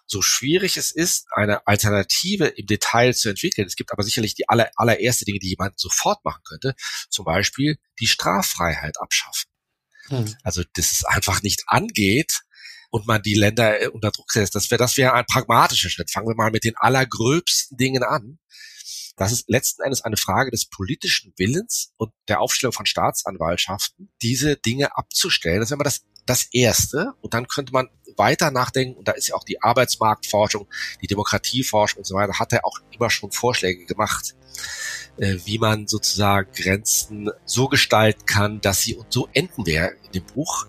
[0.07, 3.67] so schwierig es ist, eine Alternative im Detail zu entwickeln.
[3.67, 6.75] Es gibt aber sicherlich die aller, allererste Dinge, die jemand sofort machen könnte.
[7.09, 9.49] Zum Beispiel die Straffreiheit abschaffen.
[10.07, 10.35] Hm.
[10.43, 12.41] Also, dass es einfach nicht angeht
[12.91, 14.55] und man die Länder äh, unter Druck setzt.
[14.55, 16.11] Das wäre, das wäre ein pragmatischer Schritt.
[16.11, 18.39] Fangen wir mal mit den allergröbsten Dingen an.
[19.17, 24.57] Das ist letzten Endes eine Frage des politischen Willens und der Aufstellung von Staatsanwaltschaften, diese
[24.57, 25.59] Dinge abzustellen.
[25.59, 27.13] Das ist immer das, das Erste.
[27.21, 30.67] Und dann könnte man weiter nachdenken, und da ist ja auch die Arbeitsmarktforschung,
[31.01, 34.35] die Demokratieforschung und so weiter, hat er auch immer schon Vorschläge gemacht,
[35.17, 40.11] äh, wie man sozusagen Grenzen so gestalten kann, dass sie, und so enden wir in
[40.13, 40.67] dem Buch,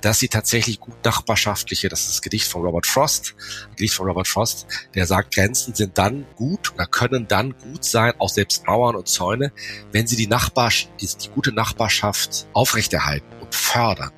[0.00, 3.34] dass sie tatsächlich gut nachbarschaftliche, das ist das Gedicht von Robert Frost,
[3.70, 8.12] Gedicht von Robert Frost, der sagt, Grenzen sind dann gut oder können dann gut sein,
[8.18, 9.52] auch selbst Mauern und Zäune,
[9.92, 14.12] wenn sie die Nachbarschaft, die gute Nachbarschaft aufrechterhalten und fördern.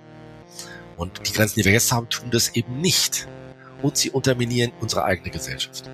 [1.01, 3.27] Und die Grenzen, die wir jetzt haben, tun das eben nicht.
[3.81, 5.85] Und sie unterminieren unsere eigene Gesellschaft.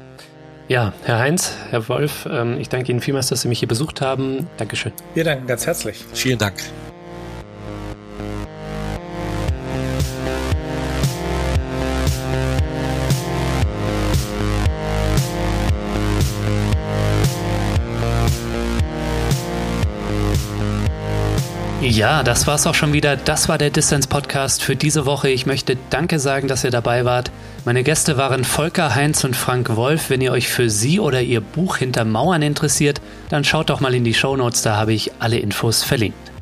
[0.67, 4.01] Ja, Herr Heinz, Herr Wolf, ähm, ich danke Ihnen vielmals, dass Sie mich hier besucht
[4.01, 4.49] haben.
[4.57, 4.93] Dankeschön.
[5.15, 6.05] Wir danken ganz herzlich.
[6.13, 6.55] Vielen Dank.
[21.89, 23.17] Ja, das war's auch schon wieder.
[23.17, 25.31] Das war der Distance Podcast für diese Woche.
[25.31, 27.31] Ich möchte Danke sagen, dass ihr dabei wart.
[27.65, 30.11] Meine Gäste waren Volker Heinz und Frank Wolf.
[30.11, 33.95] Wenn ihr euch für sie oder ihr Buch hinter Mauern interessiert, dann schaut doch mal
[33.95, 36.33] in die Show Notes, da habe ich alle Infos verlinkt.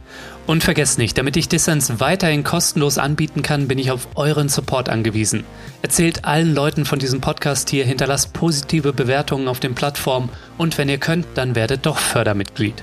[0.46, 4.88] Und vergesst nicht, damit ich Distance weiterhin kostenlos anbieten kann, bin ich auf euren Support
[4.88, 5.44] angewiesen.
[5.82, 10.88] Erzählt allen Leuten von diesem Podcast hier, hinterlasst positive Bewertungen auf den Plattformen und wenn
[10.88, 12.82] ihr könnt, dann werdet doch Fördermitglied.